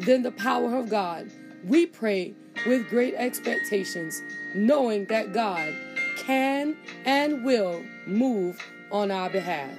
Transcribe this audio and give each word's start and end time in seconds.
than 0.00 0.22
the 0.22 0.32
power 0.32 0.76
of 0.76 0.88
God. 0.88 1.30
We 1.64 1.86
pray 1.86 2.34
with 2.66 2.88
great 2.88 3.14
expectations, 3.14 4.22
knowing 4.54 5.06
that 5.06 5.32
God 5.32 5.74
can 6.16 6.76
and 7.04 7.44
will 7.44 7.82
move 8.06 8.60
on 8.90 9.10
our 9.10 9.30
behalf. 9.30 9.76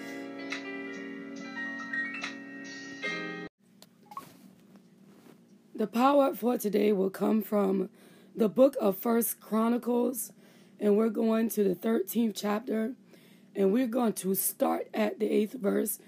The 5.76 5.88
power 5.88 6.36
for 6.36 6.58
today 6.58 6.92
will 6.92 7.10
come 7.10 7.42
from 7.42 7.90
the 8.36 8.50
book 8.50 8.76
of 8.82 8.98
First 8.98 9.40
Chronicles, 9.40 10.34
and 10.80 10.98
we're 10.98 11.10
going 11.10 11.50
to 11.52 11.64
the 11.64 11.76
13th 11.76 12.34
chapter, 12.36 12.94
and 13.56 13.72
we're 13.72 13.88
going 13.88 14.14
to 14.14 14.36
start 14.36 14.90
at 14.94 15.20
the 15.20 15.30
8th 15.30 15.54
verse, 15.54 16.00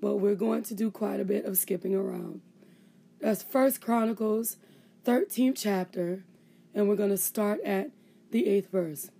but 0.00 0.16
we're 0.16 0.34
going 0.34 0.64
to 0.64 0.74
do 0.74 0.90
quite 0.90 1.20
a 1.20 1.24
bit 1.24 1.44
of 1.44 1.56
skipping 1.56 1.94
around. 1.94 2.40
That's 3.20 3.42
First 3.42 3.82
Chronicles, 3.82 4.56
13th 5.04 5.54
chapter, 5.56 6.24
and 6.74 6.88
we're 6.88 6.96
going 6.96 7.10
to 7.10 7.18
start 7.18 7.60
at 7.60 7.90
the 8.30 8.44
8th 8.44 8.70
verse. 8.70 9.10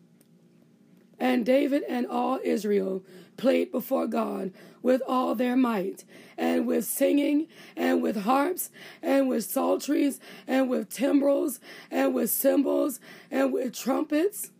And 1.18 1.44
David 1.44 1.82
and 1.86 2.06
all 2.06 2.40
Israel 2.42 3.02
played 3.36 3.70
before 3.70 4.06
God 4.06 4.52
with 4.82 5.02
all 5.06 5.34
their 5.34 5.54
might, 5.54 6.04
and 6.38 6.66
with 6.66 6.86
singing, 6.86 7.46
and 7.76 8.02
with 8.02 8.22
harps, 8.22 8.70
and 9.02 9.28
with 9.28 9.44
psalteries, 9.44 10.18
and 10.46 10.70
with 10.70 10.88
timbrels, 10.88 11.60
and 11.90 12.14
with 12.14 12.30
cymbals, 12.30 13.00
and 13.30 13.52
with 13.52 13.74
trumpets. 13.74 14.50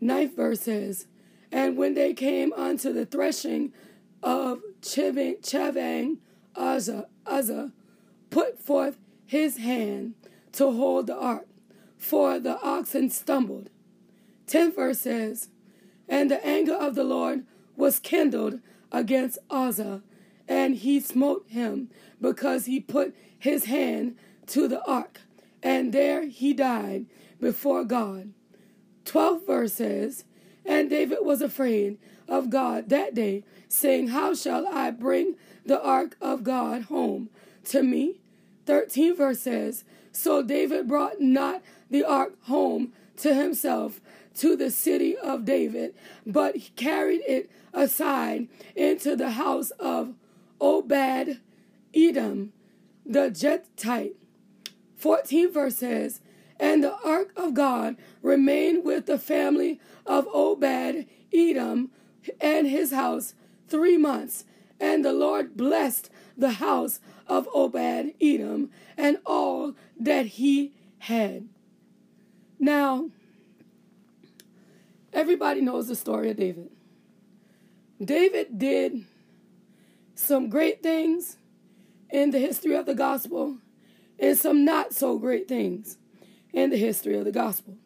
Ninth 0.00 0.36
verse 0.36 0.60
says, 0.60 1.08
And 1.50 1.76
when 1.76 1.94
they 1.94 2.14
came 2.14 2.52
unto 2.52 2.92
the 2.92 3.04
threshing 3.04 3.72
of 4.22 4.60
Chavang, 4.80 6.18
Uzzah, 6.54 7.08
Uzzah 7.26 7.72
put 8.30 8.60
forth 8.60 8.98
his 9.24 9.58
hand 9.58 10.14
to 10.52 10.70
hold 10.70 11.06
the 11.06 11.16
ark, 11.16 11.46
for 11.98 12.38
the 12.38 12.60
oxen 12.60 13.10
stumbled. 13.10 13.70
Tenth 14.46 14.76
verse 14.76 15.00
says, 15.00 15.48
and 16.08 16.30
the 16.30 16.44
anger 16.46 16.74
of 16.74 16.94
the 16.94 17.04
Lord 17.04 17.44
was 17.76 17.98
kindled 17.98 18.60
against 18.92 19.38
Uzzah, 19.50 20.02
and 20.48 20.76
he 20.76 21.00
smote 21.00 21.44
him 21.48 21.90
because 22.20 22.66
he 22.66 22.80
put 22.80 23.14
his 23.38 23.64
hand 23.64 24.16
to 24.46 24.68
the 24.68 24.84
ark, 24.86 25.20
and 25.62 25.92
there 25.92 26.26
he 26.26 26.54
died 26.54 27.06
before 27.40 27.84
God. 27.84 28.32
Twelfth 29.04 29.46
verse 29.46 29.74
says, 29.74 30.24
And 30.64 30.88
David 30.88 31.18
was 31.22 31.42
afraid 31.42 31.98
of 32.28 32.50
God 32.50 32.88
that 32.88 33.14
day, 33.14 33.44
saying, 33.68 34.08
How 34.08 34.34
shall 34.34 34.66
I 34.68 34.90
bring 34.90 35.36
the 35.64 35.82
ark 35.82 36.16
of 36.20 36.44
God 36.44 36.82
home 36.82 37.28
to 37.66 37.82
me? 37.82 38.20
13 38.66 39.16
verse 39.16 39.40
says, 39.40 39.84
So 40.12 40.42
David 40.42 40.88
brought 40.88 41.20
not 41.20 41.62
the 41.90 42.04
ark 42.04 42.34
home 42.44 42.92
to 43.18 43.34
himself, 43.34 44.00
to 44.36 44.56
the 44.56 44.70
city 44.70 45.16
of 45.16 45.44
David, 45.44 45.94
but 46.26 46.56
he 46.56 46.70
carried 46.70 47.22
it 47.26 47.50
aside 47.72 48.48
into 48.74 49.16
the 49.16 49.30
house 49.30 49.70
of 49.78 50.14
Obed 50.60 51.40
Edom, 51.94 52.52
the 53.04 53.30
Gittite. 53.30 54.16
14 54.96 55.52
verse 55.52 55.76
says, 55.76 56.20
And 56.58 56.82
the 56.82 56.96
ark 57.04 57.32
of 57.36 57.54
God 57.54 57.96
remained 58.22 58.84
with 58.84 59.06
the 59.06 59.18
family 59.18 59.80
of 60.04 60.26
Obed 60.32 61.06
Edom 61.32 61.90
and 62.40 62.66
his 62.66 62.92
house 62.92 63.34
three 63.68 63.96
months. 63.96 64.44
And 64.80 65.04
the 65.04 65.12
Lord 65.12 65.56
blessed 65.56 66.10
the 66.36 66.52
house 66.52 67.00
of 67.26 67.48
Obed 67.54 68.14
Edom 68.20 68.70
and 68.96 69.18
all 69.24 69.74
that 69.98 70.26
he 70.26 70.74
had. 70.98 71.48
Now, 72.58 73.10
Everybody 75.16 75.62
knows 75.62 75.88
the 75.88 75.96
story 75.96 76.28
of 76.30 76.36
David. 76.36 76.68
David 78.04 78.58
did 78.58 79.06
some 80.14 80.50
great 80.50 80.82
things 80.82 81.38
in 82.10 82.32
the 82.32 82.38
history 82.38 82.74
of 82.74 82.84
the 82.84 82.94
gospel 82.94 83.56
and 84.18 84.36
some 84.36 84.62
not 84.62 84.92
so 84.92 85.18
great 85.18 85.48
things 85.48 85.96
in 86.52 86.68
the 86.68 86.76
history 86.76 87.16
of 87.16 87.24
the 87.24 87.32
gospel. 87.32 87.78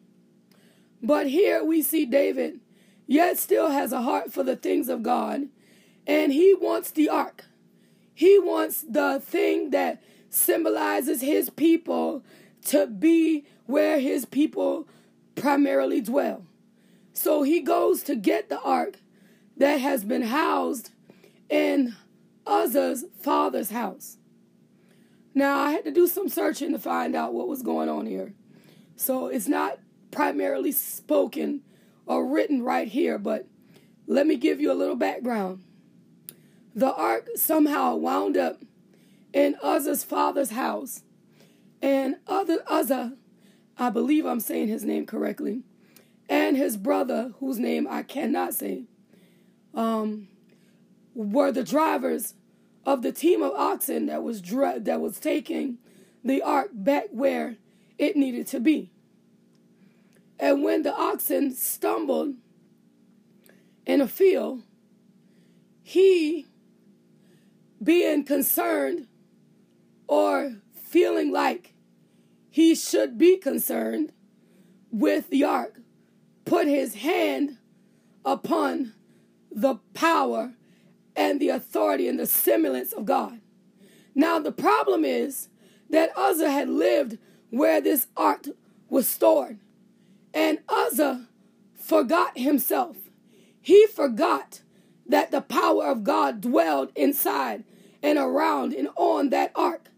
But 1.01 1.27
here 1.27 1.63
we 1.63 1.81
see 1.81 2.05
David 2.05 2.59
yet 3.07 3.37
still 3.39 3.69
has 3.69 3.93
a 3.93 4.01
heart 4.01 4.33
for 4.33 4.43
the 4.43 4.57
things 4.57 4.89
of 4.89 5.01
God 5.01 5.47
and 6.05 6.33
he 6.33 6.53
wants 6.53 6.91
the 6.91 7.07
ark. 7.07 7.45
He 8.21 8.37
wants 8.37 8.85
the 8.87 9.19
thing 9.19 9.71
that 9.71 9.99
symbolizes 10.29 11.21
his 11.21 11.49
people 11.49 12.23
to 12.65 12.85
be 12.85 13.45
where 13.65 13.99
his 13.99 14.25
people 14.25 14.87
primarily 15.33 16.01
dwell. 16.01 16.45
So 17.13 17.41
he 17.41 17.61
goes 17.61 18.03
to 18.03 18.15
get 18.15 18.47
the 18.47 18.61
ark 18.61 18.99
that 19.57 19.81
has 19.81 20.03
been 20.03 20.21
housed 20.21 20.91
in 21.49 21.95
Uzzah's 22.45 23.05
father's 23.19 23.71
house. 23.71 24.17
Now, 25.33 25.57
I 25.57 25.71
had 25.71 25.85
to 25.85 25.91
do 25.91 26.05
some 26.05 26.29
searching 26.29 26.73
to 26.73 26.77
find 26.77 27.15
out 27.15 27.33
what 27.33 27.47
was 27.47 27.63
going 27.63 27.89
on 27.89 28.05
here. 28.05 28.35
So 28.97 29.29
it's 29.29 29.47
not 29.47 29.79
primarily 30.11 30.73
spoken 30.73 31.61
or 32.05 32.27
written 32.27 32.61
right 32.61 32.87
here, 32.87 33.17
but 33.17 33.47
let 34.05 34.27
me 34.27 34.35
give 34.35 34.61
you 34.61 34.71
a 34.71 34.77
little 34.77 34.95
background. 34.95 35.63
The 36.73 36.93
ark 36.93 37.27
somehow 37.35 37.95
wound 37.95 38.37
up 38.37 38.63
in 39.33 39.55
Uzzah's 39.61 40.03
father's 40.03 40.51
house, 40.51 41.03
and 41.81 42.17
other 42.27 42.59
Uzzah, 42.67 43.13
I 43.77 43.89
believe 43.89 44.25
I'm 44.25 44.39
saying 44.39 44.67
his 44.67 44.83
name 44.83 45.05
correctly, 45.05 45.63
and 46.29 46.55
his 46.55 46.77
brother, 46.77 47.33
whose 47.39 47.59
name 47.59 47.87
I 47.89 48.03
cannot 48.03 48.53
say, 48.53 48.85
um, 49.73 50.27
were 51.13 51.51
the 51.51 51.63
drivers 51.63 52.35
of 52.85 53.01
the 53.01 53.11
team 53.11 53.41
of 53.41 53.51
oxen 53.53 54.05
that 54.07 54.23
was 54.23 54.41
that 54.41 55.01
was 55.01 55.19
taking 55.19 55.77
the 56.23 56.41
ark 56.41 56.69
back 56.73 57.05
where 57.11 57.57
it 57.97 58.15
needed 58.15 58.47
to 58.47 58.59
be. 58.59 58.91
And 60.39 60.63
when 60.63 60.83
the 60.83 60.95
oxen 60.95 61.53
stumbled 61.53 62.35
in 63.85 64.01
a 64.01 64.07
field, 64.07 64.63
he, 65.83 66.47
being 67.83 68.23
concerned 68.23 69.07
or 70.07 70.57
feeling 70.73 71.31
like 71.31 71.73
he 72.49 72.75
should 72.75 73.17
be 73.17 73.37
concerned 73.37 74.11
with 74.91 75.29
the 75.29 75.43
ark, 75.43 75.79
put 76.45 76.67
his 76.67 76.95
hand 76.95 77.57
upon 78.25 78.93
the 79.49 79.75
power 79.93 80.53
and 81.15 81.39
the 81.39 81.49
authority 81.49 82.07
and 82.07 82.19
the 82.19 82.25
semblance 82.25 82.93
of 82.93 83.05
God. 83.05 83.39
Now, 84.13 84.39
the 84.39 84.51
problem 84.51 85.05
is 85.05 85.49
that 85.89 86.15
Uzzah 86.17 86.51
had 86.51 86.69
lived 86.69 87.17
where 87.49 87.81
this 87.81 88.07
ark 88.15 88.45
was 88.89 89.07
stored, 89.07 89.59
and 90.33 90.59
Uzzah 90.67 91.27
forgot 91.73 92.37
himself. 92.37 92.97
He 93.61 93.87
forgot 93.87 94.61
that 95.05 95.31
the 95.31 95.41
power 95.41 95.87
of 95.87 96.03
God 96.03 96.41
dwelled 96.41 96.91
inside 96.95 97.63
and 98.03 98.17
around 98.17 98.73
and 98.73 98.89
on 98.95 99.29
that 99.29 99.51
ark. 99.55 99.89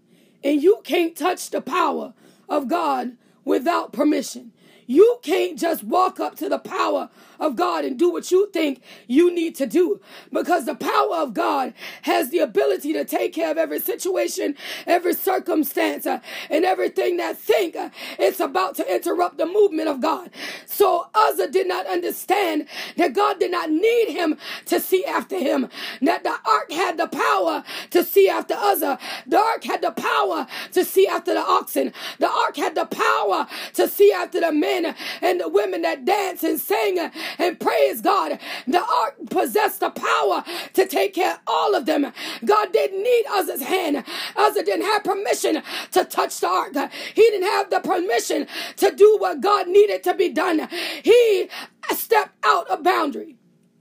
And 0.44 0.62
you 0.62 0.82
can't 0.84 1.16
touch 1.16 1.50
the 1.50 1.62
power 1.62 2.14
of 2.50 2.68
God 2.68 3.18
without 3.46 3.94
permission. 3.94 4.52
You 4.86 5.20
can't 5.22 5.58
just 5.58 5.84
walk 5.84 6.20
up 6.20 6.36
to 6.38 6.50
the 6.50 6.60
power 6.60 7.10
of 7.44 7.56
God 7.56 7.86
and 7.86 8.00
do 8.00 8.12
what 8.12 8.32
you 8.32 8.50
think 8.52 8.82
you 9.08 9.34
need 9.34 9.56
to 9.56 9.66
do. 9.66 10.00
Because 10.32 10.66
the 10.66 10.76
power 10.76 11.18
of 11.18 11.34
God 11.34 11.74
has 12.04 12.30
the 12.30 12.40
ability 12.40 12.94
to 12.94 13.06
take 13.06 13.34
care 13.34 13.52
of 13.52 13.58
every 13.58 13.80
situation, 13.80 14.56
every 14.88 15.14
circumstance, 15.14 16.06
uh, 16.06 16.20
and 16.50 16.66
everything 16.66 17.18
that 17.18 17.38
think 17.38 17.76
uh, 17.76 17.90
it's 18.20 18.40
about 18.40 18.76
to 18.76 18.94
interrupt 18.94 19.38
the 19.38 19.46
movement 19.46 19.90
of 19.90 20.02
God. 20.02 20.30
So 20.66 21.08
Uzzah 21.14 21.50
did 21.50 21.68
not 21.68 21.86
understand 21.88 22.68
that 22.98 23.14
God 23.14 23.40
did 23.40 23.52
not 23.52 23.70
need 23.70 24.10
him 24.10 24.38
to 24.66 24.80
see 24.80 25.06
after 25.06 25.38
him. 25.38 25.70
That 26.02 26.24
the 26.24 26.36
ark 26.46 26.72
had 26.72 26.98
the 26.98 27.08
power 27.08 27.64
to 27.92 28.04
see 28.04 28.30
after 28.30 28.54
Uzzah. 28.56 29.00
The 29.28 29.38
ark 29.40 29.64
had 29.64 29.82
the 29.82 29.92
power 29.92 30.48
to 30.74 30.86
see 30.86 31.08
after 31.08 31.34
the 31.34 31.42
oxen. 31.42 31.94
The 32.20 32.30
ark 32.30 32.56
had 32.58 32.76
the 32.76 32.86
power 32.86 33.48
to 33.74 33.88
see 33.88 34.12
after 34.12 34.40
the 34.40 34.52
men 34.52 34.96
and 35.22 35.40
the 35.40 35.50
women 35.50 35.82
that 35.84 36.06
dance 36.06 36.44
and 36.44 36.60
sing 36.60 36.98
and 37.38 37.60
praise 37.60 38.02
God. 38.02 38.40
The 38.68 38.84
ark 38.84 39.16
possessed 39.30 39.80
the 39.80 39.90
power 39.90 40.44
to 40.74 40.88
take 40.88 41.14
care 41.14 41.34
of 41.34 41.40
all 41.48 41.76
of 41.76 41.86
them. 41.86 42.12
God 42.46 42.74
didn't 42.74 43.04
need 43.04 43.26
Uzzah's 43.32 43.64
hand. 43.64 44.04
Uzzah 44.36 44.64
didn't 44.64 44.86
have 44.86 45.04
permission 45.04 45.62
to 45.92 46.06
touch 46.06 46.40
the 46.40 46.48
ark. 46.48 46.74
He 47.14 47.22
didn't 47.22 47.48
have 47.48 47.70
the 47.70 47.80
permission 47.80 48.48
to 48.78 48.96
do 48.96 49.18
what 49.20 49.42
God 49.42 49.68
needed 49.68 50.04
to 50.04 50.14
be 50.14 50.30
done. 50.30 50.68
He 51.04 51.50
stepped 51.92 52.36
out 52.44 52.68
of 52.70 52.84
boundary. 52.84 53.38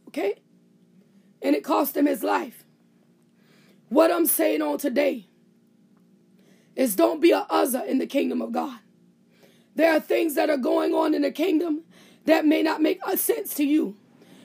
Okay? 0.08 0.40
And 1.40 1.56
it 1.56 1.64
cost 1.64 1.96
him 1.96 2.06
his 2.06 2.22
life. 2.22 2.64
What 3.88 4.10
I'm 4.10 4.26
saying 4.26 4.62
on 4.62 4.78
today 4.78 5.28
is 6.74 6.96
don't 6.96 7.20
be 7.20 7.32
a 7.32 7.46
Uzzah 7.50 7.84
in 7.84 7.98
the 7.98 8.06
kingdom 8.06 8.40
of 8.40 8.52
God. 8.52 8.78
There 9.74 9.94
are 9.94 10.00
things 10.00 10.34
that 10.34 10.50
are 10.50 10.56
going 10.56 10.94
on 10.94 11.14
in 11.14 11.22
the 11.22 11.30
kingdom 11.30 11.82
that 12.26 12.46
may 12.46 12.62
not 12.62 12.80
make 12.80 13.00
sense 13.16 13.54
to 13.54 13.64
you. 13.64 13.96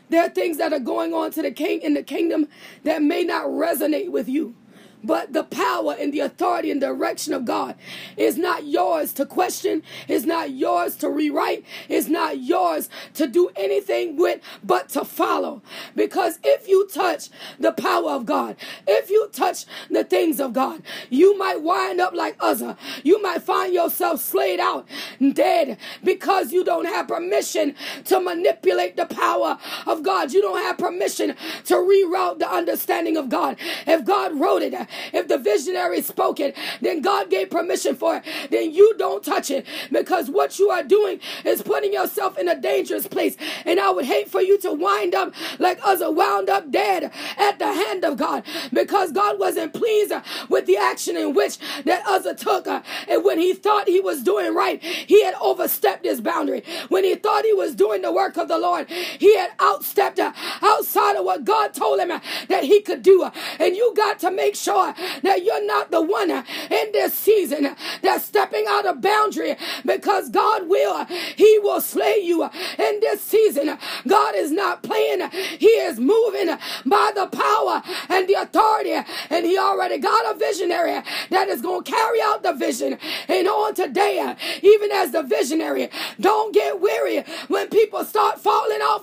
There 0.10 0.24
are 0.24 0.30
things 0.30 0.58
that 0.58 0.72
are 0.72 0.80
going 0.80 1.14
on 1.14 1.32
to 1.32 1.42
the 1.42 1.52
king 1.52 1.82
in 1.82 1.94
the 1.94 2.04
kingdom 2.04 2.48
that 2.84 3.02
may 3.02 3.24
not 3.24 3.46
resonate 3.46 4.10
with 4.10 4.30
you. 4.30 4.56
But 5.04 5.34
the 5.34 5.44
power 5.44 5.96
and 5.98 6.14
the 6.14 6.20
authority 6.22 6.72
and 6.72 6.82
direction 6.82 7.34
of 7.34 7.46
God 7.46 7.76
is 8.18 8.38
not 8.38 8.66
yours 8.66 9.14
to 9.14 9.26
question, 9.26 9.84
is 10.08 10.26
not 10.26 10.52
yours 10.52 10.96
to 10.98 11.10
rewrite, 11.10 11.66
is 11.88 12.10
not 12.10 12.40
yours 12.40 12.90
to 13.14 13.28
do 13.28 13.50
anything 13.56 14.18
with, 14.18 14.42
but 14.64 14.90
to 14.90 15.06
follow. 15.06 15.62
Because 15.96 16.40
if 16.44 16.68
you 16.68 16.88
touch 16.88 17.30
the 17.60 17.72
power 17.72 18.12
of 18.12 18.26
God, 18.26 18.56
if 18.88 19.10
you 19.10 19.30
touch 19.32 19.66
the 19.90 20.04
things 20.04 20.40
of 20.40 20.54
God, 20.54 20.82
you 21.10 21.38
might 21.38 21.62
wind 21.62 22.02
up 22.02 22.14
like 22.14 22.36
Uzzah. 22.40 22.78
You 23.04 23.22
might 23.22 23.44
find 23.44 23.74
yourself 23.74 24.22
slayed 24.22 24.60
out, 24.60 24.88
dead, 25.34 25.78
because 26.04 26.52
you 26.52 26.64
don't 26.64 26.86
have 26.86 27.08
permission 27.08 27.76
to 28.06 28.20
manipulate 28.20 28.96
the 28.98 29.06
power 29.06 29.58
of 29.86 30.04
God. 30.04 30.34
You 30.34 30.42
don't 30.42 30.60
have 30.60 30.78
permission 30.78 31.36
to 31.66 31.76
reroute 31.76 32.40
the 32.40 32.50
understanding 32.52 33.18
of 33.18 33.30
God. 33.30 33.58
If 33.86 34.06
God 34.06 34.40
wrote 34.40 34.62
it, 34.62 34.74
if 35.14 35.28
the 35.28 35.38
visionary 35.38 36.02
spoke 36.02 36.40
it, 36.40 36.56
then 36.82 37.02
God 37.02 37.30
gave 37.30 37.50
permission 37.50 37.96
for 37.96 38.18
it. 38.18 38.24
Then 38.50 38.72
you 38.72 38.96
don't 38.98 39.24
touch 39.24 39.52
it 39.52 39.66
because 39.92 40.30
what 40.30 40.60
you 40.60 40.70
are 40.70 40.84
doing 40.84 41.20
is 41.46 41.62
putting 41.62 41.94
yourself 41.94 42.38
in 42.38 42.48
a 42.48 42.60
dangerous 42.60 43.08
place. 43.08 43.36
And 43.66 43.80
I 43.80 43.90
would 43.92 44.06
hate 44.06 44.30
for 44.30 44.42
you 44.42 44.58
to 44.60 44.74
wind 44.74 45.16
up 45.16 45.34
like 45.60 45.80
Uzzah 45.84 46.12
wound 46.12 46.50
up 46.50 46.72
dead 46.72 47.12
at 47.38 47.60
the 47.60 47.72
hand 47.72 48.04
of 48.04 48.18
God 48.18 48.44
because 48.72 49.12
God 49.12 49.40
wasn't 49.40 49.74
pleased 49.74 50.14
with 50.50 50.66
the 50.66 50.78
action 50.78 51.18
in 51.18 51.34
which 51.34 51.58
that 51.86 52.06
Uzzah 52.06 52.36
took. 52.36 52.68
And 52.68 53.24
when 53.24 53.40
he 53.40 53.54
thought 53.54 53.88
he 53.88 54.00
was 54.00 54.24
doing 54.24 54.54
right, 54.54 54.82
he 54.84 55.24
had 55.24 55.36
overstepped 55.42 56.06
his 56.06 56.22
boundary. 56.22 56.64
When 56.90 57.04
he 57.04 57.16
thought 57.16 57.46
he 57.46 57.54
was 57.54 57.76
doing 57.76 58.02
the 58.02 58.12
work 58.12 58.38
of 58.38 58.48
the 58.48 58.58
Lord, 58.58 58.90
he 58.90 59.38
had 59.38 59.58
outstepped 59.58 60.20
outside 60.62 61.16
of 61.16 61.26
what 61.26 61.46
God 61.46 61.74
told 61.74 62.00
him 62.00 62.10
that 62.10 62.64
he 62.64 62.82
could 62.82 63.02
do. 63.02 63.30
And 63.60 63.76
you 63.76 63.94
got 63.96 64.20
to 64.20 64.32
make 64.32 64.56
sure 64.56 64.77
that 65.24 65.44
you're 65.44 65.66
not 65.66 65.92
the 65.92 66.02
one 66.02 66.32
in 66.32 66.92
this 66.94 67.14
season 67.14 67.76
that's 68.02 68.26
stepping 68.26 68.66
out 68.68 68.86
of 68.86 69.02
boundary 69.02 69.56
because 69.86 70.30
God 70.30 70.68
will, 70.68 71.06
He 71.06 71.60
will 71.60 71.82
slay 71.82 72.20
you 72.20 72.44
in 72.44 73.00
this 73.00 73.22
season. 73.22 73.78
God 74.08 74.36
is 74.36 74.52
not 74.52 74.84
playing, 74.84 75.30
He 75.32 75.68
is 75.68 76.00
moving 76.00 76.48
by 76.86 77.12
the 77.16 77.28
power 77.28 77.82
and 78.10 78.28
the 78.28 78.36
authority, 78.36 78.94
and 79.30 79.46
He 79.46 79.58
already 79.58 79.98
got 79.98 80.36
a 80.36 80.38
visionary 80.38 81.02
that 81.30 81.48
is 81.48 81.62
going 81.62 81.84
to 81.84 81.92
carry 81.92 82.22
out 82.22 82.44
the 82.44 82.54
vision. 82.54 82.98
And 83.28 83.48
on 83.48 83.74
today, 83.74 84.36
even 84.62 84.92
as 84.92 85.12
the 85.12 85.24
visionary, 85.24 85.90
don't 86.20 86.54
get 86.54 86.80
weary 86.80 87.24
when 87.48 87.70
people 87.70 88.04
start 88.06 88.40
falling 88.40 88.82
off. 88.82 88.98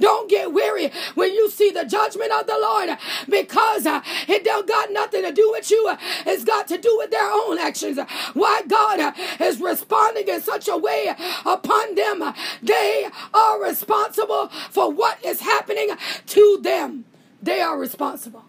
Don't 0.00 0.28
get 0.28 0.52
weary 0.52 0.90
when 1.14 1.32
you 1.32 1.50
see 1.50 1.70
the 1.70 1.84
judgment 1.84 2.32
of 2.32 2.46
the 2.46 2.58
Lord 2.60 2.98
because 3.28 3.86
it 4.28 4.44
don't 4.44 4.66
got 4.66 4.85
nothing 5.22 5.34
to 5.34 5.40
do 5.40 5.50
with 5.50 5.70
you. 5.70 5.96
It's 6.26 6.44
got 6.44 6.66
to 6.68 6.78
do 6.78 6.94
with 6.98 7.10
their 7.10 7.30
own 7.30 7.58
actions. 7.58 7.98
Why 8.34 8.62
God 8.66 9.14
is 9.40 9.60
responding 9.60 10.28
in 10.28 10.40
such 10.40 10.68
a 10.68 10.76
way 10.76 11.14
upon 11.44 11.94
them. 11.94 12.34
They 12.62 13.08
are 13.34 13.62
responsible 13.62 14.48
for 14.70 14.90
what 14.90 15.24
is 15.24 15.40
happening 15.40 15.90
to 16.26 16.58
them. 16.62 17.04
They 17.42 17.60
are 17.60 17.78
responsible. 17.78 18.44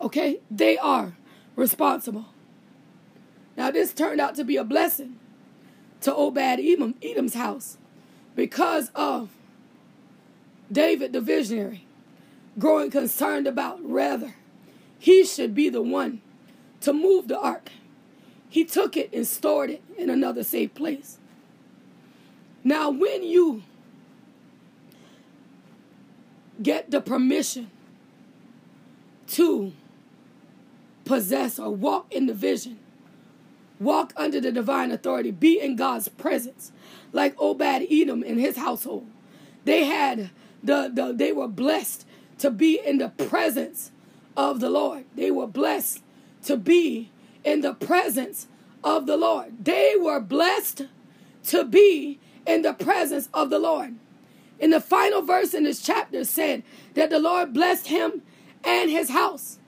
Okay? 0.00 0.40
They 0.50 0.78
are 0.78 1.14
responsible. 1.56 2.26
Now, 3.56 3.70
this 3.70 3.92
turned 3.92 4.20
out 4.20 4.34
to 4.36 4.44
be 4.44 4.56
a 4.56 4.64
blessing 4.64 5.18
to 6.00 6.14
Obed 6.14 6.38
Edom, 6.38 6.96
Edom's 7.02 7.34
house 7.34 7.78
because 8.34 8.90
of 8.94 9.30
David 10.70 11.12
the 11.12 11.20
visionary 11.20 11.86
growing 12.58 12.90
concerned 12.90 13.46
about 13.46 13.78
rather 13.82 14.34
he 15.04 15.22
should 15.22 15.54
be 15.54 15.68
the 15.68 15.82
one 15.82 16.22
to 16.80 16.90
move 16.90 17.28
the 17.28 17.38
ark. 17.38 17.68
He 18.48 18.64
took 18.64 18.96
it 18.96 19.10
and 19.12 19.26
stored 19.26 19.68
it 19.68 19.82
in 19.98 20.08
another 20.08 20.42
safe 20.42 20.74
place. 20.74 21.18
Now, 22.64 22.88
when 22.88 23.22
you 23.22 23.64
get 26.62 26.90
the 26.90 27.02
permission 27.02 27.70
to 29.26 29.74
possess 31.04 31.58
or 31.58 31.68
walk 31.68 32.10
in 32.10 32.24
the 32.24 32.32
vision, 32.32 32.78
walk 33.78 34.14
under 34.16 34.40
the 34.40 34.52
divine 34.52 34.90
authority, 34.90 35.32
be 35.32 35.60
in 35.60 35.76
God's 35.76 36.08
presence, 36.08 36.72
like 37.12 37.34
Obed 37.38 37.86
Edom 37.90 38.22
and 38.22 38.40
his 38.40 38.56
household. 38.56 39.06
They 39.66 39.84
had 39.84 40.30
the, 40.62 40.90
the 40.90 41.12
they 41.12 41.32
were 41.32 41.46
blessed 41.46 42.06
to 42.38 42.50
be 42.50 42.80
in 42.82 42.96
the 42.96 43.10
presence 43.10 43.90
of 44.36 44.60
the 44.60 44.70
Lord. 44.70 45.04
They 45.14 45.30
were 45.30 45.46
blessed 45.46 46.02
to 46.44 46.56
be 46.56 47.10
in 47.44 47.60
the 47.60 47.74
presence 47.74 48.46
of 48.82 49.06
the 49.06 49.16
Lord. 49.16 49.64
They 49.64 49.94
were 49.98 50.20
blessed 50.20 50.82
to 51.44 51.64
be 51.64 52.18
in 52.46 52.62
the 52.62 52.72
presence 52.72 53.28
of 53.32 53.50
the 53.50 53.58
Lord. 53.58 53.94
In 54.58 54.70
the 54.70 54.80
final 54.80 55.22
verse 55.22 55.54
in 55.54 55.64
this 55.64 55.82
chapter 55.82 56.24
said 56.24 56.62
that 56.94 57.10
the 57.10 57.18
Lord 57.18 57.52
blessed 57.52 57.88
him 57.88 58.22
and 58.62 58.90
his 58.90 59.10
house. 59.10 59.58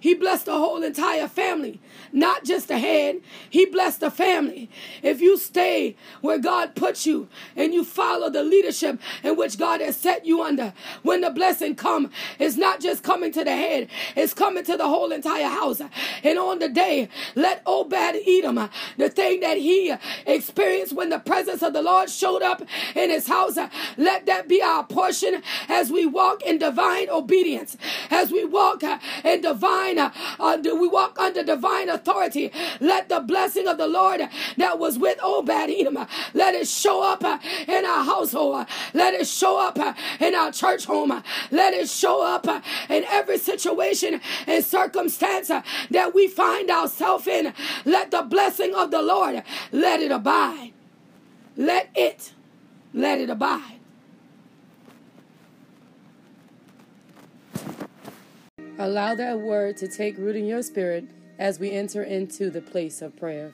He 0.00 0.14
blessed 0.14 0.46
the 0.46 0.52
whole 0.58 0.82
entire 0.82 1.28
family, 1.28 1.80
not 2.12 2.44
just 2.44 2.68
the 2.68 2.78
head. 2.78 3.20
He 3.50 3.66
blessed 3.66 4.00
the 4.00 4.10
family. 4.10 4.70
If 5.02 5.20
you 5.20 5.38
stay 5.38 5.96
where 6.20 6.38
God 6.38 6.74
puts 6.74 7.06
you 7.06 7.28
and 7.56 7.74
you 7.74 7.84
follow 7.84 8.30
the 8.30 8.42
leadership 8.42 9.00
in 9.22 9.36
which 9.36 9.58
God 9.58 9.80
has 9.80 9.96
set 9.96 10.26
you 10.26 10.42
under, 10.42 10.72
when 11.02 11.20
the 11.22 11.30
blessing 11.30 11.74
come, 11.76 12.10
it's 12.38 12.56
not 12.56 12.80
just 12.80 13.02
coming 13.02 13.32
to 13.32 13.44
the 13.44 13.54
head, 13.56 13.88
it's 14.16 14.34
coming 14.34 14.64
to 14.64 14.76
the 14.76 14.88
whole 14.88 15.12
entire 15.12 15.48
house. 15.48 15.80
And 16.24 16.38
on 16.38 16.58
the 16.58 16.68
day, 16.68 17.08
let 17.34 17.62
Obed 17.66 17.94
Edom, 17.94 18.68
the 18.96 19.10
thing 19.10 19.40
that 19.40 19.58
he 19.58 19.94
experienced 20.26 20.92
when 20.94 21.10
the 21.10 21.18
presence 21.18 21.62
of 21.62 21.72
the 21.72 21.82
Lord 21.82 22.10
showed 22.10 22.42
up 22.42 22.62
in 22.94 23.10
his 23.10 23.28
house, 23.28 23.56
let 23.96 24.26
that 24.26 24.48
be 24.48 24.62
our 24.62 24.84
portion 24.84 25.42
as 25.68 25.90
we 25.90 26.06
walk 26.06 26.42
in 26.42 26.58
divine 26.58 27.08
obedience, 27.10 27.76
as 28.10 28.30
we 28.32 28.44
walk 28.44 28.82
in 29.24 29.40
divine 29.40 29.89
divine, 29.98 30.12
we 30.64 30.88
walk 30.88 31.18
under 31.18 31.42
divine 31.42 31.88
authority. 31.88 32.52
Let 32.80 33.08
the 33.08 33.20
blessing 33.20 33.66
of 33.68 33.78
the 33.78 33.86
Lord 33.86 34.20
that 34.56 34.78
was 34.78 34.98
with 34.98 35.18
Obed 35.22 35.50
Edom, 35.50 36.06
let 36.34 36.54
it 36.54 36.68
show 36.68 37.02
up 37.02 37.24
uh, 37.24 37.38
in 37.66 37.84
our 37.84 38.04
household. 38.04 38.66
Let 38.94 39.14
it 39.14 39.26
show 39.26 39.60
up 39.60 39.78
uh, 39.78 39.94
in 40.20 40.34
our 40.34 40.52
church 40.52 40.84
home. 40.84 41.22
Let 41.50 41.74
it 41.74 41.88
show 41.88 42.24
up 42.24 42.46
uh, 42.46 42.60
in 42.88 43.04
every 43.04 43.38
situation 43.38 44.20
and 44.46 44.64
circumstance 44.64 45.48
that 45.48 46.14
we 46.14 46.28
find 46.28 46.70
ourselves 46.70 47.26
in. 47.26 47.52
Let 47.84 48.10
the 48.10 48.22
blessing 48.22 48.74
of 48.74 48.90
the 48.90 49.02
Lord, 49.02 49.42
let 49.72 50.00
it 50.00 50.12
abide. 50.12 50.72
Let 51.56 51.90
it, 51.94 52.32
let 52.94 53.20
it 53.20 53.30
abide. 53.30 53.79
Allow 58.80 59.14
that 59.16 59.38
word 59.38 59.76
to 59.76 59.88
take 59.88 60.16
root 60.16 60.36
in 60.36 60.46
your 60.46 60.62
spirit 60.62 61.04
as 61.38 61.60
we 61.60 61.70
enter 61.70 62.02
into 62.02 62.48
the 62.48 62.62
place 62.62 63.02
of 63.02 63.14
prayer. 63.14 63.52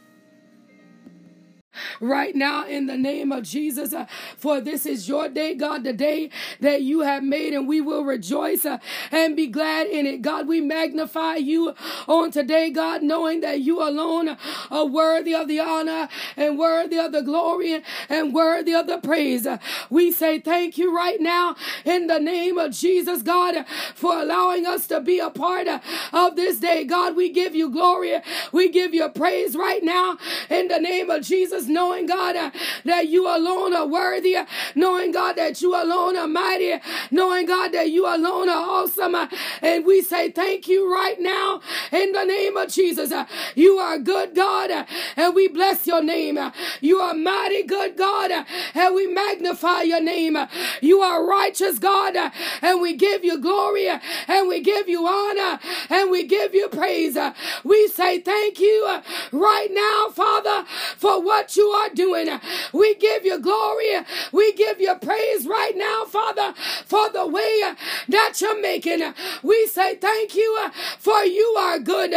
Right 2.00 2.34
now 2.34 2.66
in 2.66 2.86
the 2.86 2.96
name 2.96 3.32
of 3.32 3.44
Jesus. 3.44 3.92
Uh, 3.92 4.06
for 4.36 4.60
this 4.60 4.86
is 4.86 5.08
your 5.08 5.28
day, 5.28 5.54
God, 5.54 5.84
the 5.84 5.92
day 5.92 6.30
that 6.60 6.82
you 6.82 7.00
have 7.00 7.22
made, 7.22 7.54
and 7.54 7.68
we 7.68 7.80
will 7.80 8.04
rejoice 8.04 8.64
uh, 8.64 8.78
and 9.10 9.36
be 9.36 9.46
glad 9.46 9.86
in 9.86 10.06
it. 10.06 10.22
God, 10.22 10.48
we 10.48 10.60
magnify 10.60 11.36
you 11.36 11.74
on 12.06 12.30
today, 12.30 12.70
God, 12.70 13.02
knowing 13.02 13.40
that 13.40 13.60
you 13.60 13.82
alone 13.82 14.36
are 14.70 14.86
worthy 14.86 15.34
of 15.34 15.48
the 15.48 15.60
honor 15.60 16.08
and 16.36 16.58
worthy 16.58 16.98
of 16.98 17.12
the 17.12 17.22
glory 17.22 17.82
and 18.08 18.34
worthy 18.34 18.74
of 18.74 18.86
the 18.86 18.98
praise. 18.98 19.46
We 19.90 20.10
say 20.12 20.40
thank 20.40 20.78
you 20.78 20.94
right 20.94 21.20
now 21.20 21.56
in 21.84 22.06
the 22.06 22.18
name 22.18 22.58
of 22.58 22.72
Jesus, 22.72 23.22
God, 23.22 23.64
for 23.94 24.20
allowing 24.20 24.66
us 24.66 24.86
to 24.88 25.00
be 25.00 25.18
a 25.18 25.30
part 25.30 25.68
of 26.12 26.36
this 26.36 26.58
day. 26.58 26.84
God, 26.84 27.16
we 27.16 27.30
give 27.30 27.54
you 27.54 27.70
glory. 27.70 28.20
We 28.52 28.70
give 28.70 28.94
you 28.94 29.08
praise 29.08 29.56
right 29.56 29.82
now 29.82 30.18
in 30.50 30.68
the 30.68 30.78
name 30.78 31.10
of 31.10 31.22
Jesus, 31.22 31.65
knowing, 31.68 32.06
God, 32.06 32.36
uh, 32.36 32.50
that 32.84 33.08
you 33.08 33.26
alone 33.26 33.74
are 33.74 33.86
worthy, 33.86 34.36
uh, 34.36 34.46
knowing, 34.74 35.12
God, 35.12 35.34
that 35.36 35.60
you 35.62 35.74
alone 35.74 36.16
are 36.16 36.26
mighty, 36.28 36.80
knowing, 37.10 37.46
God, 37.46 37.72
that 37.72 37.90
you 37.90 38.06
alone 38.06 38.48
are 38.48 38.68
awesome. 38.68 39.14
Uh, 39.14 39.28
and 39.62 39.84
we 39.84 40.02
say 40.02 40.30
thank 40.30 40.68
you 40.68 40.92
right 40.92 41.20
now 41.20 41.60
in 41.92 42.12
the 42.12 42.24
name 42.24 42.56
of 42.56 42.70
Jesus. 42.70 43.12
You 43.54 43.78
are 43.78 43.98
good, 43.98 44.34
God, 44.34 44.70
and 45.16 45.34
we 45.34 45.48
bless 45.48 45.86
your 45.86 46.02
name. 46.02 46.38
You 46.80 46.98
are 46.98 47.14
mighty 47.14 47.62
good, 47.62 47.96
God, 47.96 48.30
and 48.74 48.94
we 48.94 49.06
magnify 49.06 49.82
your 49.82 50.00
name. 50.00 50.36
You 50.80 51.00
are 51.00 51.26
righteous, 51.26 51.78
God, 51.78 52.16
and 52.62 52.80
we 52.80 52.94
give 52.94 53.24
you 53.24 53.38
glory, 53.38 53.88
and 53.88 54.48
we 54.48 54.60
give 54.60 54.88
you 54.88 55.06
honor, 55.06 55.58
and 55.90 56.10
we 56.10 56.24
give 56.24 56.54
you 56.54 56.68
praise. 56.68 57.16
We 57.64 57.88
say 57.88 58.20
thank 58.20 58.60
you 58.60 59.00
right 59.32 59.68
now, 59.70 60.10
Father, 60.12 60.64
for 60.96 61.22
what 61.22 61.55
you 61.56 61.66
are 61.68 61.90
doing. 61.90 62.28
We 62.72 62.94
give 62.96 63.24
you 63.24 63.38
glory. 63.40 64.00
We 64.32 64.52
give 64.54 64.80
you 64.80 64.94
praise 64.96 65.46
right 65.46 65.74
now, 65.76 66.04
Father, 66.06 66.54
for 66.84 67.08
the 67.10 67.26
way 67.26 67.62
that 68.08 68.40
you're 68.40 68.60
making. 68.60 69.02
We 69.42 69.66
say 69.66 69.96
thank 69.96 70.34
you 70.34 70.56
uh, 70.60 70.70
for 70.98 71.24
you 71.24 71.56
are 71.58 71.78
good. 71.78 72.12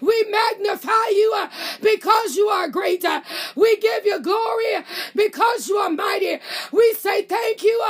We 0.00 0.26
magnify 0.30 1.08
you 1.10 1.32
uh, 1.36 1.48
because 1.82 2.36
you 2.36 2.46
are 2.46 2.68
great. 2.68 3.04
Uh, 3.04 3.22
we 3.54 3.76
give 3.78 4.04
you 4.04 4.20
glory 4.20 4.84
because 5.14 5.68
you 5.68 5.76
are 5.76 5.90
mighty. 5.90 6.38
We 6.72 6.94
say 6.98 7.22
thank 7.22 7.62
you 7.62 7.82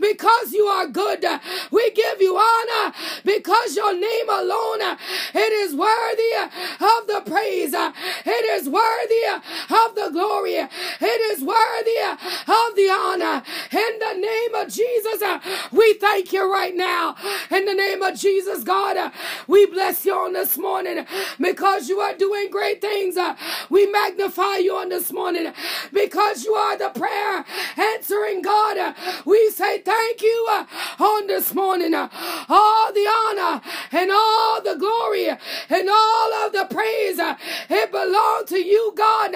because 0.00 0.52
you 0.52 0.64
are 0.64 0.86
good. 0.86 1.24
We 1.70 1.90
give 1.92 2.20
you 2.20 2.36
honor 2.36 2.92
because 3.24 3.76
your 3.76 3.94
name 3.94 4.28
alone 4.28 4.96
it 5.34 5.52
is 5.52 5.74
worthy 5.74 6.32
of 6.80 7.06
the 7.06 7.22
praise. 7.30 7.72
It 7.74 8.44
is 8.60 8.68
worthy 8.68 9.24
of 9.70 9.94
the 9.94 10.10
glory. 10.12 10.45
It 10.54 11.38
is 11.38 11.42
worthy 11.42 12.00
of 12.06 12.76
the 12.76 12.88
honor. 12.90 13.42
In 13.72 13.98
the 13.98 14.14
name 14.20 14.54
of 14.54 14.68
Jesus, 14.72 15.22
uh, 15.22 15.40
we 15.72 15.94
thank 15.94 16.32
you 16.32 16.50
right 16.50 16.74
now. 16.74 17.16
In 17.50 17.64
the 17.64 17.74
name 17.74 18.02
of 18.02 18.18
Jesus, 18.18 18.62
God, 18.64 18.96
uh, 18.96 19.10
we 19.46 19.66
bless 19.66 20.04
you 20.04 20.14
on 20.14 20.32
this 20.32 20.56
morning 20.56 21.06
because 21.40 21.88
you 21.88 21.98
are 22.00 22.14
doing 22.14 22.50
great 22.50 22.80
things. 22.80 23.16
Uh, 23.16 23.36
we 23.70 23.86
magnify 23.86 24.56
you 24.56 24.76
on 24.76 24.88
this 24.88 25.12
morning 25.12 25.52
because 25.92 26.44
you 26.44 26.54
are 26.54 26.76
the 26.76 26.90
prayer 26.90 27.44
answering 27.76 28.42
God. 28.42 28.94
We 29.24 29.50
say 29.50 29.80
thank 29.80 30.22
you 30.22 30.64
on 30.98 31.26
this 31.26 31.54
morning. 31.54 31.94
All 31.94 32.92
the 32.92 33.06
honor 33.06 33.60
and 33.92 34.10
all 34.10 34.62
the 34.62 34.76
glory 34.76 35.28
and 35.28 35.88
all 35.88 36.34
of 36.46 36.52
the 36.52 36.66
praise, 36.70 37.18
it 37.18 37.90
belongs 37.90 38.48
to 38.50 38.58
you, 38.58 38.92
God, 38.96 39.34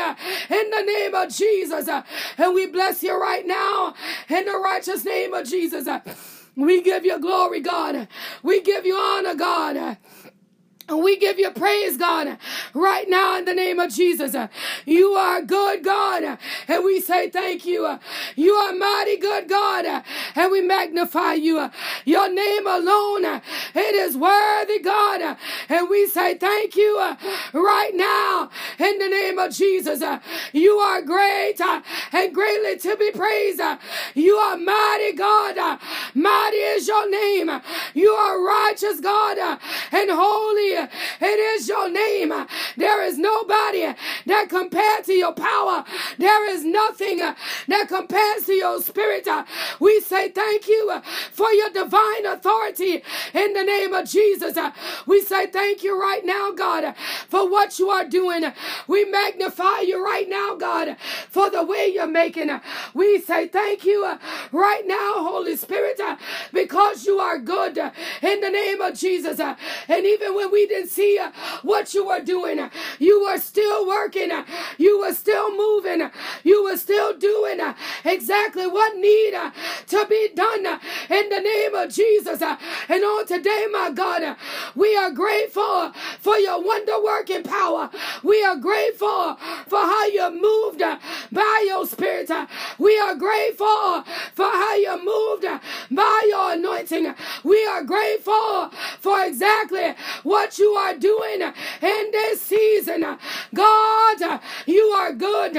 in 0.51 0.71
the 0.71 0.83
name 0.93 1.15
of 1.15 1.29
Jesus. 1.31 1.89
And 2.39 2.55
we 2.55 2.67
bless 2.67 3.03
you 3.03 3.21
right 3.21 3.47
now 3.47 3.95
in 4.29 4.45
the 4.45 4.57
righteous 4.57 5.05
name 5.05 5.35
of 5.35 5.47
Jesus. 5.49 5.89
We 6.57 6.83
give 6.83 7.05
you 7.05 7.19
glory, 7.21 7.61
God. 7.61 8.09
We 8.43 8.61
give 8.61 8.85
you 8.85 8.97
honor, 8.97 9.35
God. 9.35 9.99
We 10.91 11.17
give 11.19 11.39
you 11.39 11.51
praise, 11.51 11.97
God, 11.97 12.37
right 12.75 13.09
now 13.09 13.39
in 13.39 13.45
the 13.45 13.55
name 13.55 13.79
of 13.79 13.93
Jesus. 13.93 14.35
You 14.85 15.13
are 15.13 15.43
good, 15.43 15.85
God, 15.85 16.39
and 16.69 16.85
we 16.85 17.01
say 17.01 17.31
thank 17.31 17.65
you. 17.65 17.99
You 18.37 18.53
are 18.55 18.73
mighty 18.73 19.17
good, 19.17 19.49
God, 19.49 20.03
and 20.35 20.53
we 20.53 20.61
magnify 20.63 21.35
you. 21.35 21.71
Your 22.05 22.33
name 22.33 22.67
alone, 22.67 23.25
it 23.25 23.95
is 23.95 24.17
worthy, 24.17 24.81
God, 24.81 25.37
and 25.69 25.89
we 25.89 26.07
say 26.07 26.37
thank 26.37 26.77
you 26.77 26.99
right 27.53 27.93
now 27.95 28.51
in 28.79 28.99
the 28.99 29.09
name 29.09 29.39
of 29.39 29.53
Jesus. 29.53 30.03
You 30.53 30.73
are 30.79 31.03
great 31.03 31.61
and 31.61 32.35
greatly 32.35 32.79
to 32.79 32.97
be 32.97 33.11
praised. 33.13 33.61
You 34.15 34.35
are 34.37 34.57
mighty, 34.57 35.13
God. 35.13 35.79
Mighty 36.15 36.57
is 36.57 36.89
your 36.89 37.09
name. 37.11 37.61
You 37.95 38.11
are 38.11 38.45
righteous, 38.45 39.01
God, 39.01 39.39
and 39.93 40.11
holy 40.11 40.80
it 41.21 41.39
is 41.55 41.69
your 41.69 41.91
name. 41.91 42.33
There 42.77 43.03
is 43.03 43.19
nobody 43.19 43.95
that 44.27 44.49
compared 44.49 45.05
to 45.05 45.13
your 45.13 45.33
power. 45.33 45.85
There 46.19 46.49
is 46.51 46.65
nothing 46.65 47.19
that 47.19 47.89
compares 47.89 48.45
to 48.47 48.53
your 48.53 48.81
spirit. 48.81 49.29
We 49.79 50.01
say 50.01 50.31
thank 50.31 50.69
you 50.69 51.01
for 51.33 51.53
your 51.53 51.71
divine 51.71 52.27
authority 52.27 53.03
in 53.35 53.53
the 53.53 53.65
name 53.65 53.95
of 53.95 54.09
Jesus. 54.09 54.57
We 55.07 55.23
say 55.23 55.47
thank 55.47 55.83
you 55.83 56.01
right 56.01 56.25
now, 56.25 56.53
God, 56.53 56.95
for 57.29 57.51
what 57.51 57.79
you 57.79 57.89
are 57.91 58.05
doing. 58.05 58.45
We 58.87 59.05
magnify 59.05 59.81
you 59.81 60.05
right 60.05 60.29
now, 60.29 60.55
God, 60.57 60.97
for 61.29 61.51
the 61.51 61.65
way 61.65 61.89
you're 61.93 62.07
making. 62.07 62.51
We 62.95 63.21
say 63.21 63.49
thank 63.49 63.85
you 63.85 64.19
right 64.53 64.83
now, 64.87 65.15
Holy 65.17 65.57
Spirit, 65.57 66.01
because 66.53 67.07
you 67.07 67.19
are 67.19 67.39
good 67.39 67.79
in 67.79 68.41
the 68.41 68.51
name 68.51 68.81
of 68.81 68.95
Jesus. 68.99 69.41
And 69.41 70.07
even 70.07 70.35
when 70.35 70.51
we 70.51 70.67
didn't 70.71 70.91
see 70.91 71.19
uh, 71.19 71.31
what 71.63 71.95
you 71.95 72.07
were 72.07 72.23
doing. 72.23 72.71
You 72.99 73.25
were 73.25 73.39
still 73.39 73.87
working. 73.87 74.31
You 74.79 75.01
were 75.01 75.13
still 75.15 75.55
moving. 75.57 76.11
You 76.45 76.65
were 76.65 76.77
still 76.79 77.17
doing 77.19 77.61
uh, 77.61 77.75
exactly 78.05 78.67
what 78.67 78.97
needed 78.97 79.35
uh, 79.35 79.51
to 79.89 80.07
be 80.09 80.31
done 80.35 80.67
uh, 80.67 80.79
in 81.11 81.29
the 81.29 81.41
name 81.41 81.75
of 81.75 81.93
Jesus. 81.93 82.41
And 82.43 83.05
on 83.05 83.27
today, 83.27 83.67
my 83.71 83.91
God, 83.91 84.37
we 84.75 84.97
are 84.97 85.11
grateful 85.11 85.93
for 86.21 86.39
your 86.39 86.63
wonder 86.63 87.03
working 87.03 87.43
power. 87.43 87.91
We 88.23 88.43
are 88.45 88.57
grateful 88.57 89.37
for 89.69 89.81
how 89.81 90.07
you 90.07 90.31
moved 90.41 90.83
by 91.33 91.65
your 91.67 91.87
spirit. 91.87 92.31
We 92.79 92.99
are 92.99 93.15
grateful 93.17 94.05
for 94.35 94.47
how 94.47 94.75
you 94.77 95.05
moved 95.05 95.47
by 95.91 96.27
your 96.29 96.53
anointing. 96.53 97.15
We 97.45 97.67
are 97.67 97.83
grateful 97.85 98.71
for 99.01 99.25
exactly 99.25 99.95
what 100.23 100.59
you 100.61 100.71
are 100.73 100.97
doing 100.97 101.43
in 101.43 102.11
this 102.13 102.41
season. 102.43 103.05
God, 103.55 104.41
you 104.67 104.83
are 104.83 105.13
good. 105.13 105.55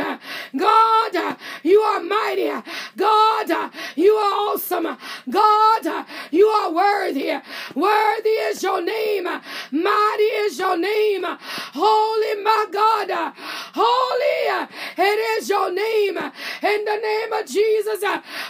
God, 0.57 1.37
you 1.63 1.79
are 1.81 1.99
mighty. 1.99 2.51
God, 2.95 3.71
you 3.95 4.13
are 4.13 4.33
awesome. 4.53 4.97
God, 5.29 6.05
you 6.31 6.47
are 6.47 6.71
worthy. 6.71 7.33
Worthy 7.75 8.29
is 8.29 8.63
your 8.63 8.81
name. 8.81 9.23
Mighty 9.71 10.23
is 10.23 10.59
your 10.59 10.77
name. 10.77 11.25
Holy, 11.25 12.43
my 12.43 12.65
God. 12.71 13.33
Holy, 13.73 14.67
it 14.97 15.19
is 15.37 15.49
your 15.49 15.71
name. 15.71 16.17
In 16.17 16.85
the 16.85 16.97
name 16.97 17.33
of 17.33 17.45
Jesus, 17.45 18.03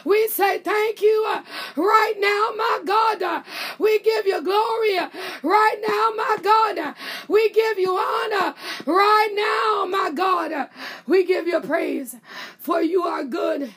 we 0.06 0.28
say 0.28 0.60
thank 0.60 1.02
you 1.02 1.26
right 1.76 2.14
now, 2.18 2.50
my 2.58 2.82
God. 2.86 3.44
We 3.80 4.00
give 4.00 4.26
you 4.26 4.42
glory 4.44 4.98
right 5.44 5.78
now, 5.88 6.12
my 6.16 6.38
God. 6.42 6.96
We 7.28 7.50
give 7.50 7.80
you 7.80 7.98
honor 7.98 8.56
right 8.86 9.32
now, 9.34 9.86
my 9.86 10.12
God. 10.12 10.70
We 11.08 11.26
give 11.26 11.48
you 11.48 11.60
praise, 11.62 12.16
for 12.60 12.82
you 12.82 13.04
are 13.04 13.24
good. 13.24 13.74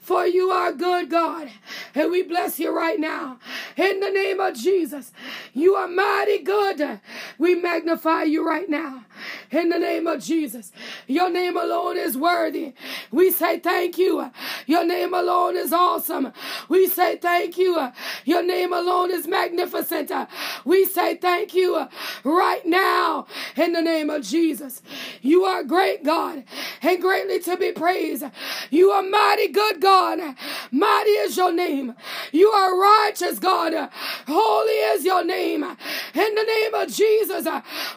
For 0.00 0.26
you 0.26 0.50
are 0.50 0.72
good, 0.72 1.10
God. 1.10 1.50
And 1.94 2.10
we 2.10 2.22
bless 2.22 2.58
you 2.58 2.74
right 2.74 2.98
now. 2.98 3.38
In 3.76 4.00
the 4.00 4.10
name 4.10 4.40
of 4.40 4.54
Jesus, 4.54 5.12
you 5.52 5.74
are 5.74 5.88
mighty 5.88 6.38
good. 6.38 7.00
We 7.36 7.54
magnify 7.54 8.22
you 8.22 8.46
right 8.46 8.68
now. 8.68 9.04
In 9.50 9.68
the 9.68 9.78
name 9.78 10.06
of 10.06 10.22
Jesus, 10.22 10.72
your 11.06 11.30
name 11.30 11.56
alone 11.56 11.96
is 11.96 12.16
worthy. 12.16 12.74
We 13.10 13.30
say 13.30 13.58
thank 13.58 13.98
you. 13.98 14.30
Your 14.66 14.84
name 14.84 15.12
alone 15.12 15.56
is 15.56 15.72
awesome. 15.72 16.32
We 16.68 16.86
say 16.86 17.16
thank 17.16 17.58
you. 17.58 17.90
Your 18.24 18.42
name 18.42 18.72
alone 18.72 19.10
is 19.10 19.26
magnificent. 19.26 20.12
We 20.64 20.84
say 20.84 21.16
thank 21.16 21.54
you 21.54 21.86
right 22.24 22.64
now 22.64 23.26
in 23.56 23.72
the 23.72 23.82
name 23.82 24.10
of 24.10 24.22
Jesus. 24.22 24.82
You 25.20 25.44
are 25.44 25.64
great, 25.64 26.04
God, 26.04 26.44
and 26.82 27.00
greatly 27.00 27.40
to 27.40 27.56
be 27.56 27.72
praised. 27.72 28.24
You 28.70 28.90
are 28.90 29.02
mighty 29.02 29.48
good, 29.48 29.80
God. 29.80 30.20
Mighty 30.70 31.10
is 31.10 31.36
your 31.36 31.52
name. 31.52 31.94
You 32.32 32.48
are 32.48 32.78
righteous, 32.78 33.38
God. 33.38 33.90
Holy 34.26 34.72
is 34.72 35.04
your 35.04 35.24
name. 35.24 35.62
In 35.64 36.34
the 36.34 36.44
name 36.44 36.74
of 36.74 36.92
Jesus, 36.92 37.46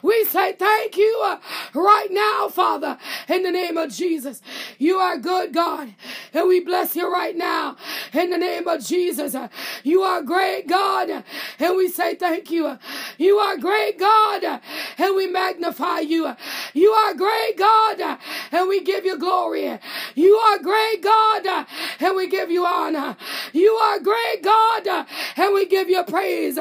we 0.02 0.26
say 0.26 0.54
thank 0.54 0.98
you 0.98 1.38
right 1.74 2.08
now, 2.12 2.50
Father, 2.50 2.98
in 3.28 3.44
the 3.44 3.52
name 3.52 3.78
of 3.78 3.92
Jesus. 3.92 4.42
You 4.78 4.98
are 4.98 5.18
good, 5.18 5.54
God. 5.54 5.94
And 6.34 6.48
we 6.48 6.60
bless 6.60 6.96
you 6.96 7.12
right 7.12 7.36
now 7.36 7.76
in 8.14 8.30
the 8.30 8.38
name 8.38 8.68
of 8.68 8.86
Jesus. 8.86 9.36
You 9.84 10.02
are 10.02 10.22
great, 10.22 10.68
God. 10.68 11.24
And 11.60 11.78
we 11.78 11.90
say 11.90 12.16
thank 12.16 12.52
you. 12.52 12.78
You 13.18 13.38
are 13.38 13.58
great, 13.58 14.00
God. 14.00 14.62
And 14.98 15.16
we 15.16 15.28
magnify 15.28 16.00
you. 16.00 16.36
You 16.74 16.92
are 16.92 17.14
great, 17.14 17.58
God. 17.58 18.18
And 18.52 18.68
we 18.68 18.84
give 18.84 19.06
you 19.06 19.18
glory. 19.18 19.80
You 20.16 20.36
are 20.36 20.60
great, 20.60 21.02
God. 21.02 21.46
Uh, 21.46 21.66
and 22.00 22.16
we 22.16 22.28
give 22.28 22.52
you 22.52 22.66
honor. 22.66 23.16
You 23.54 23.72
are 23.72 24.00
great, 24.00 24.44
God. 24.44 24.88
Uh, 24.88 25.06
and 25.38 25.54
we 25.54 25.66
give 25.66 25.90
you 25.90 26.04
praise. 26.04 26.58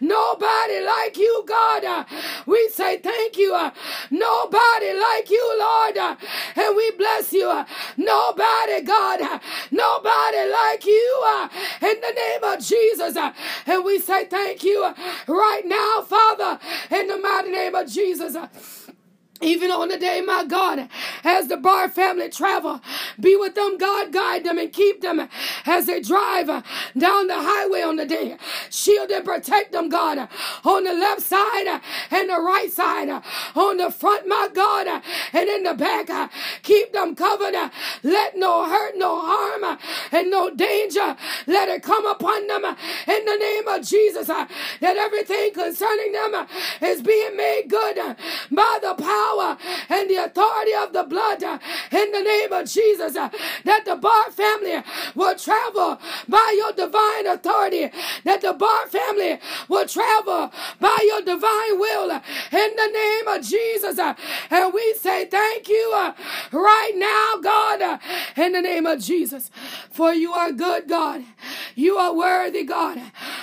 Nobody 0.00 0.80
like 0.80 1.16
you, 1.16 1.44
God. 1.46 1.84
Uh, 1.84 2.04
we 2.46 2.68
say 2.72 2.98
thank 2.98 3.36
you. 3.36 3.52
Nobody 4.10 4.92
like 4.94 5.30
you, 5.30 5.58
Lord. 5.58 5.96
And 5.96 6.76
we 6.76 6.90
bless 6.92 7.32
you. 7.32 7.64
Nobody, 7.96 8.82
God. 8.82 9.40
Nobody 9.70 10.50
like 10.50 10.86
you. 10.86 11.48
In 11.82 12.00
the 12.00 12.12
name 12.14 12.44
of 12.44 12.60
Jesus. 12.60 13.16
And 13.66 13.84
we 13.84 13.98
say 13.98 14.26
thank 14.26 14.62
you 14.62 14.82
right 15.26 15.62
now, 15.64 16.02
Father, 16.02 16.58
in 16.90 17.08
the 17.08 17.18
mighty 17.18 17.50
name 17.50 17.74
of 17.74 17.88
Jesus. 17.88 18.36
Even 19.42 19.70
on 19.70 19.88
the 19.88 19.98
day, 19.98 20.20
my 20.20 20.44
God, 20.44 20.88
as 21.24 21.48
the 21.48 21.56
Bar 21.56 21.88
family 21.88 22.28
travel, 22.28 22.80
be 23.18 23.36
with 23.36 23.54
them, 23.54 23.76
God, 23.76 24.12
guide 24.12 24.44
them 24.44 24.58
and 24.58 24.72
keep 24.72 25.00
them 25.00 25.28
as 25.66 25.86
they 25.86 26.00
drive 26.00 26.46
down 26.96 27.26
the 27.26 27.34
highway 27.36 27.82
on 27.82 27.96
the 27.96 28.06
day. 28.06 28.36
Shield 28.70 29.10
and 29.10 29.24
protect 29.24 29.72
them, 29.72 29.88
God, 29.88 30.28
on 30.64 30.84
the 30.84 30.92
left 30.92 31.22
side 31.22 31.80
and 32.10 32.30
the 32.30 32.40
right 32.40 32.70
side, 32.70 33.08
on 33.56 33.76
the 33.78 33.90
front, 33.90 34.28
my 34.28 34.48
God, 34.52 35.02
and 35.32 35.48
in 35.48 35.64
the 35.64 35.74
back. 35.74 36.30
Keep 36.62 36.92
them 36.92 37.14
covered. 37.14 37.54
Let 38.02 38.36
no 38.36 38.66
hurt, 38.66 38.96
no 38.96 39.20
harm, 39.20 39.78
and 40.12 40.30
no 40.30 40.50
danger 40.50 41.16
let 41.46 41.68
it 41.68 41.82
come 41.82 42.06
upon 42.06 42.46
them 42.46 42.64
in 42.64 43.24
the 43.24 43.36
name 43.36 43.68
of 43.68 43.86
Jesus. 43.86 44.28
That 44.28 44.96
everything 44.96 45.52
concerning 45.52 46.12
them 46.12 46.46
is 46.82 47.02
being 47.02 47.36
made 47.36 47.64
good 47.68 47.96
by 48.50 48.78
the 48.82 48.94
power 48.94 49.31
power 49.32 49.56
and 49.88 50.08
the 50.08 50.16
authority 50.16 50.72
of 50.74 50.92
the 50.92 51.04
blood 51.04 51.42
uh, 51.42 51.58
in 51.90 52.12
the 52.12 52.22
name 52.22 52.52
of 52.52 52.68
Jesus. 52.68 53.16
Uh, 53.16 53.28
that 53.64 53.84
the 53.84 53.96
Barr 53.96 54.30
family 54.30 54.82
will 55.14 55.36
travel 55.36 55.98
by 56.28 56.54
your 56.56 56.72
divine 56.72 57.26
authority. 57.26 57.90
That 58.24 58.40
the 58.40 58.52
Barr 58.52 58.86
family 58.88 59.38
will 59.68 59.86
travel 59.86 60.52
by 60.80 60.98
your 61.02 61.22
divine 61.22 61.78
will 61.78 62.10
uh, 62.10 62.20
in 62.52 62.70
the 62.76 62.90
name 62.92 63.28
of 63.28 63.42
Jesus. 63.46 63.98
And 64.50 64.74
we 64.74 64.94
say 64.94 65.26
thank 65.26 65.68
you 65.68 66.12
right 66.52 66.92
now, 66.94 67.40
God, 67.42 68.00
in 68.36 68.52
the 68.52 68.60
name 68.60 68.86
of 68.86 69.00
Jesus. 69.00 69.50
For 69.90 70.12
you 70.12 70.32
are 70.32 70.52
good, 70.52 70.88
God. 70.88 71.24
You 71.74 71.96
are 71.96 72.14
worthy, 72.14 72.64
God. 72.64 73.00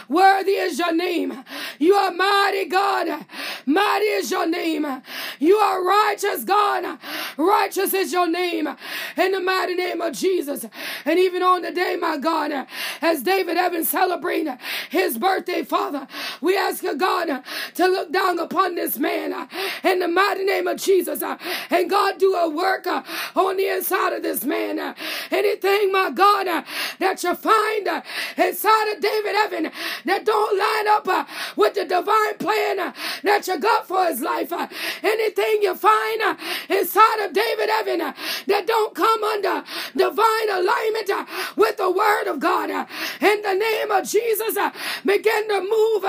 Worthy 0.09 0.53
is 0.53 0.79
your 0.79 0.91
name. 0.91 1.45
You 1.77 1.93
are 1.93 2.11
mighty, 2.11 2.65
God. 2.65 3.25
Mighty 3.67 4.05
is 4.05 4.31
your 4.31 4.47
name. 4.47 5.03
You 5.39 5.57
are 5.57 5.83
righteous, 5.83 6.43
God. 6.43 6.97
Righteous 7.37 7.93
is 7.93 8.11
your 8.11 8.27
name 8.27 8.67
in 9.15 9.31
the 9.31 9.39
mighty 9.39 9.75
name 9.75 10.01
of 10.01 10.13
Jesus. 10.13 10.65
And 11.05 11.19
even 11.19 11.43
on 11.43 11.61
the 11.61 11.71
day, 11.71 11.95
my 11.95 12.17
God, 12.17 12.67
as 13.03 13.21
David 13.21 13.57
Evans 13.57 13.89
celebrating 13.89 14.57
his 14.89 15.19
birthday, 15.19 15.63
Father, 15.63 16.07
we 16.41 16.57
ask 16.57 16.81
you, 16.81 16.95
God, 16.95 17.43
to 17.75 17.85
look 17.85 18.11
down 18.11 18.39
upon 18.39 18.73
this 18.73 18.97
man 18.97 19.47
in 19.83 19.99
the 19.99 20.07
mighty 20.07 20.43
name 20.43 20.65
of 20.67 20.77
Jesus. 20.77 21.21
And 21.69 21.87
God, 21.87 22.17
do 22.17 22.33
a 22.33 22.49
work 22.49 22.87
on 22.87 23.57
the 23.57 23.67
inside 23.67 24.13
of 24.13 24.23
this 24.23 24.43
man. 24.43 24.95
Anything, 25.29 25.91
my 25.91 26.09
God, 26.09 26.65
that 26.97 27.23
you 27.23 27.35
find 27.35 28.03
inside 28.37 28.93
of 28.93 29.01
David 29.01 29.35
Evans 29.35 29.69
that 30.05 30.25
don't 30.25 30.57
line 30.57 30.87
up 30.87 31.07
uh, 31.07 31.25
with 31.55 31.73
the 31.75 31.85
divine 31.85 32.37
plan 32.37 32.79
uh, 32.79 32.93
that 33.23 33.47
you 33.47 33.59
got 33.59 33.87
for 33.87 34.05
his 34.05 34.21
life. 34.21 34.51
Uh. 34.51 34.67
Anything 35.03 35.61
you 35.61 35.75
find 35.75 36.21
uh, 36.21 36.35
inside 36.69 37.25
of 37.25 37.33
David 37.33 37.69
Evan 37.69 38.01
uh, 38.01 38.13
that 38.47 38.67
don't 38.67 38.95
come 38.95 39.23
under 39.23 39.63
divine 39.95 40.49
alignment 40.49 41.09
uh, 41.09 41.25
with 41.55 41.77
the 41.77 41.91
word 41.91 42.27
of 42.27 42.39
God. 42.39 42.69
In 42.69 43.41
the 43.41 43.53
name 43.53 43.91
of 43.91 44.07
Jesus, 44.07 44.57
begin 45.05 45.47
to 45.49 45.61
move 45.61 46.05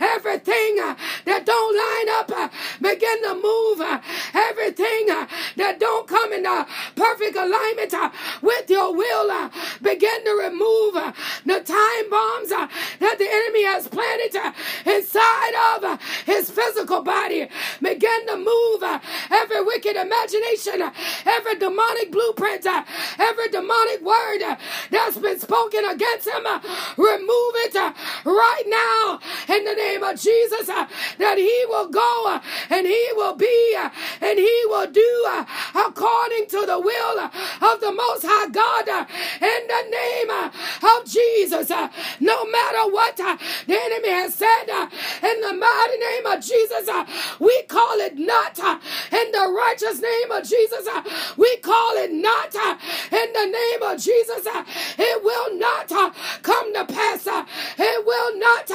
everything 0.00 0.76
that 1.24 1.44
don't 1.44 1.76
line 1.76 2.08
up. 2.18 2.52
Begin 2.80 3.22
to 3.22 3.34
move 3.34 3.80
everything 4.34 5.06
that 5.56 5.78
don't 5.78 6.06
come 6.06 6.32
in 6.32 6.44
perfect 6.96 7.36
alignment 7.36 7.94
with 8.42 8.70
your 8.70 8.94
will. 8.94 9.50
Begin 9.82 10.24
to 10.24 10.32
remove 10.32 10.94
the 11.46 11.60
time 11.60 12.10
bombs 12.10 12.48
that 12.50 13.16
the 13.18 13.29
enemy 13.30 13.64
has 13.64 13.88
planted 13.88 14.36
uh, 14.36 14.52
inside 14.86 15.54
of 15.76 15.84
uh, 15.84 15.98
his 16.26 16.50
physical 16.50 17.02
body. 17.02 17.48
Begin 17.80 18.26
to 18.26 18.36
move 18.36 18.82
uh, 18.82 18.98
every 19.30 19.62
wicked 19.64 19.96
imagination, 19.96 20.82
every 21.26 21.56
demonic 21.56 22.10
blueprint, 22.12 22.66
every 23.18 23.48
demonic 23.48 24.02
word 24.02 24.40
that's 24.90 25.18
been 25.18 25.38
spoken 25.38 25.84
against 25.84 26.28
him. 26.28 26.44
Remove 26.96 27.54
it 27.66 27.74
right 28.24 28.64
now 28.66 29.20
in 29.54 29.64
the 29.64 29.74
name 29.74 30.02
of 30.02 30.20
Jesus 30.20 30.66
that 30.66 31.38
he 31.38 31.64
will 31.68 31.88
go 31.88 32.40
and 32.70 32.86
he 32.86 33.08
will 33.14 33.34
be 33.34 33.76
and 34.20 34.38
he 34.38 34.62
will 34.66 34.90
do 34.90 35.26
according 35.74 36.46
to 36.48 36.66
the 36.66 36.78
will 36.78 37.18
of 37.20 37.80
the 37.80 37.92
Most 37.92 38.24
High 38.26 38.48
God 38.48 38.88
uh, 38.88 39.06
in 39.40 39.62
the 39.66 39.82
name 39.90 40.30
uh, 40.30 40.98
of 40.98 41.06
Jesus. 41.06 41.70
Uh, 41.70 41.88
no 42.20 42.44
matter 42.46 42.90
what 42.90 43.16
the 43.16 43.38
enemy 43.68 44.10
has 44.10 44.34
said 44.34 44.68
in 44.68 45.40
the 45.40 45.52
mighty 45.54 45.98
name 45.98 46.26
of 46.26 46.42
Jesus, 46.42 46.88
we 47.38 47.62
call 47.68 48.00
it 48.00 48.18
not 48.18 48.58
in 48.58 49.32
the 49.32 49.46
righteous 49.56 50.00
name 50.00 50.30
of 50.30 50.44
Jesus. 50.44 50.86
Uh, 50.86 51.02
we 51.36 51.56
call 51.58 51.96
it 51.96 52.12
not 52.12 52.54
uh, 52.54 52.76
in 53.12 53.32
the 53.32 53.46
name 53.46 53.82
of 53.82 53.98
Jesus. 53.98 54.46
Uh, 54.46 54.64
it 54.98 55.22
will 55.22 55.58
not 55.58 55.88
come 56.42 56.74
to 56.74 56.84
pass. 56.84 57.26
It 57.26 58.06
will 58.06 58.38
not. 58.38 58.70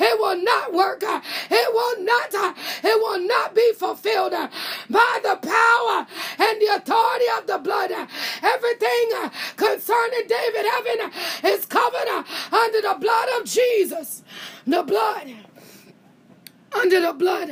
It 0.00 0.18
will 0.18 0.42
not 0.42 0.72
work. 0.72 1.02
It 1.02 1.68
will 1.72 2.04
not. 2.04 2.54
It 2.84 2.98
will 3.00 3.20
not 3.26 3.54
be 3.54 3.72
fulfilled 3.72 4.32
by 4.32 5.20
the 5.22 5.36
power 5.36 6.06
and 6.38 6.60
the 6.60 6.76
authority 6.76 7.24
of 7.38 7.46
the 7.46 7.58
blood. 7.58 7.90
Everything 8.42 9.10
uh, 9.16 9.30
concerning 9.56 10.26
David 10.26 10.66
Evan 10.66 11.00
uh, 11.06 11.48
is 11.48 11.66
covered 11.66 12.08
uh, 12.08 12.22
under 12.52 12.80
the 12.80 12.96
blood 13.00 13.28
of 13.40 13.44
Jesus. 13.46 14.22
The 14.66 14.82
blood 14.82 15.34
under 16.72 17.00
the 17.00 17.12
blood 17.12 17.50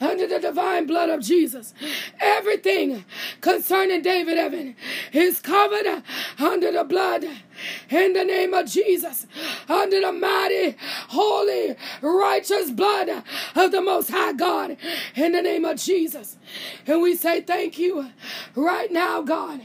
under 0.00 0.26
the 0.26 0.38
divine 0.38 0.86
blood 0.86 1.10
of 1.10 1.20
Jesus. 1.20 1.74
Everything 2.20 3.04
concerning 3.40 4.02
David 4.02 4.38
Evan 4.38 4.76
is 5.12 5.40
covered 5.40 6.02
under 6.38 6.72
the 6.72 6.84
blood 6.84 7.24
in 7.90 8.12
the 8.12 8.24
name 8.24 8.54
of 8.54 8.66
Jesus, 8.66 9.26
under 9.68 10.00
the 10.00 10.12
mighty, 10.12 10.76
holy, 11.08 11.76
righteous 12.02 12.70
blood 12.70 13.08
of 13.54 13.72
the 13.72 13.80
Most 13.80 14.10
High 14.10 14.32
God, 14.32 14.76
in 15.14 15.32
the 15.32 15.42
name 15.42 15.64
of 15.64 15.78
Jesus. 15.78 16.36
And 16.86 17.02
we 17.02 17.16
say 17.16 17.40
thank 17.40 17.78
you 17.78 18.10
right 18.54 18.90
now, 18.90 19.22
God, 19.22 19.60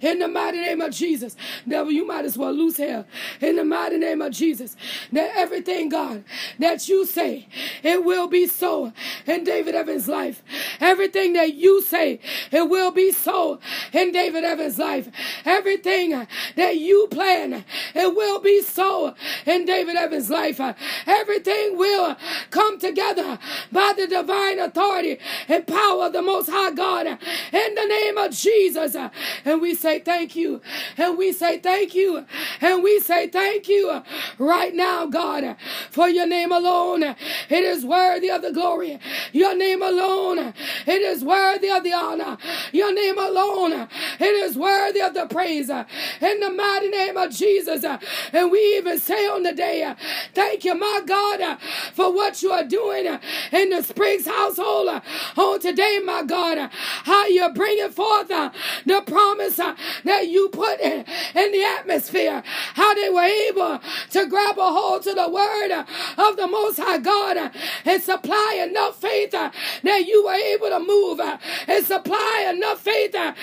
in 0.00 0.18
the 0.18 0.28
mighty 0.28 0.58
name 0.58 0.80
of 0.80 0.92
Jesus. 0.92 1.36
Devil, 1.66 1.92
you 1.92 2.06
might 2.06 2.24
as 2.24 2.36
well 2.36 2.52
lose 2.52 2.76
hell 2.76 3.06
in 3.40 3.56
the 3.56 3.64
mighty 3.64 3.98
name 3.98 4.22
of 4.22 4.32
Jesus. 4.32 4.76
That 5.12 5.32
everything, 5.34 5.88
God, 5.88 6.24
that 6.58 6.88
you 6.88 7.06
say, 7.06 7.48
it 7.82 8.04
will 8.04 8.28
be 8.28 8.46
so 8.46 8.92
in 9.26 9.44
David 9.44 9.74
Evans' 9.74 10.08
life. 10.08 10.42
Everything 10.80 11.32
that 11.34 11.54
you 11.54 11.82
say, 11.82 12.20
it 12.50 12.68
will 12.68 12.90
be 12.90 13.12
so 13.12 13.60
in 13.92 14.12
David 14.12 14.44
Evans' 14.44 14.78
life. 14.78 15.08
Everything 15.44 16.26
that 16.56 16.76
you 16.76 17.06
plan 17.10 17.35
It 17.36 18.16
will 18.16 18.40
be 18.40 18.62
so 18.62 19.14
in 19.46 19.64
David 19.64 19.96
Evans' 19.96 20.30
life. 20.30 20.60
Everything 21.06 21.76
will 21.76 22.16
come 22.50 22.78
together 22.78 23.38
by 23.72 23.92
the 23.96 24.06
divine 24.06 24.58
authority 24.58 25.18
and 25.48 25.66
power 25.66 26.06
of 26.06 26.12
the 26.12 26.22
Most 26.22 26.48
High 26.50 26.72
God 26.72 27.06
in 27.06 27.74
the 27.74 27.86
name 27.86 28.18
of 28.18 28.32
Jesus. 28.32 28.96
And 29.44 29.60
we 29.60 29.74
say 29.74 30.00
thank 30.00 30.36
you. 30.36 30.60
And 30.96 31.18
we 31.18 31.32
say 31.32 31.58
thank 31.58 31.94
you. 31.94 32.24
And 32.60 32.82
we 32.82 33.00
say 33.00 33.28
thank 33.28 33.68
you 33.68 34.02
right 34.38 34.74
now, 34.74 35.06
God, 35.06 35.56
for 35.90 36.08
your 36.08 36.26
name 36.26 36.52
alone. 36.52 37.02
It 37.02 37.64
is 37.64 37.84
worthy 37.84 38.30
of 38.30 38.42
the 38.42 38.52
glory. 38.52 38.98
Your 39.32 39.56
name 39.56 39.82
alone. 39.82 40.54
It 40.86 41.02
is 41.02 41.24
worthy 41.24 41.70
of 41.70 41.84
the 41.84 41.92
honor. 41.92 42.38
Your 42.72 42.92
name 42.94 43.18
alone. 43.18 43.88
It 44.18 44.22
is 44.22 44.56
worthy 44.56 45.00
of 45.00 45.14
the 45.14 45.26
praise. 45.26 45.70
In 45.70 46.40
the 46.40 46.50
mighty 46.50 46.88
name 46.88 47.16
of 47.16 47.25
of 47.26 47.32
Jesus. 47.32 47.84
Uh, 47.84 47.98
and 48.32 48.50
we 48.50 48.58
even 48.76 48.98
say 48.98 49.26
on 49.26 49.42
the 49.42 49.52
day, 49.52 49.82
uh, 49.82 49.94
thank 50.34 50.64
you, 50.64 50.74
my 50.74 51.00
God, 51.06 51.40
uh, 51.40 51.56
for 51.92 52.12
what 52.12 52.42
you 52.42 52.50
are 52.50 52.64
doing 52.64 53.06
uh, 53.06 53.20
in 53.52 53.70
the 53.70 53.82
Spriggs 53.82 54.26
household 54.26 54.88
uh, 54.88 55.00
on 55.36 55.60
today, 55.60 56.00
my 56.04 56.22
God. 56.22 56.58
Uh, 56.58 56.68
how 56.72 57.26
you're 57.26 57.52
bringing 57.52 57.90
forth 57.90 58.28
the 58.28 59.02
promise 59.06 59.56
that 59.56 60.28
you 60.28 60.48
put 60.48 60.80
in, 60.80 61.04
in 61.34 61.52
the 61.52 61.62
atmosphere, 61.78 62.42
how 62.74 62.94
they 62.94 63.10
were 63.10 63.22
able 63.22 63.80
to 64.10 64.26
grab 64.26 64.58
a 64.58 64.62
hold 64.62 65.02
to 65.02 65.12
the 65.12 65.28
word 65.28 65.84
of 66.18 66.36
the 66.36 66.46
Most 66.46 66.78
High 66.78 66.98
God 66.98 67.52
and 67.84 68.02
supply 68.02 68.64
enough 68.68 69.00
faith 69.00 69.32
that 69.32 70.06
you 70.06 70.24
were 70.24 70.34
able 70.34 70.68
to 70.68 70.78
move 70.80 71.20
and 71.20 71.84
supply 71.84 72.52
enough 72.54 72.80
faith 72.80 73.12
that 73.12 73.36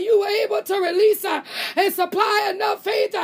you 0.00 0.20
were 0.20 0.28
able 0.44 0.62
to 0.62 0.74
release 0.74 1.24
and 1.24 1.92
supply 1.92 2.52
enough 2.54 2.82
faith 2.84 3.14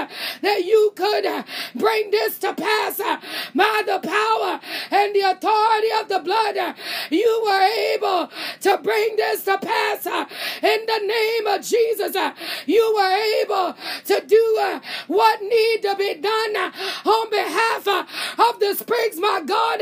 that 0.43 0.65
you 0.65 0.93
could 0.97 1.27
uh, 1.27 1.43
bring 1.75 2.11
this 2.11 2.39
to 2.39 2.55
pass 2.55 3.01
uh, 3.01 3.17
by 3.55 3.83
the 3.87 3.99
power 4.01 4.61
and 4.91 5.15
the 5.15 5.21
authority 5.21 5.89
of 6.01 6.09
the 6.09 6.21
blood. 6.21 6.57
uh, 6.57 6.75
You 7.11 7.43
were 7.45 7.63
able 7.95 8.31
to 8.61 8.79
bring 8.79 9.17
this 9.17 9.45
to 9.45 9.59
pass 9.59 10.07
uh, 10.07 10.27
in 10.63 10.81
the 10.87 11.01
name 11.07 11.47
of 11.47 11.63
Jesus. 11.63 12.17
Uh, 12.17 12.33
you 12.67 12.93
were 12.97 13.15
able 13.43 13.75
to 14.07 14.27
do 14.27 14.59
uh, 14.61 14.81
what 15.07 15.41
need 15.43 15.83
to 15.83 15.95
be 15.97 16.15
done 16.15 16.57
on 17.05 17.31
behalf 17.31 17.87
of 17.89 18.61
the 18.61 18.75
Spriggs, 18.75 19.19
my 19.19 19.43
God, 19.45 19.79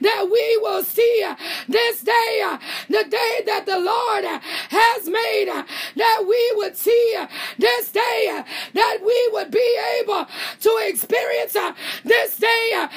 that 0.00 0.28
we 0.30 0.58
will 0.62 0.82
see 0.82 1.24
this 1.68 2.02
day, 2.02 2.56
the 2.88 3.04
day 3.08 3.40
that 3.46 3.64
the 3.66 3.78
Lord 3.78 4.24
has 4.24 5.08
made, 5.08 5.48
that 5.96 6.24
we 6.26 6.52
would 6.56 6.76
see 6.76 7.16
this 7.58 7.90
day, 7.92 8.42
that 8.74 8.98
we 9.04 9.28
would 9.32 9.50
be 9.50 9.63
able 10.00 10.26
to 10.60 10.80
experience 10.88 11.56
uh, 11.56 11.72
this 12.04 12.36
day 12.36 12.70
uh, 12.76 12.88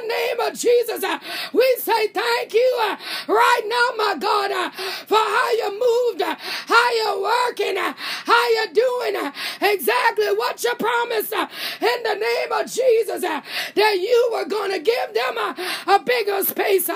the 0.00 0.08
name 0.08 0.40
of 0.40 0.58
Jesus. 0.58 1.04
uh, 1.04 1.18
We 1.52 1.76
say 1.78 2.08
thank 2.08 2.54
you 2.54 2.78
uh, 2.82 2.96
right 3.28 3.62
now, 3.66 3.88
my 3.96 4.16
God, 4.18 4.50
uh, 4.50 4.70
for 5.06 5.16
how 5.18 5.50
you 5.52 5.70
moved, 5.72 6.22
uh, 6.22 6.36
how 6.38 6.92
you're 6.92 7.22
working, 7.22 7.78
uh, 7.78 7.94
how 8.26 8.50
you're 8.54 8.74
doing 8.74 9.16
uh, 9.16 9.32
exactly 9.60 10.26
what 10.36 10.62
you 10.64 10.74
promised 10.76 11.32
in 11.32 12.02
the 12.02 12.14
name 12.14 12.52
of 12.52 12.66
Jesus, 12.70 13.22
that 13.22 13.94
you 14.00 14.30
were 14.32 14.44
going 14.46 14.70
to 14.72 14.78
give 14.80 15.14
them 15.14 15.36
a 15.38 16.00
bigger 16.04 16.42
space 16.44 16.86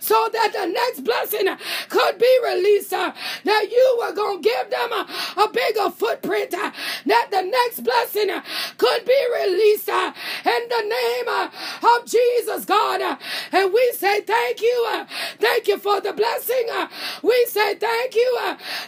so 0.00 0.28
that 0.32 0.52
the 0.52 0.66
next 0.66 1.00
blessing 1.04 1.48
could 1.88 2.18
be 2.18 2.38
released, 2.44 2.90
that 2.90 3.68
you 3.70 3.98
were 4.00 4.12
going 4.14 4.42
to 4.42 4.48
give 4.48 4.70
them 4.70 4.92
a 4.92 5.48
bigger 5.52 5.90
footprint, 5.90 6.50
that 6.52 7.28
the 7.30 7.42
next 7.42 7.80
blessing 7.82 8.30
could 8.78 9.04
be 9.04 9.20
released 9.42 9.88
in 9.88 10.62
the 10.68 10.82
name 10.82 11.28
of 11.28 12.04
Jesus, 12.06 12.41
God. 12.46 13.00
uh, 13.00 13.16
And 13.52 13.72
we 13.72 13.92
say 13.96 14.20
thank 14.20 14.60
you. 14.60 14.86
uh, 14.90 15.04
Thank 15.38 15.68
you 15.68 15.78
for 15.78 16.00
the 16.00 16.12
blessing. 16.12 16.66
uh, 16.72 16.88
We 17.22 17.46
say 17.48 17.74
thank 17.76 18.14
you. 18.14 18.38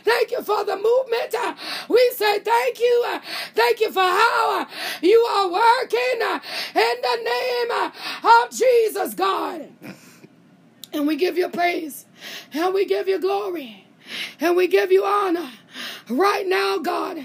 Thank 0.05 0.31
you 0.31 0.43
for 0.43 0.65
the 0.65 0.77
movement. 0.77 1.35
We 1.89 2.11
say 2.15 2.39
thank 2.41 2.79
you. 2.81 3.05
Thank 3.55 3.81
you 3.81 3.91
for 3.93 4.01
how 4.01 4.67
you 5.03 5.19
are 5.21 5.49
working 5.49 6.21
in 6.75 6.97
the 7.03 7.17
name 7.25 7.91
of 8.25 8.51
Jesus, 8.51 9.15
God. 9.15 9.69
And 10.93 11.07
we 11.07 11.17
give 11.17 11.37
you 11.37 11.49
praise. 11.49 12.07
And 12.53 12.73
we 12.73 12.85
give 12.87 13.09
you 13.09 13.19
glory. 13.19 13.85
And 14.41 14.57
we 14.57 14.67
give 14.69 14.93
you 14.93 15.05
honor 15.05 15.51
right 16.09 16.47
now, 16.47 16.79
God, 16.79 17.19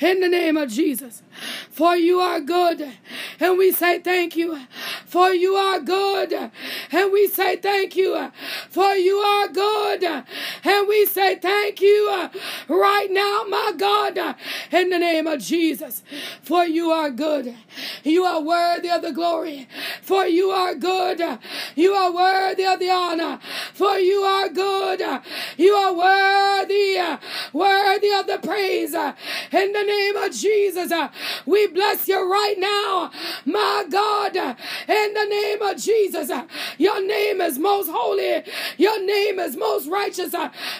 in 0.00 0.20
the 0.20 0.28
name 0.28 0.56
of 0.56 0.70
Jesus. 0.70 1.22
For 1.70 1.96
you 1.96 2.18
are 2.18 2.40
good. 2.40 2.92
And 3.38 3.56
we 3.56 3.70
say 3.72 4.00
thank 4.00 4.36
you. 4.36 4.58
For 5.06 5.30
you 5.30 5.54
are 5.54 5.80
good. 5.80 6.32
And 6.32 7.12
we 7.12 7.28
say 7.28 7.56
thank 7.56 7.96
you. 7.96 8.30
For 8.70 8.94
you 8.94 9.16
are 9.16 9.48
good. 9.48 10.02
And 10.02 10.88
we 10.88 11.06
say 11.06 11.36
thank 11.36 11.80
you 11.80 12.28
right 12.68 13.08
now, 13.10 13.44
my 13.48 13.72
God, 13.76 14.36
in 14.72 14.90
the 14.90 14.98
name 14.98 15.26
of 15.26 15.40
Jesus. 15.40 16.02
For 16.42 16.64
you 16.64 16.90
are 16.90 17.10
good. 17.10 17.54
You 18.02 18.24
are 18.24 18.40
worthy 18.40 18.90
of 18.90 19.02
the 19.02 19.12
glory. 19.12 19.68
For 20.02 20.26
you 20.26 20.50
are 20.50 20.74
good. 20.74 21.38
You 21.76 21.92
are 21.92 22.12
worthy 22.12 22.64
of 22.66 22.78
the 22.80 22.90
honor. 22.90 23.38
For 23.72 23.98
you 23.98 24.20
are 24.20 24.48
good. 24.48 25.00
You 25.56 25.74
are 25.74 25.94
worthy, 25.94 26.98
worthy 27.52 28.10
of 28.18 28.26
the 28.26 28.38
praise. 28.38 28.94
In 28.94 29.72
the 29.72 29.82
name 29.82 30.16
of 30.16 30.32
Jesus, 30.32 30.92
we 31.46 31.66
bless 31.68 32.08
you 32.08 32.30
right 32.30 32.56
now, 32.58 33.10
my 33.44 33.84
God. 33.88 34.36
In 34.36 35.14
the 35.14 35.26
name 35.28 35.62
of 35.62 35.76
Jesus, 35.76 36.30
your 36.78 37.04
name 37.04 37.40
is 37.40 37.58
most 37.58 37.90
holy. 37.90 38.42
Your 38.76 39.04
name 39.04 39.38
is 39.38 39.56
most 39.56 39.88
righteous. 39.88 40.34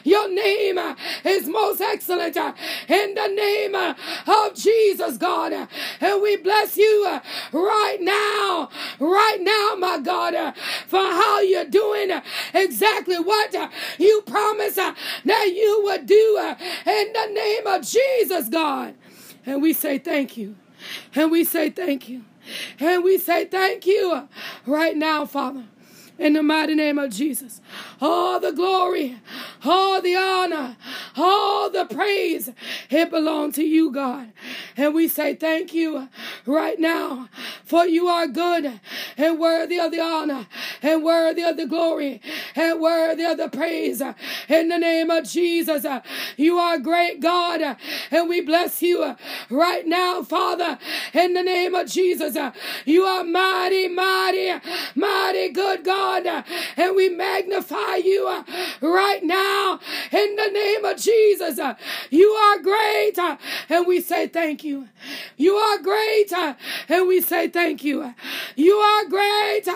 Your 0.05 0.29
name 0.33 0.79
is 1.25 1.47
most 1.49 1.81
excellent. 1.81 2.37
In 2.37 3.15
the 3.15 3.29
name 3.29 3.75
of 3.75 4.55
Jesus, 4.55 5.17
God. 5.19 5.69
And 6.01 6.23
we 6.23 6.37
bless 6.37 6.77
you 6.77 7.21
right 7.53 7.99
now, 8.01 8.71
right 8.99 9.39
now, 9.41 9.75
my 9.79 9.99
God, 9.99 10.55
for 10.87 11.01
how 11.01 11.41
you're 11.41 11.65
doing 11.65 12.11
exactly 12.55 13.19
what 13.19 13.55
you 13.99 14.23
promised 14.27 14.77
that 14.77 15.53
you 15.55 15.81
would 15.85 16.07
do 16.07 16.55
in 16.87 17.13
the 17.13 17.27
name 17.33 17.67
of 17.67 17.83
Jesus, 17.83 18.49
God. 18.49 18.95
And 19.45 19.63
we 19.63 19.73
say 19.73 19.99
thank 19.99 20.37
you. 20.37 20.57
And 21.15 21.31
we 21.31 21.45
say 21.45 21.71
thank 21.71 22.09
you. 22.09 22.25
And 22.79 23.03
we 23.03 23.19
say 23.19 23.45
thank 23.47 23.87
you 23.87 24.29
right 24.67 24.97
now, 24.97 25.27
Father. 25.27 25.65
In 26.19 26.33
the 26.33 26.43
mighty 26.43 26.75
name 26.75 26.99
of 26.99 27.11
Jesus. 27.11 27.61
All 28.01 28.41
the 28.41 28.51
glory, 28.51 29.21
all 29.65 30.03
the 30.03 30.17
honor, 30.17 30.77
all 31.17 31.71
the 31.71 31.85
praise, 31.85 32.51
it 32.91 33.11
belongs 33.11 33.55
to 33.55 33.63
you, 33.63 33.93
God. 33.93 34.33
And 34.77 34.95
we 34.95 35.07
say 35.07 35.37
thank 35.37 35.73
you 35.73 36.09
right 36.45 36.79
now, 36.81 37.29
for 37.65 37.87
you 37.87 38.09
are 38.09 38.27
good 38.27 38.81
and 39.17 39.39
worthy 39.39 39.79
of 39.79 39.93
the 39.93 40.01
honor 40.01 40.47
and 40.83 41.05
worthy 41.05 41.43
of 41.43 41.57
the 41.57 41.67
glory 41.67 42.21
and 42.57 42.81
worthy 42.81 43.25
of 43.25 43.37
the 43.37 43.49
praise. 43.49 44.01
In 44.49 44.69
the 44.69 44.79
name 44.79 45.11
of 45.11 45.25
Jesus, 45.25 45.87
you 46.37 46.59
are 46.59 46.79
great, 46.79 47.21
God, 47.21 47.77
and 48.11 48.29
we 48.29 48.41
bless 48.41 48.83
you 48.83 49.15
right 49.51 49.87
now, 49.87 50.23
Father. 50.23 50.79
In 51.15 51.35
the 51.35 51.43
name 51.43 51.77
of 51.77 51.89
Jesus, 51.89 52.37
you 52.85 53.05
are 53.05 53.23
mighty, 53.23 53.87
mighty, 53.87 54.61
mighty 54.97 55.51
good 55.51 55.85
God. 55.85 56.08
And 56.17 56.97
we 56.97 57.09
magnify 57.09 57.97
you 57.97 58.27
uh, 58.29 58.43
right 58.81 59.23
now 59.23 59.79
in 60.11 60.37
the 60.37 60.51
name 60.53 60.85
of 60.85 60.97
Jesus. 60.97 61.59
Uh, 61.59 61.75
you 62.11 62.29
are 62.31 62.59
great, 62.59 63.19
uh, 63.19 63.37
and 63.69 63.87
we 63.87 64.01
say 64.01 64.27
thank 64.27 64.65
you. 64.65 64.89
You 65.37 65.55
are 65.55 65.79
great, 65.79 66.33
and 66.89 67.07
we 67.07 67.21
say 67.21 67.49
thank 67.49 67.85
you. 67.85 68.15
You 68.57 68.75
are 68.75 69.05
great, 69.07 69.69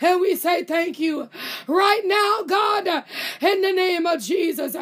and 0.00 0.20
we 0.20 0.36
say 0.36 0.64
thank 0.64 0.98
you. 0.98 1.28
Right 1.66 2.02
now, 2.04 2.42
God, 2.46 3.04
in 3.40 3.60
the 3.62 3.72
name 3.72 4.06
of 4.06 4.20
Jesus, 4.20 4.76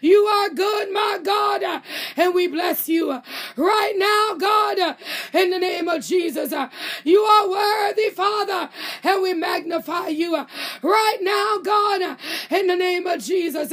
you 0.00 0.18
are 0.24 0.50
good, 0.50 0.92
my 0.92 1.18
God, 1.22 1.82
and 2.16 2.34
we 2.34 2.46
bless 2.46 2.88
you. 2.88 3.20
Right 3.56 3.94
now, 3.96 4.34
God, 4.38 4.96
in 5.32 5.50
the 5.50 5.58
name 5.58 5.88
of 5.88 6.02
Jesus, 6.04 6.52
uh, 6.52 6.68
you 7.04 7.20
are 7.20 7.48
worthy, 7.48 8.10
Father, 8.10 8.68
and 9.02 9.22
we 9.22 9.34
magnify 9.34 10.08
you 10.08 10.34
uh, 10.34 10.46
right 10.82 11.18
now, 11.20 11.58
God, 11.62 12.02
uh, 12.02 12.16
in 12.50 12.66
the 12.66 12.76
name 12.76 13.06
of 13.06 13.22
Jesus. 13.22 13.72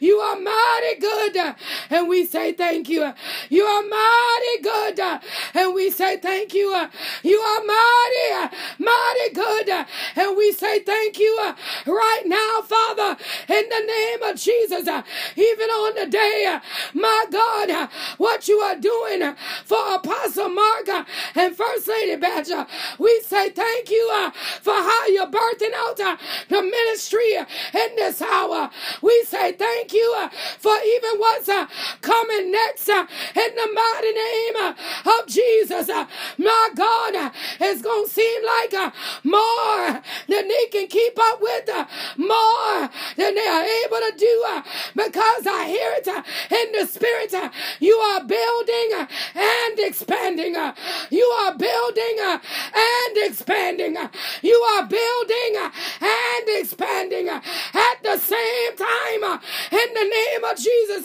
You 0.00 0.16
are 0.18 0.38
mighty 0.38 1.00
good, 1.00 1.54
and 1.90 2.08
we 2.08 2.24
say 2.24 2.52
thank 2.52 2.88
you. 2.88 3.12
You 3.48 3.64
are 3.64 3.82
mighty 3.82 4.62
good, 4.62 5.00
and 5.54 5.74
we 5.74 5.90
say 5.90 6.16
thank 6.18 6.54
you. 6.54 6.68
You 7.22 7.38
are 7.38 7.64
mighty, 7.64 8.56
mighty 8.78 9.34
good, 9.34 9.68
and 10.16 10.36
we 10.36 10.52
say 10.52 10.80
thank 10.82 11.18
you 11.18 11.52
right 11.86 12.22
now, 12.26 12.62
Father, 12.62 13.16
in 13.48 13.68
the 13.68 13.84
name 13.86 14.22
of 14.22 14.36
Jesus. 14.36 14.88
Even 15.36 15.68
on 15.70 15.94
the 15.94 16.06
day, 16.06 16.58
my 16.94 17.24
God, 17.30 17.88
what 18.18 18.48
you 18.48 18.58
are 18.58 18.76
doing 18.76 19.34
for 19.64 19.94
Apostle 19.94 20.48
Mark 20.48 20.88
and 21.34 21.56
First 21.56 21.88
Lady 21.88 22.16
Badger, 22.16 22.66
we 22.98 23.20
say 23.24 23.50
thank 23.50 23.90
you 23.90 24.10
uh, 24.12 24.30
for 24.60 24.74
how 24.74 25.06
you're 25.06 25.26
birthing 25.26 25.74
out 25.74 26.00
uh, 26.00 26.16
the 26.48 26.62
ministry 26.62 27.34
in 27.36 27.96
this 27.96 28.22
hour. 28.22 28.70
We 29.02 29.24
say 29.26 29.52
thank 29.52 29.92
you 29.92 30.14
uh, 30.18 30.28
for 30.58 30.74
even 30.84 31.18
what's 31.18 31.48
coming 32.00 32.52
next 32.52 32.88
in 32.88 33.54
the 33.54 33.68
mighty 33.74 34.12
name 34.12 34.74
of 35.06 35.26
Jesus. 35.26 35.88
My 36.38 36.68
God, 36.74 37.32
it's 37.60 37.82
going 37.82 38.06
to 38.06 38.10
seem 38.10 38.42
like 38.44 38.92
more 39.24 40.02
than 40.28 40.48
they 40.48 40.66
can 40.70 40.86
keep 40.88 41.18
up 41.18 41.40
with, 41.40 41.68
more 42.16 42.90
than 43.16 43.34
they 43.34 43.48
are 43.48 43.64
able 43.84 43.98
to 43.98 44.14
do 44.16 44.46
because 44.94 45.46
I 45.46 45.66
hear 45.66 45.92
it 45.96 46.08
in 46.08 46.80
the 46.80 46.86
spirit. 46.86 47.34
You 47.80 47.94
are 47.94 48.24
building 48.24 49.06
and 49.34 49.78
expanding. 49.78 50.54
You 51.10 51.24
are 51.24 51.54
building 51.56 52.16
uh, 52.20 52.38
and 52.74 53.16
expanding. 53.18 53.96
You 54.42 54.56
are 54.74 54.86
building 54.86 55.52
uh, 55.58 55.70
and 56.00 56.48
expanding 56.60 57.28
uh, 57.28 57.40
at 57.74 58.02
the 58.02 58.18
same 58.18 58.76
time 58.76 59.40
in 59.72 59.94
the 59.94 60.04
name 60.04 60.44
of 60.44 60.56
Jesus. 60.56 61.04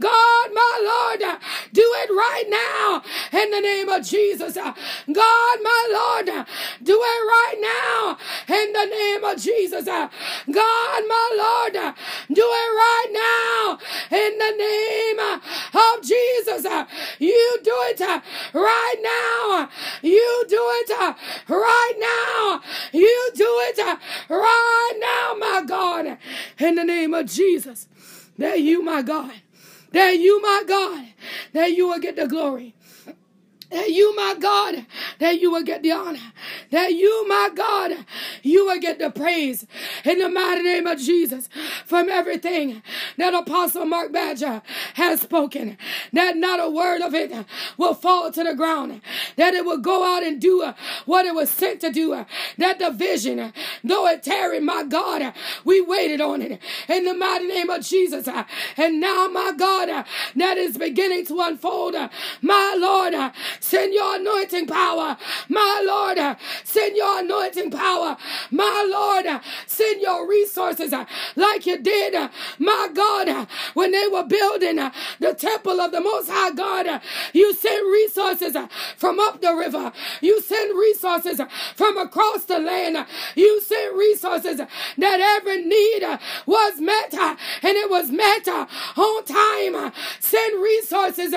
God, 0.00 0.48
my 0.52 0.80
Lord, 0.82 1.38
Do 1.72 1.82
it 2.02 2.10
right 2.10 2.44
now 2.48 3.02
in 3.32 3.50
the 3.50 3.60
name 3.60 3.88
of 3.88 4.04
Jesus. 4.04 4.54
God, 4.54 5.58
my 5.62 5.88
Lord, 5.92 6.46
do 6.82 7.00
it 7.00 7.22
right 7.36 7.58
now 7.60 8.18
in 8.48 8.72
the 8.72 8.86
name 8.86 9.24
of 9.24 9.38
Jesus. 9.38 9.84
God, 9.84 11.02
my 11.08 11.30
Lord, 11.36 11.94
do 12.32 12.42
it 12.42 12.70
right 12.84 13.10
now 13.12 13.78
in 14.16 14.38
the 14.38 14.52
name 14.56 15.40
of 15.80 16.02
Jesus. 16.02 16.64
Uh, 16.64 16.86
you 17.18 17.58
do 17.62 17.72
it 17.90 18.00
uh, 18.00 18.20
right 18.54 18.96
now. 19.02 19.68
You 20.02 20.44
do 20.48 20.60
it 20.60 20.90
uh, 21.00 21.14
right 21.48 21.94
now. 21.98 22.60
You 22.92 23.30
do 23.34 23.48
it 23.68 23.98
right 24.28 24.92
now, 24.98 25.34
my 25.38 25.62
God, 25.66 26.18
in 26.58 26.74
the 26.74 26.84
name 26.84 27.14
of 27.14 27.26
Jesus. 27.26 27.88
That 28.38 28.60
you, 28.60 28.82
my 28.82 29.02
God, 29.02 29.32
that 29.92 30.18
you, 30.18 30.40
my 30.40 30.62
God, 30.66 31.06
that 31.52 31.72
you 31.72 31.88
will 31.88 31.98
get 31.98 32.16
the 32.16 32.26
glory 32.26 32.74
that 33.70 33.90
you, 33.90 34.14
my 34.16 34.34
God, 34.38 34.86
that 35.18 35.40
you 35.40 35.50
will 35.50 35.62
get 35.62 35.82
the 35.82 35.92
honor, 35.92 36.32
that 36.70 36.92
you, 36.92 37.26
my 37.28 37.50
God, 37.54 38.04
you 38.42 38.66
will 38.66 38.80
get 38.80 38.98
the 38.98 39.10
praise 39.10 39.66
in 40.04 40.18
the 40.18 40.28
mighty 40.28 40.62
name 40.62 40.86
of 40.86 40.98
Jesus 40.98 41.48
from 41.86 42.08
everything 42.08 42.82
that 43.16 43.34
Apostle 43.34 43.84
Mark 43.84 44.12
Badger 44.12 44.62
has 44.94 45.20
spoken, 45.20 45.78
that 46.12 46.36
not 46.36 46.60
a 46.60 46.68
word 46.68 47.00
of 47.00 47.14
it 47.14 47.32
will 47.76 47.94
fall 47.94 48.32
to 48.32 48.44
the 48.44 48.54
ground, 48.54 49.00
that 49.36 49.54
it 49.54 49.64
will 49.64 49.78
go 49.78 50.04
out 50.04 50.22
and 50.22 50.40
do 50.40 50.72
what 51.06 51.26
it 51.26 51.34
was 51.34 51.50
sent 51.50 51.80
to 51.80 51.90
do, 51.90 52.24
that 52.58 52.78
the 52.78 52.90
vision, 52.90 53.52
though 53.84 54.06
it 54.08 54.22
tarried, 54.22 54.62
my 54.62 54.82
God, 54.82 55.32
we 55.64 55.80
waited 55.80 56.20
on 56.20 56.42
it 56.42 56.60
in 56.88 57.04
the 57.04 57.14
mighty 57.14 57.46
name 57.46 57.70
of 57.70 57.84
Jesus. 57.84 58.28
And 58.76 59.00
now, 59.00 59.28
my 59.28 59.52
God, 59.56 60.04
that 60.36 60.56
is 60.56 60.76
beginning 60.76 61.26
to 61.26 61.40
unfold, 61.40 61.94
my 62.42 62.76
Lord, 62.78 63.14
Send 63.60 63.94
your 63.94 64.16
anointing 64.16 64.66
power. 64.66 65.16
My 65.48 65.82
Lord, 65.86 66.36
send 66.64 66.96
your 66.96 67.20
anointing 67.20 67.70
power. 67.70 68.16
My 68.50 68.86
Lord, 68.90 69.26
send 69.66 70.00
your 70.00 70.28
resources 70.28 70.92
uh, 70.92 71.04
like 71.36 71.66
you 71.66 71.78
did, 71.78 72.14
uh, 72.14 72.28
my 72.58 72.88
God, 72.92 73.28
uh, 73.28 73.46
when 73.74 73.92
they 73.92 74.06
were 74.10 74.24
building 74.24 74.76
the 75.20 75.34
temple 75.34 75.80
of 75.80 75.92
the 75.92 76.00
Most 76.00 76.28
High 76.30 76.52
God. 76.52 77.00
You 77.32 77.54
sent 77.54 77.84
resources 77.84 78.56
from 78.96 79.20
up 79.20 79.40
the 79.40 79.54
river. 79.54 79.92
You 80.20 80.40
sent 80.40 80.74
resources 80.74 81.40
from 81.76 81.98
across 81.98 82.44
the 82.44 82.58
land. 82.58 83.06
You 83.34 83.60
sent 83.60 83.94
resources 83.94 84.60
that 84.98 85.38
every 85.38 85.64
need 85.64 86.02
was 86.46 86.80
met 86.80 87.12
and 87.14 87.38
it 87.76 87.90
was 87.90 88.10
met 88.10 88.48
on 88.48 89.24
time. 89.24 89.92
Send 90.20 90.62
resources, 90.62 91.32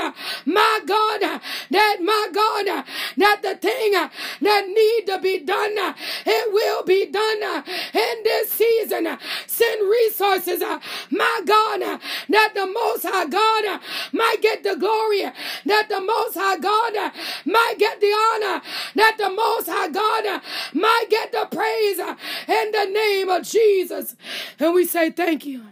my 0.45 0.79
God, 0.85 1.41
that 1.71 1.97
my 2.01 2.12
my 2.13 2.29
God, 2.31 2.67
uh, 2.67 2.83
that 3.17 3.41
the 3.41 3.55
thing 3.55 3.95
uh, 3.95 4.09
that 4.41 4.67
need 4.67 5.05
to 5.07 5.19
be 5.19 5.39
done, 5.39 5.77
uh, 5.79 5.93
it 6.25 6.53
will 6.53 6.83
be 6.83 7.05
done 7.05 7.63
in 7.93 8.15
this 8.23 8.51
season. 8.51 9.17
Send 9.47 9.82
resources, 9.89 10.61
uh, 10.61 10.79
my 11.11 11.41
God, 11.45 11.81
uh, 11.81 11.97
that 12.29 12.51
the 12.53 12.65
Most 12.65 13.03
High 13.03 13.25
God 13.25 13.65
uh, 13.65 13.79
might 14.11 14.37
get 14.41 14.63
the 14.63 14.75
glory, 14.75 15.23
that 15.65 15.89
the 15.89 16.01
Most 16.01 16.35
High 16.35 16.57
God 16.57 17.11
might 17.45 17.75
get 17.77 17.99
the 18.01 18.07
honor, 18.07 18.61
that 18.95 19.15
the 19.17 19.29
Most 19.29 19.67
High 19.67 19.89
God 19.89 20.41
might 20.73 21.05
get 21.09 21.31
the 21.31 21.47
praise 21.55 21.99
in 21.99 22.71
the 22.71 22.85
name 22.93 23.29
of 23.29 23.43
Jesus. 23.43 24.15
And 24.59 24.73
we 24.73 24.85
say 24.85 25.11
thank 25.11 25.45
you. 25.45 25.63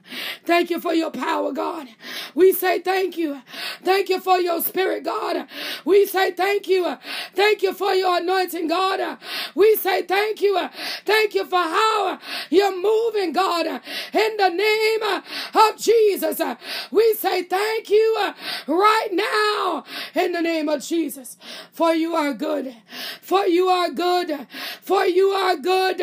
Thank 0.46 0.70
you 0.70 0.80
for 0.80 0.94
your 0.94 1.12
power, 1.12 1.52
God. 1.52 1.88
We 2.36 2.54
say 2.54 2.80
thank 2.80 3.18
you. 3.18 3.42
Thank 3.84 4.10
you 4.10 4.20
for 4.20 4.38
your 4.40 4.62
spirit, 4.62 5.04
God. 5.04 5.48
We 5.86 6.06
say 6.06 6.32
thank 6.32 6.68
you. 6.68 6.98
Thank 7.34 7.62
you 7.62 7.74
for 7.74 7.94
your 7.94 8.18
anointing, 8.18 8.68
God. 8.68 9.18
We 9.56 9.76
say 9.76 10.04
thank 10.04 10.42
you. 10.42 10.70
Thank 11.06 11.34
you 11.34 11.46
for 11.46 11.60
how 11.60 12.20
you're 12.50 12.76
moving, 12.76 13.34
God. 13.34 13.82
In 14.14 14.38
the 14.38 14.50
name 14.50 15.22
of 15.54 15.78
Jesus, 15.78 16.40
uh, 16.40 16.56
we 16.92 17.14
say 17.14 17.44
thank 17.44 17.90
you 17.90 18.18
uh, 18.20 18.34
right 18.68 19.10
now 19.12 19.84
in 20.16 20.32
the 20.34 20.42
name 20.42 20.68
of 20.70 20.84
Jesus. 20.84 21.38
For 21.72 21.94
you 21.94 22.16
are 22.16 22.34
good. 22.34 22.76
For 23.22 23.46
you 23.46 23.68
are 23.68 23.90
good. 23.90 24.48
For 24.82 25.06
you 25.06 25.30
are 25.30 25.56
good 25.56 26.02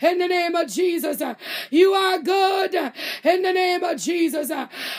in 0.00 0.18
the 0.18 0.28
name 0.28 0.54
of 0.54 0.68
Jesus. 0.68 1.22
You 1.70 1.92
are 1.92 2.18
good 2.20 2.74
in 2.74 3.42
the 3.42 3.52
name 3.52 3.82
of 3.84 3.98
Jesus. 3.98 4.50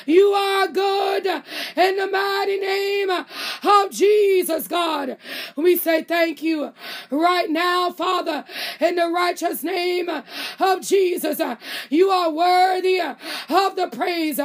You 0.06 0.28
are 0.28 0.68
good 0.68 1.26
in 1.26 1.98
the 1.98 2.08
mighty 2.08 2.60
name 2.60 3.10
of 3.10 3.92
Jesus, 3.92 4.68
God. 4.68 4.82
God. 4.82 5.18
We 5.56 5.78
say 5.78 6.04
thank 6.04 6.42
you 6.42 6.74
right 7.10 7.50
now, 7.50 7.92
Father, 7.92 8.44
in 8.80 8.96
the 8.96 9.10
righteous 9.10 9.64
name 9.64 10.10
of 10.10 10.82
Jesus. 10.82 11.42
You 11.90 12.10
are 12.10 12.32
worthy 12.42 13.00
of 13.00 13.76
the 13.76 13.88
praise. 14.00 14.40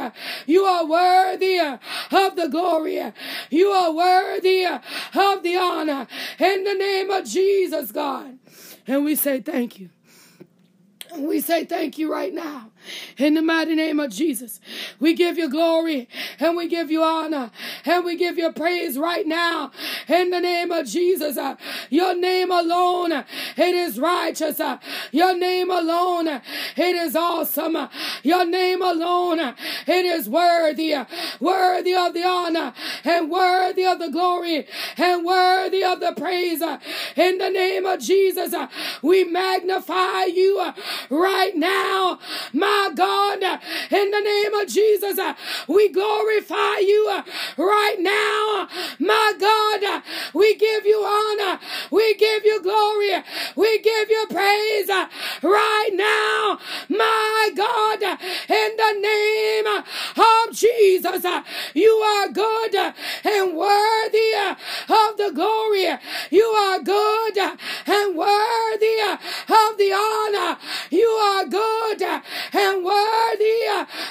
You 0.45 0.63
are 0.63 0.85
worthy 0.85 1.57
of 1.59 2.35
the 2.35 2.47
glory. 2.49 3.13
You 3.49 3.67
are 3.81 3.91
worthy 3.91 4.65
of 4.65 5.43
the 5.43 5.57
honor 5.57 6.07
in 6.39 6.63
the 6.63 6.73
name 6.73 7.09
of 7.09 7.25
Jesus, 7.25 7.91
God. 7.91 8.37
And 8.85 9.03
we 9.03 9.15
say 9.15 9.41
thank 9.41 9.79
you. 9.79 9.89
We 11.15 11.39
say 11.41 11.65
thank 11.65 11.97
you 11.97 12.11
right 12.11 12.33
now. 12.33 12.71
In 13.17 13.33
the 13.33 13.41
mighty 13.41 13.75
name 13.75 13.99
of 13.99 14.11
Jesus, 14.11 14.59
we 14.99 15.13
give 15.13 15.37
you 15.37 15.49
glory 15.49 16.07
and 16.39 16.55
we 16.55 16.67
give 16.67 16.89
you 16.89 17.03
honor 17.03 17.51
and 17.85 18.05
we 18.05 18.15
give 18.15 18.37
you 18.37 18.51
praise 18.51 18.97
right 18.97 19.25
now. 19.25 19.71
In 20.07 20.29
the 20.29 20.39
name 20.39 20.71
of 20.71 20.85
Jesus, 20.87 21.37
uh, 21.37 21.55
your 21.89 22.15
name 22.15 22.51
alone, 22.51 23.11
uh, 23.11 23.23
it 23.55 23.75
is 23.75 23.99
righteous. 23.99 24.59
Uh, 24.59 24.77
your 25.11 25.37
name 25.37 25.71
alone, 25.71 26.27
it 26.27 26.95
is 26.95 27.15
awesome. 27.15 27.89
Your 28.23 28.45
name 28.45 28.81
alone, 28.81 29.39
it 29.39 30.05
is 30.05 30.29
worthy, 30.29 30.95
worthy 31.39 31.93
of 31.93 32.13
the 32.13 32.23
honor 32.23 32.73
and 33.03 33.29
worthy 33.29 33.85
of 33.85 33.99
the 33.99 34.09
glory 34.09 34.67
and 34.97 35.25
worthy 35.25 35.83
of 35.83 35.99
the 35.99 36.13
praise. 36.15 36.61
In 37.15 37.37
the 37.37 37.49
name 37.49 37.85
of 37.85 37.99
Jesus, 37.99 38.53
we 39.01 39.23
magnify 39.23 40.23
you 40.25 40.73
right 41.09 41.55
now. 41.55 42.19
My 42.53 42.91
God, 42.95 43.43
in 43.91 44.11
the 44.11 44.21
name 44.21 44.53
of 44.53 44.67
Jesus, 44.67 45.19
we 45.67 45.89
glorify 45.89 46.79
you 46.79 47.21
right 47.57 47.97
now. 47.99 48.67
My 48.99 49.33
God, 49.39 50.03
we 50.33 50.55
give 50.55 50.85
you 50.85 51.03
honor. 51.03 51.59
We 51.91 52.15
give 52.15 52.43
you 52.45 52.61
glory. 52.61 53.23
We 53.55 53.79
give 53.79 54.09
you 54.09 54.25
praise 54.29 54.89
right 55.43 55.89
now. 55.93 56.59
My 56.89 57.49
God, 57.55 58.16
in 58.21 58.69
the 58.77 58.93
name 58.99 59.67
of 59.67 60.55
Jesus, 60.55 61.25
you 61.73 61.91
are 61.91 62.29
good 62.29 62.75
and 62.75 63.55
worthy 63.55 64.33
of 64.89 65.17
the 65.17 65.31
glory. 65.33 65.97
You 66.31 66.45
are 66.45 66.79
good 66.79 67.37
and 67.37 68.15
worthy 68.15 68.99
of 69.49 69.77
the 69.77 69.93
honor. 69.93 70.57
You 70.89 71.07
are 71.07 71.45
good 71.45 72.01
and 72.01 72.83
worthy 72.83 73.67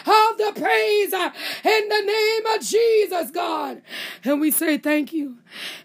of 0.07 0.39
the 0.39 0.53
praise 0.55 1.13
in 1.13 1.89
the 1.89 2.03
name 2.05 2.47
of 2.55 2.61
Jesus, 2.61 3.31
God. 3.31 3.83
And 4.27 4.41
we 4.41 4.51
say 4.51 4.77
thank 4.77 5.13
you. 5.13 5.37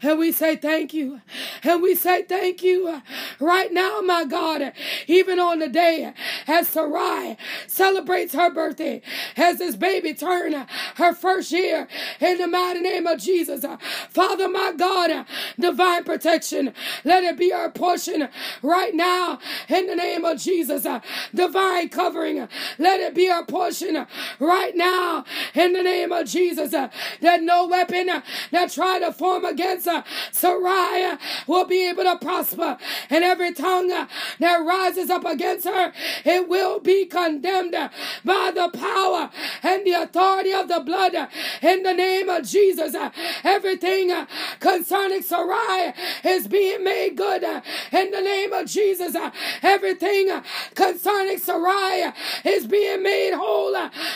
And 0.01 0.17
we 0.17 0.31
say 0.31 0.55
thank 0.55 0.93
you. 0.93 1.21
And 1.63 1.81
we 1.81 1.93
say 1.93 2.23
thank 2.23 2.63
you 2.63 3.01
right 3.39 3.71
now, 3.71 4.01
my 4.01 4.25
God. 4.25 4.73
Even 5.07 5.39
on 5.39 5.59
the 5.59 5.69
day 5.69 6.11
as 6.47 6.67
Sarai 6.67 7.37
celebrates 7.67 8.33
her 8.33 8.51
birthday, 8.51 9.01
as 9.37 9.59
this 9.59 9.75
baby 9.75 10.15
turn 10.15 10.53
her 10.95 11.13
first 11.13 11.51
year 11.51 11.87
in 12.19 12.39
the 12.39 12.47
mighty 12.47 12.79
name 12.79 13.05
of 13.05 13.19
Jesus. 13.19 13.63
Father, 14.09 14.49
my 14.49 14.73
God, 14.75 15.25
divine 15.59 16.03
protection. 16.03 16.73
Let 17.03 17.23
it 17.23 17.37
be 17.37 17.53
our 17.53 17.69
portion 17.69 18.27
right 18.63 18.95
now 18.95 19.39
in 19.69 19.85
the 19.85 19.95
name 19.95 20.25
of 20.25 20.39
Jesus. 20.39 20.87
Divine 21.33 21.89
covering. 21.89 22.47
Let 22.79 22.99
it 22.99 23.13
be 23.13 23.29
our 23.29 23.45
portion 23.45 24.07
right 24.39 24.75
now 24.75 25.25
in 25.53 25.73
the 25.73 25.83
name 25.83 26.11
of 26.11 26.25
Jesus. 26.25 26.71
That 26.71 27.43
no 27.43 27.67
weapon 27.67 28.23
that 28.51 28.71
try 28.71 28.99
to 28.99 29.11
form 29.11 29.45
against 29.45 29.87
uh, 29.87 30.03
Sarai 30.31 31.17
will 31.47 31.65
be 31.65 31.87
able 31.89 32.03
to 32.03 32.17
prosper, 32.17 32.77
and 33.09 33.23
every 33.23 33.53
tongue 33.53 33.87
that 33.87 34.57
rises 34.65 35.09
up 35.09 35.25
against 35.25 35.65
her, 35.67 35.93
it 36.25 36.47
will 36.47 36.79
be 36.79 37.05
condemned 37.05 37.75
by 38.23 38.51
the 38.53 38.69
power 38.77 39.29
and 39.63 39.85
the 39.85 39.93
authority 39.93 40.51
of 40.51 40.67
the 40.67 40.79
blood 40.79 41.13
in 41.61 41.83
the 41.83 41.93
name 41.93 42.29
of 42.29 42.45
Jesus. 42.45 42.95
Everything 43.43 44.27
concerning 44.59 45.21
Sarai 45.21 45.93
is 46.23 46.47
being 46.47 46.83
made 46.83 47.15
good 47.15 47.43
in 47.43 48.11
the 48.11 48.21
name 48.21 48.53
of 48.53 48.67
Jesus. 48.67 49.15
Everything 49.61 50.41
concerning 50.75 51.37
Sarai 51.37 52.13
is 52.45 52.67
being 52.67 53.03
made 53.03 53.33
whole 53.33 53.73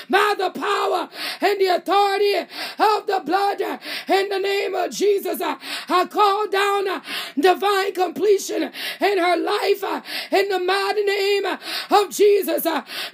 by 0.10 0.36
the 0.38 0.50
power 0.52 1.10
and 1.42 1.60
the 1.60 1.76
authority 1.76 2.36
of 2.38 3.08
the 3.08 3.22
blood 3.26 3.80
in 4.08 4.30
the 4.30 4.40
name 4.40 4.76
of 4.76 4.92
Jesus. 4.92 5.42
Uh, 5.42 5.58
I 5.90 6.06
call 6.06 6.48
down 6.48 6.88
uh, 6.88 7.02
divine 7.40 7.94
completion 7.94 8.72
in 9.02 9.18
her 9.18 9.38
life 9.38 9.84
uh, 9.84 10.02
in 10.32 10.50
the 10.50 10.60
mighty 10.60 11.04
name 11.04 11.46
of 11.46 12.10
Jesus. 12.10 12.66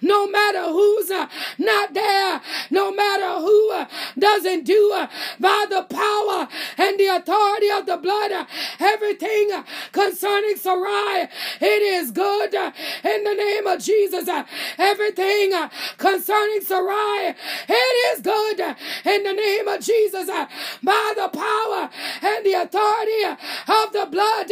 No 0.02 0.28
matter 0.28 0.64
who's 0.64 1.10
not 1.58 1.94
there, 1.94 2.42
no 2.70 2.92
matter 2.92 3.40
who 3.40 3.86
doesn't 4.20 4.66
do 4.66 5.08
by 5.40 5.66
the 5.70 5.84
power 5.84 6.48
and 6.78 7.00
the 7.00 7.08
authority 7.08 7.70
of 7.70 7.86
the 7.86 7.98
blood, 7.98 8.48
everything 8.80 9.52
concerning 9.92 10.56
Sarai, 10.56 11.28
it 11.60 11.82
is 11.82 12.12
good 12.12 12.54
in 12.54 13.24
the 13.24 13.34
name 13.36 13.68
of 13.68 13.80
Jesus. 13.80 14.28
Everything 14.78 15.54
concerning 15.98 16.62
Sarai, 16.62 17.36
it 17.70 18.18
is 18.18 18.22
good 18.22 18.60
in 19.06 19.24
the 19.24 19.34
name 19.34 19.68
of 19.68 19.80
Jesus 19.82 20.30
by 20.84 21.14
the 21.16 21.30
power 21.30 21.90
and 22.22 22.46
the 22.46 22.54
authority 22.54 23.24
of 23.24 23.92
the 23.94 24.06
blood. 24.10 24.52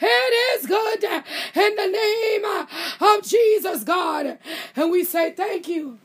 It 0.00 0.60
is 0.60 0.66
good 0.66 1.04
in 1.04 1.74
the 1.76 1.86
name 1.86 2.44
of 3.00 3.22
Jesus, 3.22 3.84
God. 3.84 4.38
And 4.76 4.90
we 4.90 5.04
say 5.04 5.32
thank 5.32 5.68
you. 5.68 5.98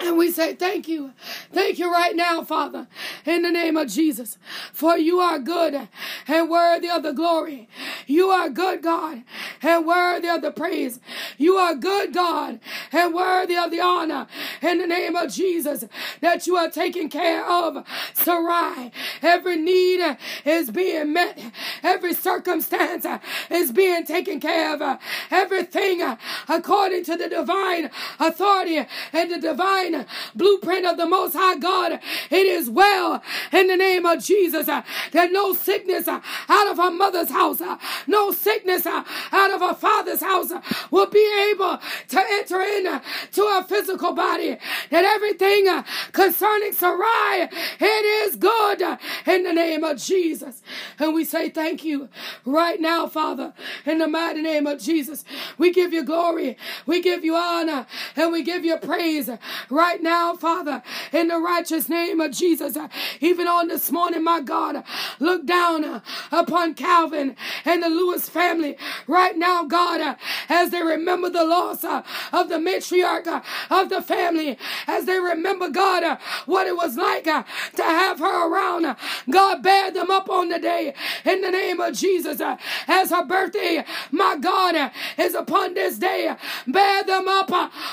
And 0.00 0.16
we 0.16 0.30
say 0.30 0.54
thank 0.54 0.88
you. 0.88 1.12
Thank 1.52 1.78
you 1.78 1.92
right 1.92 2.16
now, 2.16 2.42
Father, 2.42 2.88
in 3.26 3.42
the 3.42 3.50
name 3.50 3.76
of 3.76 3.88
Jesus. 3.88 4.38
For 4.72 4.96
you 4.96 5.20
are 5.20 5.38
good 5.38 5.88
and 6.26 6.48
worthy 6.48 6.88
of 6.88 7.02
the 7.02 7.12
glory. 7.12 7.68
You 8.06 8.30
are 8.30 8.48
good, 8.48 8.82
God, 8.82 9.22
and 9.62 9.86
worthy 9.86 10.28
of 10.28 10.40
the 10.40 10.52
praise. 10.52 11.00
You 11.36 11.56
are 11.56 11.74
good, 11.74 12.14
God, 12.14 12.60
and 12.92 13.14
worthy 13.14 13.56
of 13.56 13.70
the 13.70 13.80
honor 13.80 14.26
in 14.62 14.78
the 14.78 14.86
name 14.86 15.16
of 15.16 15.30
Jesus 15.30 15.84
that 16.20 16.46
you 16.46 16.56
are 16.56 16.70
taking 16.70 17.10
care 17.10 17.44
of. 17.46 17.86
Sarai, 18.14 18.92
every 19.20 19.56
need 19.56 20.16
is 20.46 20.70
being 20.70 21.12
met. 21.12 21.38
Every 21.82 22.14
circumstance 22.14 23.06
is 23.50 23.70
being 23.70 24.04
taken 24.04 24.40
care 24.40 24.74
of. 24.74 24.98
Everything 25.30 26.16
according 26.48 27.04
to 27.04 27.16
the 27.16 27.28
divine 27.28 27.90
authority 28.18 28.86
and 29.12 29.30
the 29.30 29.38
divine 29.38 29.89
divine 29.90 30.06
blueprint 30.34 30.86
of 30.86 30.96
the 30.96 31.06
Most 31.06 31.34
High 31.34 31.56
God. 31.56 32.00
It 32.30 32.46
is 32.46 32.70
well 32.70 33.22
in 33.52 33.66
the 33.66 33.76
name 33.76 34.06
of 34.06 34.22
Jesus 34.22 34.68
uh, 34.68 34.82
that 35.12 35.32
no 35.32 35.52
sickness 35.52 36.08
uh, 36.08 36.20
out 36.48 36.70
of 36.70 36.76
her 36.76 36.90
mother's 36.90 37.30
house, 37.30 37.60
uh, 37.60 37.78
no 38.06 38.30
sickness 38.32 38.86
out 38.86 39.50
of 39.50 39.60
her 39.60 39.74
father's 39.74 40.20
house 40.20 40.52
will 40.90 41.08
be 41.08 41.50
able 41.50 41.78
to 42.08 42.20
enter 42.20 42.60
into 42.60 43.00
her 43.36 43.62
physical 43.64 44.12
body. 44.12 44.56
That 44.90 45.04
everything 45.04 45.82
concerning 46.12 46.72
Sarai, 46.72 47.48
it 47.80 47.84
is 47.84 48.36
good 48.36 48.82
in 49.26 49.44
the 49.44 49.52
name 49.52 49.84
of 49.84 49.98
Jesus. 49.98 50.62
And 50.98 51.14
we 51.14 51.24
say 51.24 51.50
thank 51.50 51.84
you 51.84 52.08
right 52.44 52.80
now, 52.80 53.06
Father, 53.06 53.52
in 53.84 53.98
the 53.98 54.08
mighty 54.08 54.42
name 54.42 54.66
of 54.66 54.80
Jesus. 54.80 55.24
We 55.58 55.72
give 55.72 55.92
you 55.92 56.04
glory, 56.04 56.56
we 56.86 57.00
give 57.02 57.24
you 57.24 57.36
honor, 57.36 57.86
and 58.16 58.32
we 58.32 58.42
give 58.42 58.64
you 58.64 58.76
praise 58.76 59.30
right 59.68 59.79
now, 60.02 60.34
Father, 60.34 60.82
in 61.12 61.28
the 61.28 61.38
righteous 61.38 61.88
name 61.88 62.20
of 62.20 62.32
Jesus. 62.32 62.76
Uh, 62.76 62.88
even 63.20 63.46
on 63.46 63.68
this 63.68 63.90
morning, 63.90 64.22
my 64.22 64.40
God, 64.40 64.76
uh, 64.76 64.82
look 65.18 65.46
down 65.46 65.84
uh, 65.84 66.00
upon 66.30 66.74
Calvan 66.74 67.36
and 67.64 67.82
the 67.82 67.88
Lewis 67.88 68.28
family 68.28 68.76
right 69.06 69.36
now, 69.36 69.64
God, 69.64 70.16
as 70.48 70.70
they 70.70 70.82
remember 70.82 71.30
the 71.30 71.44
loss 71.44 71.84
of 71.84 72.48
the 72.48 72.56
matriarch 72.56 73.42
of 73.70 73.88
the 73.88 74.02
family, 74.02 74.58
as 74.86 75.06
they 75.06 75.18
remember, 75.18 75.68
God, 75.70 76.18
what 76.46 76.66
it 76.66 76.76
was 76.76 76.96
like 76.96 77.24
to 77.24 77.82
have 77.82 78.18
her 78.18 78.52
around. 78.52 78.96
God, 79.30 79.62
bear 79.62 79.90
them 79.90 80.10
up 80.10 80.28
on 80.28 80.48
the 80.48 80.58
day 80.58 80.94
in 81.24 81.40
the 81.40 81.50
name 81.50 81.80
of 81.80 81.94
Jesus. 81.94 82.40
As 82.86 83.10
her 83.10 83.24
birthday, 83.24 83.84
my 84.10 84.36
God, 84.36 84.92
is 85.18 85.34
upon 85.34 85.74
this 85.74 85.98
day. 85.98 86.34
Bear 86.66 87.04
them 87.04 87.28
up 87.28 87.50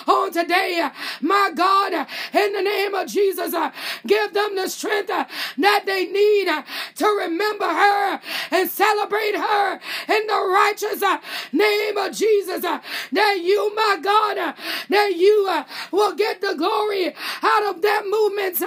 on 0.08 0.32
today, 0.32 0.90
my 1.22 1.52
God. 1.56 1.77
God, 1.78 2.08
in 2.34 2.54
the 2.54 2.62
name 2.62 2.94
of 2.96 3.08
Jesus, 3.08 3.54
uh, 3.54 3.72
give 4.06 4.34
them 4.34 4.56
the 4.56 4.68
strength 4.68 5.10
uh, 5.10 5.26
that 5.58 5.84
they 5.86 6.06
need 6.06 6.48
uh, 6.48 6.64
to 6.96 7.06
remember 7.06 7.66
her 7.66 8.20
and 8.52 8.70
celebrate 8.70 9.36
her 9.36 9.74
in 10.10 10.28
the 10.28 10.50
righteous 10.54 11.02
uh, 11.04 11.20
name 11.52 11.98
of 11.98 12.14
Jesus. 12.14 12.64
Uh, 12.64 12.80
that 13.12 13.40
you, 13.42 13.76
my 13.76 14.00
God, 14.02 14.38
uh, 14.38 14.54
that 14.90 15.16
you 15.16 15.64
will 15.92 16.16
get 16.16 16.42
the 16.42 16.56
glory 16.56 17.14
out 17.44 17.64
of 17.76 17.82
that 17.82 18.04
movement, 18.08 18.58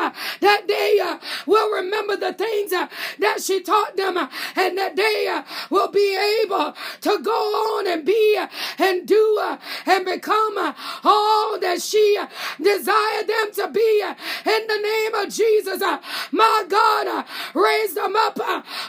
that 0.40 0.66
they 0.68 1.00
will 1.46 1.70
remember 1.74 2.16
the 2.16 2.32
things 2.32 2.70
that 2.70 3.42
she 3.42 3.60
taught 3.60 3.96
them, 3.96 4.16
and 4.16 4.78
that 4.78 4.96
they 4.96 5.42
will 5.70 5.90
be 5.90 6.16
able 6.44 6.74
to 7.00 7.18
go 7.22 7.78
on 7.78 7.86
and 7.86 8.04
be 8.04 8.40
and 8.78 9.06
do 9.06 9.56
and 9.86 10.04
become 10.04 10.74
all 11.04 11.58
that 11.58 11.82
she 11.82 12.18
desires 12.62 12.89
desire 12.90 13.24
them 13.24 13.52
to 13.52 13.68
be 13.72 14.02
uh, 14.04 14.14
in 14.46 14.66
the 14.66 14.78
name 14.78 15.14
of 15.14 15.32
Jesus. 15.32 15.82
Uh, 15.82 15.98
my 16.32 16.64
God, 16.68 17.06
uh, 17.06 17.24
raise 17.54 17.94
them 17.94 18.14
up 18.16 18.38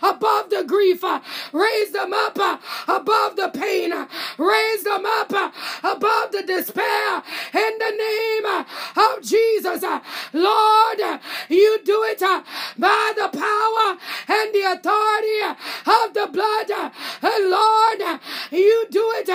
above 0.02 0.50
the 0.50 0.64
grief, 0.66 1.04
raise 1.52 1.92
them 1.92 2.14
up 2.14 2.38
above 2.88 3.36
the 3.36 3.50
pain, 3.54 3.92
raise 4.38 4.84
them 4.84 5.06
up 5.06 5.32
above 5.84 6.32
the 6.32 6.44
despair 6.46 7.24
in 7.54 7.72
the 7.80 7.94
name 7.98 8.66
of 8.98 9.22
Jesus. 9.24 9.84
Lord, 10.34 11.00
you 11.50 11.80
do 11.84 12.04
it 12.06 12.20
by 12.78 13.14
the 13.16 13.30
power 13.30 13.98
and 14.28 14.54
the 14.54 14.74
authority 14.74 15.42
of 15.88 16.14
the 16.14 16.30
blood. 16.32 16.92
Lord, 17.24 18.20
you 18.52 18.86
do 18.90 19.12
it 19.16 19.28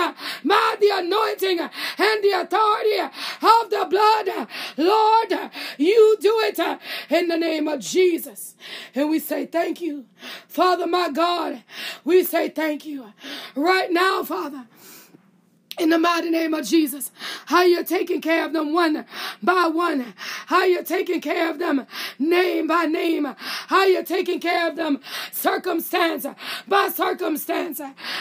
by 0.44 0.76
the 0.81 0.90
anointing 0.94 1.61
and 1.61 2.24
the 2.24 2.40
authority 2.40 2.98
of 2.98 3.70
the 3.70 3.87
blood. 3.88 4.48
Lord, 4.77 5.33
you 5.79 6.16
do 6.21 6.40
it 6.40 6.59
uh, 6.59 6.79
in 7.11 7.29
the 7.29 7.37
name 7.37 7.69
of 7.69 7.81
Jesus. 7.81 8.55
And 8.95 9.11
we 9.11 9.19
say 9.19 9.47
thank 9.47 9.81
you. 9.81 10.07
Father, 10.49 10.87
my 10.87 11.11
God, 11.11 11.62
we 12.05 12.25
say 12.25 12.49
thank 12.49 12.85
you. 12.87 13.12
Right 13.55 13.90
now, 13.90 14.23
Father, 14.23 14.66
in 15.78 15.90
the 15.90 15.98
mighty 15.98 16.30
name 16.30 16.54
of 16.54 16.64
Jesus, 16.66 17.10
how 17.46 17.62
you're 17.62 17.84
taking 17.84 18.20
care 18.20 18.44
of 18.44 18.52
them 18.52 18.72
one 18.72 19.04
by 19.42 19.66
one, 19.66 20.14
how 20.46 20.64
you're 20.64 20.82
taking 20.82 21.20
care 21.20 21.50
of 21.50 21.58
them 21.58 21.86
name 22.18 22.66
by 22.66 22.84
name, 22.86 23.26
how 23.38 23.84
you're 23.84 24.02
taking 24.02 24.40
care 24.40 24.68
of 24.68 24.76
them 24.76 25.00
circumstance 25.32 26.26
by 26.66 26.88
circumstance, 26.88 27.80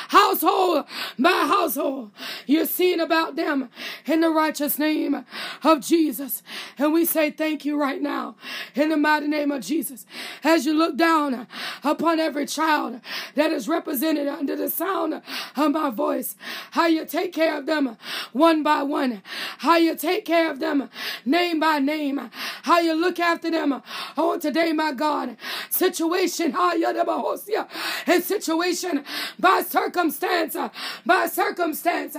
household 0.09 0.85
by 1.17 1.29
household. 1.29 2.11
You're 2.45 2.65
seeing 2.65 2.99
about 2.99 3.35
them 3.35 3.69
in 4.05 4.21
the 4.21 4.29
righteous 4.29 4.77
name 4.77 5.25
of 5.63 5.81
Jesus. 5.81 6.43
And 6.77 6.93
we 6.93 7.05
say 7.05 7.31
thank 7.31 7.63
you 7.63 7.79
right 7.79 8.01
now 8.01 8.35
in 8.73 8.89
the 8.89 8.97
mighty 8.97 9.27
name 9.27 9.51
of 9.51 9.63
Jesus. 9.63 10.05
As 10.43 10.65
you 10.65 10.73
look 10.73 10.97
down 10.97 11.47
upon 11.83 12.19
every 12.19 12.45
child 12.45 12.99
that 13.35 13.51
is 13.51 13.67
represented 13.67 14.27
under 14.27 14.55
the 14.55 14.69
sound 14.69 15.21
of 15.55 15.71
my 15.71 15.89
voice, 15.89 16.35
how 16.71 16.87
you 16.87 17.05
take 17.05 17.33
care 17.33 17.44
care 17.45 17.58
of 17.60 17.65
them 17.65 17.97
one 18.34 18.63
by 18.63 18.81
one, 18.81 19.21
how 19.60 19.77
you 19.77 19.95
take 19.95 20.25
care 20.25 20.51
of 20.51 20.60
them 20.60 20.89
name 21.25 21.60
by 21.60 21.79
name, 21.79 22.29
how 22.63 22.79
you 22.79 22.93
look 22.93 23.19
after 23.19 23.51
them. 23.51 23.81
Oh, 24.17 24.31
on 24.31 24.39
today, 24.39 24.73
my 24.73 24.91
God. 24.91 25.38
Situation, 25.69 26.51
how 26.60 26.73
and 28.08 28.23
situation 28.23 29.03
by 29.39 29.62
circumstance, 29.62 30.58
by 31.05 31.27
circumstance, 31.27 32.17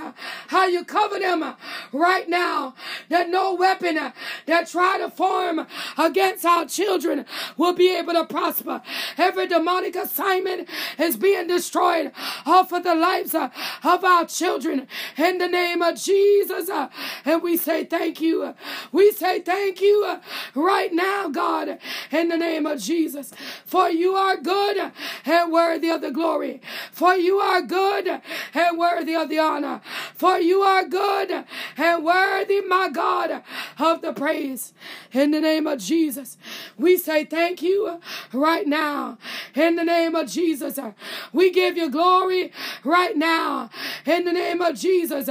how 0.49 0.67
you 0.67 0.85
cover 0.85 1.19
them 1.19 1.43
uh, 1.43 1.55
right 1.93 2.29
now, 2.29 2.75
that 3.09 3.29
no 3.29 3.55
weapon 3.55 3.97
uh, 3.97 4.13
that 4.47 4.69
try 4.69 4.99
to 4.99 5.09
form 5.11 5.67
against 5.97 6.45
our 6.45 6.67
children 6.67 7.25
will 7.57 7.75
be 7.75 7.95
able 7.97 8.15
to 8.15 8.25
prosper. 8.25 8.83
Every 9.17 9.47
demonic 9.47 9.95
assignment 9.95 10.69
is 10.99 11.17
being 11.17 11.47
destroyed 11.47 12.13
off 12.45 12.73
of 12.73 12.83
the 12.83 12.95
lives 12.95 13.35
uh, 13.35 13.51
of 13.85 14.05
our 14.05 14.25
children 14.27 14.89
in 15.17 15.39
the 15.39 15.49
name 15.49 15.81
of 15.81 15.97
Jesus. 15.97 16.69
And 17.25 17.37
And 17.37 17.43
we 17.43 17.59
say 17.59 17.85
thank 17.85 18.23
you. 18.23 18.55
We 18.93 19.13
say 19.13 19.41
thank 19.43 19.83
you 19.83 20.21
right 20.55 20.91
now, 20.91 21.29
God, 21.29 21.79
in 22.11 22.29
the 22.29 22.39
name 22.39 22.65
of 22.65 22.81
Jesus. 22.81 23.31
For 23.67 23.91
you 23.91 24.15
are 24.15 24.39
good 24.39 24.91
and 25.27 25.53
worthy 25.53 25.91
of 25.91 26.01
the 26.01 26.11
glory. 26.11 26.63
For 26.93 27.15
you 27.15 27.37
are 27.37 27.61
good 27.61 28.23
and 28.55 28.79
worthy 28.79 29.15
of 29.15 29.29
the 29.29 29.39
honor. 29.39 29.83
For 30.15 30.36
you 30.39 30.61
are 30.61 30.85
good 30.85 31.45
and 31.77 32.05
worthy, 32.05 32.61
my 32.61 32.89
God, 32.89 33.43
of 33.79 34.03
the 34.03 34.13
praise. 34.13 34.73
In 35.13 35.31
the 35.31 35.41
name 35.41 35.67
of 35.67 35.79
Jesus, 35.79 36.37
we 36.77 36.97
say 36.97 37.25
thank 37.25 37.63
you 37.63 38.01
right 38.33 38.67
now. 38.67 39.19
In 39.55 39.77
the 39.77 39.85
name 39.85 40.15
of 40.15 40.29
Jesus, 40.29 40.79
we 41.33 41.51
give 41.51 41.77
you 41.77 41.91
glory 41.91 42.53
right 42.85 43.17
now. 43.17 43.71
In 44.05 44.25
the 44.25 44.33
name 44.33 44.61
of 44.61 44.77
Jesus, 44.77 45.29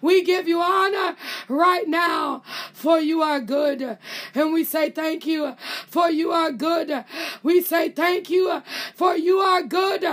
we 0.00 0.22
give 0.22 0.48
you 0.48 0.60
honor 0.60 1.16
right 1.48 1.88
now. 1.88 2.42
For 2.72 2.98
you 2.98 3.22
are 3.22 3.40
good. 3.40 3.98
And 4.34 4.52
we 4.52 4.64
say 4.64 4.90
thank 4.90 5.26
you. 5.26 5.56
For 5.88 6.10
you 6.10 6.30
are 6.30 6.52
good. 6.52 7.04
We 7.42 7.62
say 7.62 7.88
thank 7.90 8.30
you. 8.30 8.62
For 8.94 9.16
you 9.16 9.38
are 9.38 9.62
good. 9.62 10.04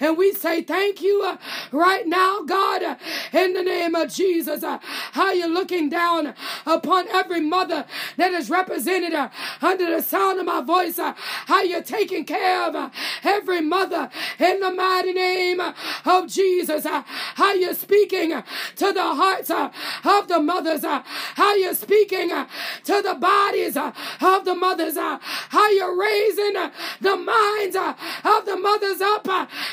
And 0.00 0.16
we 0.16 0.32
say 0.32 0.62
thank 0.62 1.02
you 1.02 1.38
right 1.72 2.06
now, 2.06 2.42
God. 2.42 2.98
In 3.32 3.52
the 3.54 3.62
name 3.62 3.89
of 3.94 4.12
Jesus, 4.12 4.62
uh, 4.62 4.78
how 5.12 5.32
you're 5.32 5.48
looking 5.48 5.88
down 5.88 6.34
upon 6.66 7.08
every 7.08 7.40
mother 7.40 7.84
that 8.16 8.32
is 8.32 8.50
represented 8.50 9.14
uh, 9.14 9.28
under 9.60 9.90
the 9.94 10.02
sound 10.02 10.40
of 10.40 10.46
my 10.46 10.60
voice. 10.60 10.98
Uh, 10.98 11.14
how 11.46 11.62
you're 11.62 11.82
taking 11.82 12.24
care 12.24 12.68
of 12.68 12.92
every 13.24 13.60
mother 13.60 14.10
in 14.38 14.60
the 14.60 14.70
mighty 14.70 15.12
name 15.12 15.60
of 15.60 16.28
Jesus. 16.28 16.86
How 16.86 17.54
you're 17.54 17.74
speaking 17.74 18.30
to 18.76 18.92
the 18.92 19.02
hearts 19.02 19.50
of 19.50 20.28
the 20.28 20.40
mothers. 20.40 20.84
How 20.84 21.54
you're 21.54 21.74
speaking 21.74 22.28
to 22.30 23.02
the 23.02 23.16
bodies 23.20 23.76
of 23.76 24.44
the 24.44 24.54
mothers. 24.54 24.96
How 24.96 25.70
you're 25.70 25.98
raising 25.98 26.54
the 27.00 27.16
minds 27.16 27.76
of 27.76 28.44
the 28.46 28.56
mothers 28.56 29.00
up 29.00 29.24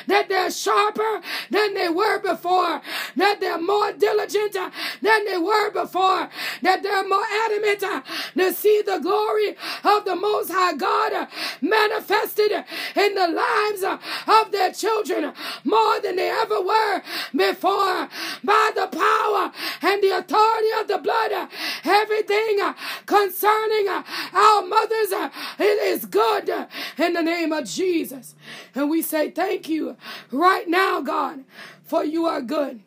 that 0.08 0.30
they're 0.30 0.52
sharper 0.52 1.22
than 1.50 1.74
they 1.74 1.90
were 1.90 2.20
before, 2.20 2.82
that 3.18 3.40
they're 3.40 3.62
more 3.62 3.92
diligent 3.92 4.56
uh, 4.56 4.70
than 5.02 5.26
they 5.26 5.38
were 5.38 5.72
before, 5.72 6.30
that 6.62 6.82
they're 6.84 7.08
more 7.08 7.26
adamant 7.46 7.84
uh, 7.84 8.02
to 8.38 8.54
see 8.54 8.82
the 8.86 9.00
glory 9.00 9.56
of 9.84 10.06
the 10.06 10.16
Most 10.16 10.52
High 10.52 10.76
God 10.76 11.14
uh, 11.14 11.26
manifested 11.62 12.52
in 12.96 13.16
the 13.16 13.28
lives 13.28 13.84
of 14.28 14.52
their 14.52 14.72
children 14.72 15.34
more 15.64 16.00
than 16.00 16.16
they 16.16 16.30
ever 16.30 16.62
were 16.62 17.02
before 17.36 18.10
by 18.44 18.72
the 18.76 18.88
power 18.88 19.52
and 19.82 20.02
the 20.02 20.18
authority 20.18 20.70
of 20.80 20.88
the 20.88 20.98
blood. 20.98 21.50
Everything 21.84 22.60
concerning 23.06 23.88
our 23.88 24.66
mothers, 24.66 25.12
it 25.60 25.82
is 25.84 26.06
good 26.06 26.50
in 26.98 27.14
the 27.14 27.22
name 27.22 27.52
of 27.52 27.66
Jesus. 27.66 28.36
And 28.76 28.90
we 28.90 29.02
say 29.02 29.32
thank 29.32 29.68
you 29.68 29.98
right 30.32 30.68
now, 30.68 31.02
God, 31.02 31.44
for 31.84 32.04
you 32.04 32.26
are 32.26 32.42
good. 32.42 32.82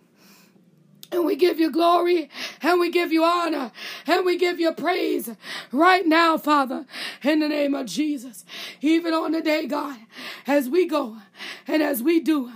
And 1.12 1.24
we 1.24 1.34
give 1.34 1.58
you 1.58 1.70
glory 1.70 2.30
and 2.62 2.78
we 2.78 2.90
give 2.90 3.12
you 3.12 3.24
honor 3.24 3.72
and 4.06 4.24
we 4.24 4.36
give 4.36 4.60
you 4.60 4.72
praise 4.72 5.30
right 5.72 6.06
now, 6.06 6.38
Father, 6.38 6.86
in 7.24 7.40
the 7.40 7.48
name 7.48 7.74
of 7.74 7.86
Jesus. 7.86 8.44
Even 8.80 9.12
on 9.12 9.32
the 9.32 9.40
day, 9.40 9.66
God, 9.66 9.98
as 10.46 10.68
we 10.68 10.86
go 10.86 11.16
and 11.66 11.82
as 11.82 12.02
we 12.02 12.20
do, 12.20 12.52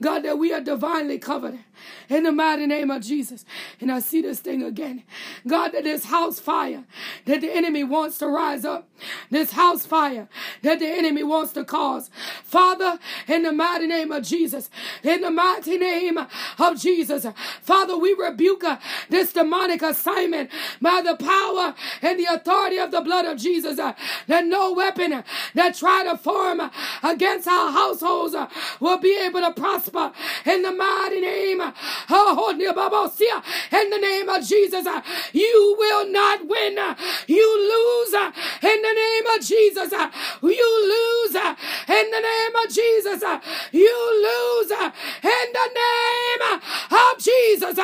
God, 0.00 0.20
that 0.20 0.38
we 0.38 0.52
are 0.52 0.60
divinely 0.60 1.18
covered 1.18 1.58
in 2.08 2.24
the 2.24 2.32
mighty 2.32 2.66
name 2.66 2.90
of 2.90 3.02
Jesus. 3.02 3.44
And 3.80 3.90
I 3.90 4.00
see 4.00 4.22
this 4.22 4.40
thing 4.40 4.62
again. 4.62 5.04
God, 5.46 5.72
that 5.72 5.84
this 5.84 6.06
house 6.06 6.38
fire 6.38 6.84
that 7.24 7.40
the 7.40 7.50
enemy 7.50 7.84
wants 7.84 8.18
to 8.18 8.28
rise 8.28 8.64
up, 8.64 8.88
this 9.30 9.52
house 9.52 9.86
fire 9.86 10.28
that 10.62 10.78
the 10.78 10.86
enemy 10.86 11.22
wants 11.22 11.52
to 11.54 11.64
cause. 11.64 12.10
Father, 12.44 12.98
in 13.28 13.42
the 13.42 13.52
mighty 13.52 13.86
name 13.86 14.12
of 14.12 14.24
Jesus, 14.24 14.70
in 15.02 15.20
the 15.20 15.30
mighty 15.30 15.78
name 15.78 16.18
of 16.58 16.80
Jesus, 16.80 17.26
Father, 17.62 17.96
we 17.96 18.14
rebuke 18.14 18.64
uh, 18.64 18.78
this 19.08 19.32
demonic 19.32 19.82
assignment 19.82 20.50
by 20.80 21.02
the 21.04 21.16
power 21.16 21.74
and 22.02 22.18
the 22.18 22.26
authority 22.26 22.78
of 22.78 22.90
the 22.90 23.00
blood 23.00 23.24
of 23.24 23.38
Jesus. 23.38 23.78
Uh, 23.78 23.94
that 24.26 24.46
no 24.46 24.72
weapon 24.72 25.24
that 25.54 25.74
try 25.74 26.04
to 26.04 26.16
form 26.16 26.60
against 27.02 27.48
our 27.48 27.72
households 27.72 28.34
uh, 28.34 28.48
will 28.80 28.98
be 28.98 29.18
able 29.18 29.40
to 29.40 29.52
prosper 29.52 30.12
in 30.46 30.62
the 30.62 30.72
mighty 30.72 31.20
name 31.20 31.60
Oh, 32.08 32.36
oh 32.38 32.50
in 32.50 33.90
the 33.90 33.98
name 33.98 34.28
of 34.28 34.46
Jesus, 34.46 34.86
uh, 34.86 35.02
you 35.32 35.76
will 35.78 36.08
not 36.10 36.46
win. 36.46 36.78
Uh, 36.78 36.94
you 37.26 37.44
lose 37.44 38.14
uh, 38.14 38.30
in 38.62 38.82
the 38.82 38.92
name 38.92 39.26
of 39.26 39.44
Jesus. 39.44 39.92
Uh, 39.92 40.10
you 40.42 41.24
lose 41.24 41.34
uh, 41.34 41.54
in 41.88 42.10
the 42.10 42.20
name 42.20 42.56
of 42.64 42.72
Jesus. 42.72 43.22
Uh, 43.22 43.40
you 43.72 44.22
lose 44.22 44.70
in 44.70 45.52
the 45.52 45.70
name 45.74 46.86
of 46.92 47.18
Jesus. 47.18 47.78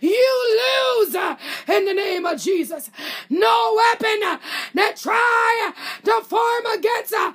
You 0.00 0.60
lose 0.62 1.14
in 1.68 1.84
the 1.84 1.94
name 1.94 2.26
of 2.26 2.40
Jesus. 2.40 2.90
No 3.28 3.74
weapon 3.76 4.38
that 4.74 4.96
try 4.96 5.72
to 6.04 6.20
form 6.22 6.66
against 6.78 7.14
our 7.14 7.34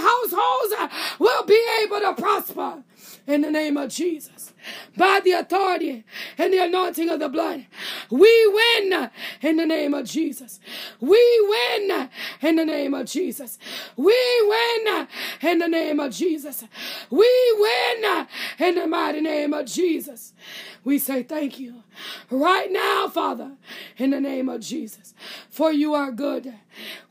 households 0.00 0.94
will 1.18 1.44
be 1.44 1.62
able 1.82 2.00
to 2.00 2.14
prosper 2.20 2.82
in 3.26 3.42
the 3.42 3.50
name 3.50 3.76
of 3.76 3.90
Jesus 3.90 4.52
by 4.96 5.20
the 5.22 5.32
authority 5.32 6.04
and 6.38 6.52
the 6.52 6.58
anointing 6.58 7.08
of 7.08 7.20
the 7.20 7.28
blood. 7.28 7.66
We 8.10 8.46
win 8.48 9.10
in 9.42 9.56
the 9.56 9.66
name 9.66 9.94
of 9.94 10.06
Jesus. 10.06 10.60
We 11.00 11.46
win 11.48 12.08
in 12.42 12.56
the 12.56 12.64
name 12.64 12.94
of 12.94 13.06
Jesus. 13.06 13.58
We 13.96 14.14
win 14.42 15.06
in 15.42 15.58
the 15.58 15.68
name 15.68 16.00
of 16.00 16.12
Jesus. 16.12 16.64
We 17.10 17.56
win 17.58 18.26
in 18.58 18.74
the 18.74 18.86
mighty 18.86 19.20
name 19.20 19.52
of 19.54 19.66
Jesus. 19.66 20.32
We 20.84 20.98
say 20.98 21.22
thank 21.22 21.58
you 21.58 21.82
right 22.30 22.70
now, 22.70 23.08
Father, 23.08 23.52
in 23.96 24.10
the 24.10 24.20
name 24.20 24.48
of 24.48 24.60
Jesus. 24.60 25.14
For 25.50 25.72
you 25.72 25.94
are 25.94 26.10
good, 26.10 26.54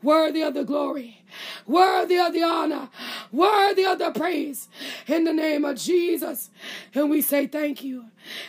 worthy 0.02 0.42
of 0.42 0.54
the 0.54 0.64
glory, 0.64 1.19
worthy 1.66 2.18
of 2.18 2.32
the 2.32 2.42
honor, 2.42 2.88
worthy 3.32 3.84
of 3.84 3.98
the 3.98 4.10
praise, 4.10 4.68
in 5.06 5.24
the 5.24 5.32
name 5.32 5.64
of 5.64 5.76
Jesus. 5.76 6.50
And 6.94 7.10
we 7.10 7.22
say 7.22 7.46
thank 7.46 7.82
you. 7.82 8.06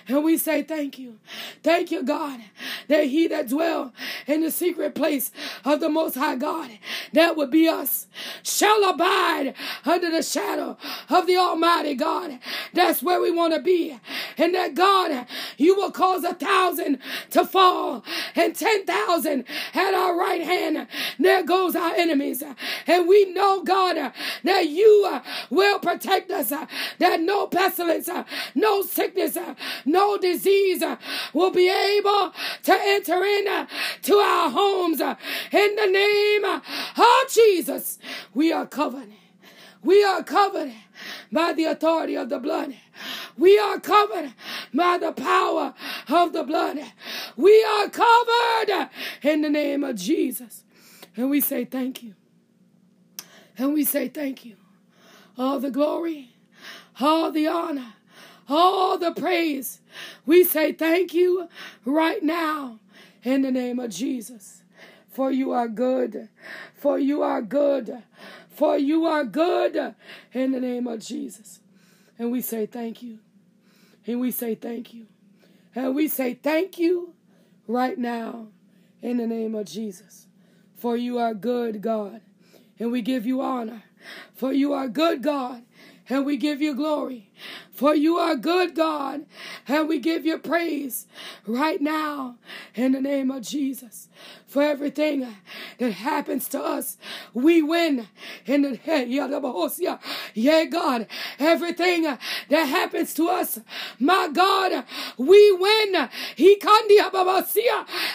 And 0.07 0.23
we 0.23 0.37
say 0.37 0.63
thank 0.63 0.99
you. 0.99 1.19
Thank 1.63 1.91
you, 1.91 2.03
God, 2.03 2.41
that 2.87 3.05
he 3.05 3.27
that 3.27 3.47
dwell 3.47 3.93
in 4.27 4.41
the 4.41 4.51
secret 4.51 4.95
place 4.95 5.31
of 5.63 5.79
the 5.79 5.89
Most 5.89 6.15
High 6.15 6.35
God, 6.35 6.71
that 7.13 7.37
would 7.37 7.51
be 7.51 7.67
us, 7.67 8.07
shall 8.43 8.89
abide 8.89 9.53
under 9.85 10.11
the 10.11 10.23
shadow 10.23 10.77
of 11.09 11.25
the 11.25 11.37
Almighty 11.37 11.95
God. 11.95 12.39
That's 12.73 13.01
where 13.01 13.21
we 13.21 13.31
want 13.31 13.53
to 13.53 13.61
be. 13.61 13.97
And 14.37 14.53
that 14.55 14.75
God, 14.75 15.25
you 15.57 15.75
will 15.75 15.91
cause 15.91 16.23
a 16.23 16.33
thousand 16.33 16.99
to 17.31 17.45
fall 17.45 18.03
and 18.35 18.55
ten 18.55 18.85
thousand 18.85 19.45
at 19.73 19.93
our 19.93 20.17
right 20.17 20.41
hand. 20.41 20.87
There 21.17 21.43
goes 21.43 21.75
our 21.75 21.93
enemies. 21.93 22.43
And 22.87 23.07
we 23.07 23.31
know, 23.31 23.63
God, 23.63 23.97
uh, 23.97 24.11
that 24.43 24.67
you 24.67 25.07
uh, 25.11 25.21
will 25.49 25.79
protect 25.79 26.31
us, 26.31 26.51
uh, 26.51 26.65
that 26.99 27.21
no 27.21 27.47
pestilence, 27.47 28.09
no 28.55 28.81
sickness, 28.81 29.37
no 29.85 30.17
disease 30.17 30.83
will 31.33 31.51
be 31.51 31.69
able 31.69 32.33
to 32.63 32.73
enter 32.73 33.23
in 33.23 33.67
to 34.03 34.13
our 34.15 34.49
homes. 34.49 34.99
In 34.99 35.75
the 35.75 35.87
name 35.87 36.45
of 36.45 36.61
Jesus, 37.29 37.99
we 38.33 38.51
are 38.51 38.65
covered. 38.65 39.09
We 39.83 40.03
are 40.03 40.23
covered 40.23 40.73
by 41.31 41.53
the 41.53 41.65
authority 41.65 42.15
of 42.15 42.29
the 42.29 42.39
blood. 42.39 42.75
We 43.37 43.57
are 43.57 43.79
covered 43.79 44.33
by 44.73 44.99
the 44.99 45.11
power 45.11 45.73
of 46.07 46.33
the 46.33 46.43
blood. 46.43 46.79
We 47.35 47.63
are 47.63 47.89
covered 47.89 48.89
in 49.23 49.41
the 49.41 49.49
name 49.49 49.83
of 49.83 49.95
Jesus. 49.95 50.63
And 51.15 51.29
we 51.29 51.41
say 51.41 51.65
thank 51.65 52.03
you. 52.03 52.13
And 53.61 53.75
we 53.75 53.83
say 53.83 54.07
thank 54.07 54.43
you. 54.43 54.55
All 55.37 55.59
the 55.59 55.69
glory, 55.69 56.29
all 56.99 57.31
the 57.31 57.45
honor, 57.45 57.93
all 58.49 58.97
the 58.97 59.11
praise. 59.11 59.81
We 60.25 60.43
say 60.43 60.71
thank 60.71 61.13
you 61.13 61.47
right 61.85 62.23
now 62.23 62.79
in 63.21 63.43
the 63.43 63.51
name 63.51 63.77
of 63.77 63.91
Jesus. 63.91 64.63
For 65.11 65.29
you 65.29 65.51
are 65.51 65.67
good. 65.67 66.29
For 66.73 66.97
you 66.97 67.21
are 67.21 67.43
good. 67.43 68.01
For 68.49 68.79
you 68.79 69.05
are 69.05 69.23
good 69.23 69.93
in 70.33 70.53
the 70.53 70.59
name 70.59 70.87
of 70.87 71.01
Jesus. 71.01 71.59
And 72.17 72.31
we 72.31 72.41
say 72.41 72.65
thank 72.65 73.03
you. 73.03 73.19
And 74.07 74.19
we 74.19 74.31
say 74.31 74.55
thank 74.55 74.91
you. 74.91 75.05
And 75.75 75.93
we 75.93 76.07
say 76.07 76.33
thank 76.33 76.79
you 76.79 77.13
right 77.67 77.99
now 77.99 78.47
in 79.03 79.17
the 79.17 79.27
name 79.27 79.53
of 79.53 79.67
Jesus. 79.67 80.25
For 80.73 80.97
you 80.97 81.19
are 81.19 81.35
good, 81.35 81.83
God. 81.83 82.21
And 82.79 82.91
we 82.91 83.01
give 83.01 83.25
you 83.25 83.41
honor. 83.41 83.83
For 84.33 84.51
you 84.51 84.73
are 84.73 84.87
good, 84.87 85.21
God 85.21 85.63
and 86.11 86.25
we 86.25 86.35
give 86.35 86.61
you 86.61 86.75
glory. 86.75 87.29
For 87.71 87.95
you 87.95 88.17
are 88.17 88.35
good, 88.35 88.75
God, 88.75 89.25
and 89.67 89.87
we 89.87 89.97
give 89.97 90.25
you 90.25 90.37
praise 90.37 91.07
right 91.47 91.81
now 91.81 92.35
in 92.75 92.91
the 92.91 93.01
name 93.01 93.31
of 93.31 93.43
Jesus. 93.43 94.09
For 94.45 94.61
everything 94.61 95.25
that 95.77 95.91
happens 95.93 96.49
to 96.49 96.61
us, 96.61 96.97
we 97.33 97.61
win 97.61 98.09
in 98.45 98.61
the 98.63 98.79
yeah, 100.33 100.65
God. 100.65 101.07
Everything 101.39 102.03
that 102.03 102.65
happens 102.65 103.13
to 103.13 103.29
us, 103.29 103.61
my 103.97 104.27
God, 104.31 104.83
we 105.17 105.51
win. 105.53 106.09
He 106.35 106.57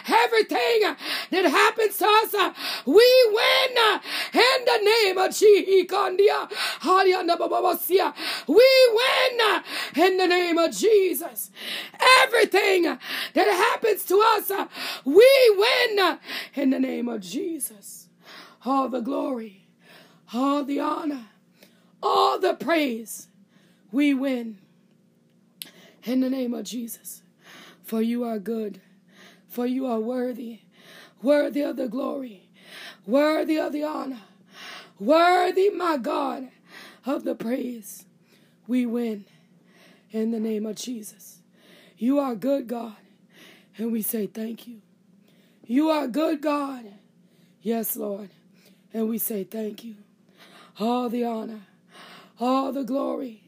everything 0.06 0.94
that 1.30 1.46
happens 1.46 1.96
to 1.98 2.04
us, 2.04 2.34
we 2.84 3.26
win 3.32 4.00
in 4.34 4.64
the 4.66 4.80
name 4.84 5.15
of 5.15 5.15
Jesus. 5.15 5.15
We 8.46 8.88
win 8.92 9.62
in 9.96 10.16
the 10.16 10.26
name 10.26 10.58
of 10.58 10.72
Jesus. 10.72 11.50
Everything 12.22 12.82
that 12.82 12.98
happens 13.34 14.04
to 14.06 14.22
us, 14.36 14.50
we 15.04 15.56
win 15.56 16.18
in 16.54 16.70
the 16.70 16.80
name 16.80 17.08
of 17.08 17.20
Jesus. 17.20 18.08
All 18.64 18.88
the 18.88 19.00
glory, 19.00 19.66
all 20.34 20.64
the 20.64 20.80
honor, 20.80 21.26
all 22.02 22.38
the 22.38 22.54
praise, 22.54 23.28
we 23.92 24.14
win 24.14 24.58
in 26.04 26.20
the 26.20 26.30
name 26.30 26.54
of 26.54 26.64
Jesus. 26.64 27.22
For 27.82 28.02
you 28.02 28.24
are 28.24 28.38
good, 28.38 28.80
for 29.48 29.66
you 29.66 29.86
are 29.86 30.00
worthy, 30.00 30.60
worthy 31.22 31.62
of 31.62 31.76
the 31.76 31.88
glory, 31.88 32.48
worthy 33.06 33.58
of 33.58 33.72
the 33.72 33.84
honor, 33.84 34.22
worthy, 34.98 35.70
my 35.70 35.96
God, 35.96 36.48
of 37.04 37.24
the 37.24 37.34
praise. 37.34 38.04
We 38.66 38.86
win 38.86 39.24
in 40.10 40.30
the 40.30 40.40
name 40.40 40.66
of 40.66 40.76
Jesus. 40.76 41.40
You 41.98 42.18
are 42.18 42.34
good, 42.34 42.66
God, 42.66 42.96
and 43.78 43.92
we 43.92 44.02
say 44.02 44.26
thank 44.26 44.66
you. 44.66 44.82
You 45.66 45.90
are 45.90 46.06
good, 46.06 46.42
God. 46.42 46.84
Yes, 47.62 47.96
Lord, 47.96 48.30
and 48.92 49.08
we 49.08 49.18
say 49.18 49.44
thank 49.44 49.82
you. 49.82 49.96
All 50.78 51.08
the 51.08 51.24
honor, 51.24 51.62
all 52.38 52.72
the 52.72 52.84
glory, 52.84 53.42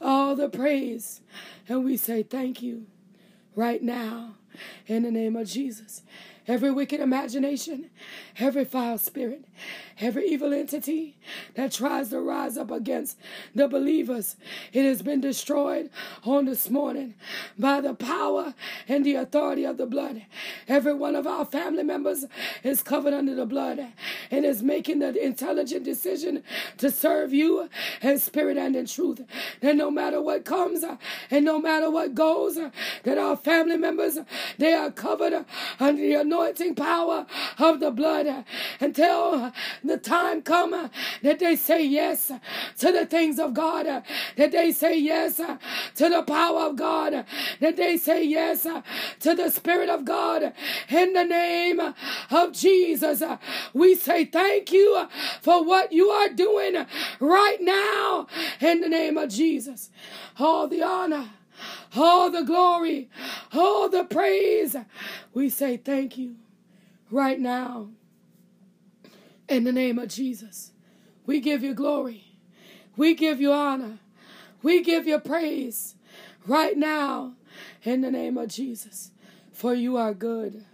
all 0.00 0.34
the 0.34 0.48
praise, 0.48 1.20
and 1.68 1.84
we 1.84 1.96
say 1.96 2.22
thank 2.22 2.62
you 2.62 2.86
right 3.54 3.82
now 3.82 4.36
in 4.86 5.02
the 5.02 5.10
name 5.10 5.36
of 5.36 5.46
Jesus 5.46 6.02
every 6.48 6.70
wicked 6.70 7.00
imagination, 7.00 7.90
every 8.38 8.64
foul 8.64 8.98
spirit, 8.98 9.44
every 10.02 10.26
evil 10.26 10.52
entity 10.52 11.16
that 11.54 11.72
tries 11.72 12.10
to 12.10 12.20
rise 12.20 12.58
up 12.58 12.70
against 12.70 13.16
the 13.54 13.68
believers. 13.68 14.36
It 14.72 14.84
has 14.84 15.00
been 15.00 15.20
destroyed 15.20 15.90
on 16.24 16.46
this 16.46 16.68
morning 16.68 17.14
by 17.58 17.80
the 17.80 17.94
power 17.94 18.54
and 18.88 19.06
the 19.06 19.14
authority 19.14 19.64
of 19.64 19.76
the 19.76 19.86
blood. 19.86 20.22
Every 20.66 20.92
one 20.92 21.14
of 21.14 21.26
our 21.26 21.44
family 21.44 21.84
members 21.84 22.24
is 22.64 22.82
covered 22.82 23.14
under 23.14 23.34
the 23.34 23.46
blood 23.46 23.78
and 24.30 24.44
is 24.44 24.62
making 24.62 24.98
the 24.98 25.24
intelligent 25.24 25.84
decision 25.84 26.42
to 26.78 26.90
serve 26.90 27.32
you 27.32 27.68
in 28.00 28.18
spirit 28.18 28.56
and 28.56 28.74
in 28.74 28.86
truth. 28.86 29.22
That 29.60 29.76
no 29.76 29.90
matter 29.90 30.20
what 30.20 30.44
comes 30.44 30.84
and 31.30 31.44
no 31.44 31.60
matter 31.60 31.90
what 31.90 32.14
goes, 32.14 32.58
that 33.04 33.18
our 33.18 33.36
family 33.36 33.76
members, 33.76 34.18
they 34.58 34.72
are 34.72 34.90
covered 34.90 35.44
under 35.78 36.02
the 36.02 36.14
anointing 36.14 36.74
power 36.74 37.26
of 37.58 37.78
the 37.78 37.90
blood 37.90 38.44
until 38.80 39.52
the 39.84 39.91
time 39.98 40.42
come 40.42 40.74
uh, 40.74 40.88
that 41.22 41.38
they 41.38 41.56
say 41.56 41.84
yes 41.84 42.30
uh, 42.30 42.38
to 42.78 42.92
the 42.92 43.06
things 43.06 43.38
of 43.38 43.54
God, 43.54 43.86
uh, 43.86 44.02
that 44.36 44.52
they 44.52 44.72
say 44.72 44.98
yes 44.98 45.36
to 45.36 46.08
the 46.08 46.22
power 46.22 46.62
of 46.62 46.76
God, 46.76 47.24
that 47.60 47.76
they 47.76 47.96
say 47.96 48.24
yes 48.24 48.62
to 48.62 49.34
the 49.34 49.50
Spirit 49.50 49.88
of 49.88 50.04
God. 50.04 50.52
In 50.88 51.12
the 51.12 51.24
name 51.24 51.80
of 52.30 52.52
Jesus, 52.52 53.22
we 53.72 53.94
say 53.94 54.24
thank 54.24 54.72
you 54.72 55.06
for 55.40 55.64
what 55.64 55.92
you 55.92 56.08
are 56.08 56.28
doing 56.28 56.86
right 57.20 57.58
now 57.60 58.26
in 58.60 58.80
the 58.80 58.88
name 58.88 59.16
of 59.18 59.30
Jesus. 59.30 59.90
All 60.38 60.68
the 60.68 60.82
honor 60.82 61.30
all 61.94 62.30
the 62.30 62.42
glory, 62.42 63.08
all 63.52 63.88
the 63.88 64.04
praise. 64.04 64.76
We 65.34 65.48
say 65.48 65.76
thank 65.76 66.18
you 66.18 66.36
right 67.10 67.38
now. 67.38 67.88
In 69.48 69.64
the 69.64 69.72
name 69.72 69.98
of 69.98 70.08
Jesus, 70.08 70.72
we 71.26 71.40
give 71.40 71.62
you 71.62 71.74
glory. 71.74 72.24
We 72.96 73.14
give 73.14 73.40
you 73.40 73.52
honor. 73.52 73.98
We 74.62 74.82
give 74.82 75.06
you 75.06 75.18
praise 75.18 75.96
right 76.46 76.76
now 76.76 77.34
in 77.82 78.00
the 78.00 78.10
name 78.10 78.38
of 78.38 78.48
Jesus. 78.48 79.10
For 79.52 79.74
you 79.74 79.96
are 79.96 80.14
good. 80.14 80.64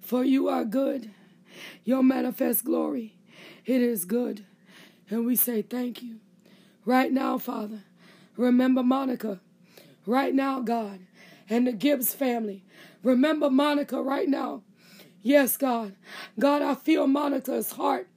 For 0.00 0.24
you 0.24 0.48
are 0.48 0.64
good. 0.64 1.10
Your 1.84 2.02
manifest 2.02 2.64
glory, 2.64 3.16
it 3.64 3.80
is 3.80 4.04
good. 4.04 4.44
And 5.08 5.24
we 5.24 5.36
say 5.36 5.62
thank 5.62 6.02
you. 6.02 6.16
Right 6.84 7.12
now, 7.12 7.38
Father, 7.38 7.82
remember 8.36 8.82
Monica 8.82 9.40
right 10.04 10.34
now, 10.34 10.60
God, 10.60 11.00
and 11.48 11.66
the 11.66 11.72
Gibbs 11.72 12.14
family. 12.14 12.64
Remember 13.02 13.50
Monica 13.50 14.02
right 14.02 14.28
now. 14.28 14.62
Yes, 15.22 15.56
God. 15.56 15.94
God, 16.38 16.62
I 16.62 16.74
feel 16.74 17.06
Monica's 17.06 17.72
heart 17.72 18.08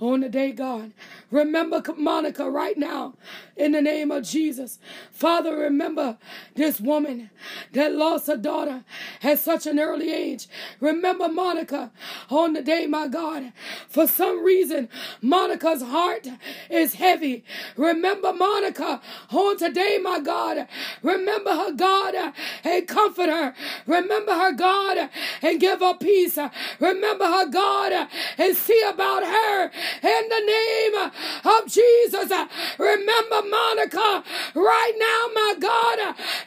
on 0.00 0.20
the 0.20 0.28
day, 0.28 0.52
God. 0.52 0.92
Remember 1.30 1.82
Monica 1.96 2.48
right 2.48 2.78
now 2.78 3.14
in 3.56 3.72
the 3.72 3.82
name 3.82 4.12
of 4.12 4.22
Jesus. 4.22 4.78
Father, 5.10 5.56
remember 5.56 6.18
this 6.54 6.80
woman 6.80 7.30
that 7.72 7.92
lost 7.92 8.28
her 8.28 8.36
daughter 8.36 8.84
at 9.22 9.38
such 9.40 9.66
an 9.66 9.80
early 9.80 10.12
age. 10.12 10.46
Remember 10.78 11.28
Monica 11.28 11.90
on 12.30 12.52
the 12.52 12.62
day, 12.62 12.86
my 12.86 13.08
God. 13.08 13.52
For 13.88 14.06
some 14.06 14.44
reason, 14.44 14.88
Monica's 15.20 15.82
heart 15.82 16.28
is 16.70 16.94
heavy. 16.94 17.44
Remember 17.76 18.32
Monica 18.32 19.00
on 19.30 19.56
today, 19.56 19.98
my 20.00 20.20
God. 20.20 20.68
Remember 21.02 21.50
her, 21.50 21.72
God, 21.72 22.34
and 22.62 22.86
comfort 22.86 23.28
her. 23.28 23.54
Remember 23.86 24.32
her, 24.32 24.52
God, 24.52 25.10
and 25.42 25.60
give 25.60 25.80
her 25.80 25.94
peace. 25.94 26.38
Remember 26.78 27.24
her, 27.24 27.46
God, 27.46 28.08
and 28.38 28.56
see 28.56 28.82
about 28.88 29.24
her 29.24 29.64
in 29.64 30.28
the 30.28 30.42
name 30.46 31.10
of 31.46 31.66
Jesus. 31.66 32.30
Remember 32.78 33.42
Monica 33.48 34.24
right 34.54 34.94
now, 34.98 35.22
my 35.34 35.54
God, 35.60 35.98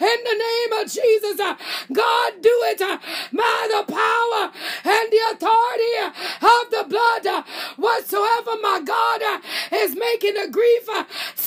in 0.01 0.19
the 0.23 0.37
name 0.37 0.71
of 0.81 0.91
Jesus. 0.91 1.37
God, 1.91 2.33
do 2.41 2.55
it 2.71 2.79
by 2.79 3.67
the 3.69 3.83
power 3.87 4.51
and 4.83 5.11
the 5.11 5.21
authority 5.31 5.93
of 6.41 6.63
the 6.71 6.85
blood. 6.89 7.45
Whatsoever, 7.77 8.51
my 8.61 8.81
God, 8.83 9.41
is 9.71 9.95
making 9.95 10.35
the 10.35 10.49
grief 10.51 10.89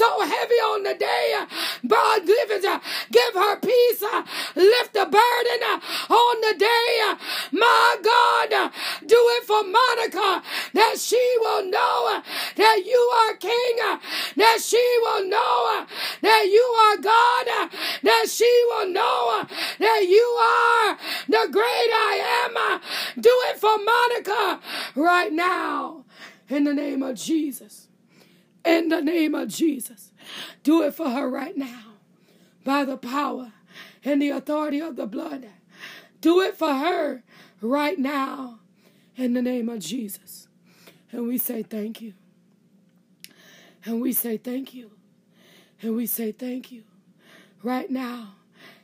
so 0.03 0.21
heavy 0.27 0.61
on 0.75 0.83
the 0.83 0.95
day, 0.95 1.47
God, 1.87 2.27
give 2.27 2.51
it, 2.51 2.65
give 3.13 3.35
her 3.35 3.57
peace, 3.61 4.03
uh, 4.03 4.25
lift 4.57 4.95
the 4.95 5.07
burden 5.07 5.61
uh, 5.63 5.79
on 6.13 6.41
the 6.41 6.55
day. 6.59 6.89
Uh, 7.07 7.15
my 7.53 7.97
God, 8.03 8.73
do 9.07 9.21
it 9.37 9.45
for 9.45 9.63
Monica 9.63 10.43
that 10.75 10.97
she 10.99 11.23
will 11.39 11.71
know 11.71 12.21
that 12.57 12.83
you 12.85 13.03
are 13.21 13.35
King, 13.37 13.77
that 14.37 14.59
she 14.61 14.85
will 15.03 15.25
know 15.29 15.87
that 16.21 16.45
you 16.51 16.67
are 16.85 16.97
God, 16.97 17.71
that 18.03 18.27
she 18.29 18.53
will 18.71 18.89
know 18.89 19.47
that 19.79 20.07
you 20.09 20.27
are 20.43 20.99
the 21.29 21.53
great 21.53 21.91
I 22.11 22.15
am. 22.43 22.81
Do 23.23 23.31
it 23.51 23.59
for 23.61 23.79
Monica 23.79 24.61
right 24.97 25.33
now 25.33 26.05
in 26.49 26.65
the 26.65 26.75
name 26.75 27.05
of 27.05 27.15
Jesus. 27.15 27.87
In 28.65 28.89
the 28.89 29.01
name 29.01 29.35
of 29.35 29.49
Jesus. 29.49 30.13
Do 30.63 30.83
it 30.83 30.95
for 30.95 31.11
her 31.11 31.29
right 31.29 31.57
now 31.57 31.93
by 32.65 32.85
the 32.85 32.97
power 32.97 33.53
and 34.05 34.21
the 34.21 34.31
authority 34.31 34.81
of 34.81 34.97
the 34.97 35.07
blood. 35.07 35.47
Do 36.21 36.41
it 36.41 36.57
for 36.57 36.73
her 36.73 37.23
right 37.61 37.99
now 37.99 38.61
in 39.17 39.35
the 39.35 39.43
name 39.43 39.69
of 39.69 39.81
Jesus. 39.81 40.49
And 41.11 41.27
we 41.27 41.39
say 41.39 41.63
thank 41.63 42.01
you. 42.01 42.15
And 43.85 44.01
we 44.01 44.13
say 44.13 44.37
thank 44.37 44.73
you. 44.75 44.93
And 45.81 45.97
we 45.97 46.07
say 46.07 46.31
thank 46.31 46.71
you 46.71 46.85
right 47.63 47.91
now 47.91 48.35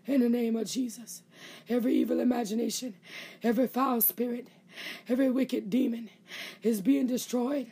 in 0.07 0.20
the 0.20 0.29
name 0.29 0.57
of 0.57 0.66
Jesus. 0.66 1.22
Every 1.68 1.95
evil 1.95 2.18
imagination, 2.18 2.95
every 3.43 3.68
foul 3.68 4.01
spirit, 4.01 4.49
every 5.09 5.31
wicked 5.31 5.70
demon 5.70 6.11
is 6.62 6.81
being 6.81 7.07
destroyed 7.07 7.68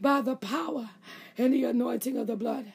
by 0.00 0.20
the 0.20 0.36
power 0.36 0.90
and 1.38 1.52
the 1.52 1.64
anointing 1.64 2.16
of 2.16 2.26
the 2.26 2.36
blood. 2.36 2.72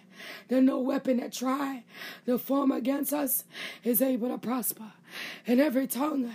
That 0.50 0.62
no 0.62 0.80
weapon 0.80 1.18
that 1.18 1.34
try 1.34 1.84
to 2.26 2.38
form 2.38 2.72
against 2.72 3.14
us 3.14 3.44
is 3.84 4.02
able 4.02 4.30
to 4.30 4.38
prosper. 4.38 4.92
and 5.48 5.60
every 5.60 5.88
tongue 5.88 6.32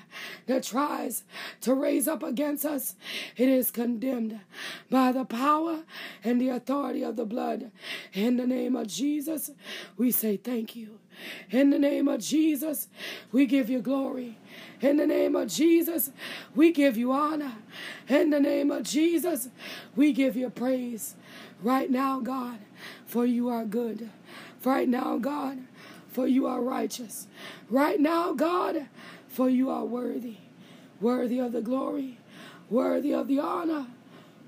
that 0.46 0.62
tries 0.62 1.24
to 1.62 1.74
raise 1.74 2.08
up 2.08 2.22
against 2.22 2.64
us, 2.64 2.94
it 3.36 3.48
is 3.48 3.70
condemned 3.70 4.40
by 4.90 5.12
the 5.12 5.24
power 5.24 5.80
and 6.24 6.40
the 6.40 6.48
authority 6.48 7.02
of 7.02 7.16
the 7.16 7.24
blood. 7.24 7.70
In 8.12 8.36
the 8.36 8.46
name 8.46 8.76
of 8.76 8.88
Jesus, 8.88 9.50
we 9.96 10.10
say 10.10 10.36
thank 10.36 10.76
you. 10.76 10.98
In 11.50 11.70
the 11.70 11.78
name 11.78 12.08
of 12.08 12.20
Jesus, 12.20 12.88
we 13.32 13.46
give 13.46 13.70
you 13.70 13.80
glory. 13.80 14.38
In 14.82 14.98
the 14.98 15.06
name 15.06 15.34
of 15.34 15.48
Jesus, 15.48 16.10
we 16.54 16.72
give 16.72 16.96
you 16.96 17.12
honor. 17.12 17.54
In 18.08 18.30
the 18.30 18.40
name 18.40 18.70
of 18.70 18.82
Jesus, 18.82 19.48
we 19.94 20.12
give 20.12 20.36
you 20.36 20.50
praise. 20.50 21.14
Right 21.66 21.90
now, 21.90 22.20
God, 22.20 22.60
for 23.06 23.26
you 23.26 23.48
are 23.48 23.64
good. 23.64 24.08
Right 24.62 24.88
now, 24.88 25.18
God, 25.18 25.58
for 26.12 26.28
you 26.28 26.46
are 26.46 26.60
righteous. 26.60 27.26
Right 27.68 27.98
now, 27.98 28.34
God, 28.34 28.86
for 29.26 29.48
you 29.48 29.68
are 29.68 29.84
worthy. 29.84 30.36
Worthy 31.00 31.40
of 31.40 31.50
the 31.50 31.62
glory, 31.62 32.18
worthy 32.70 33.12
of 33.12 33.26
the 33.26 33.40
honor, 33.40 33.88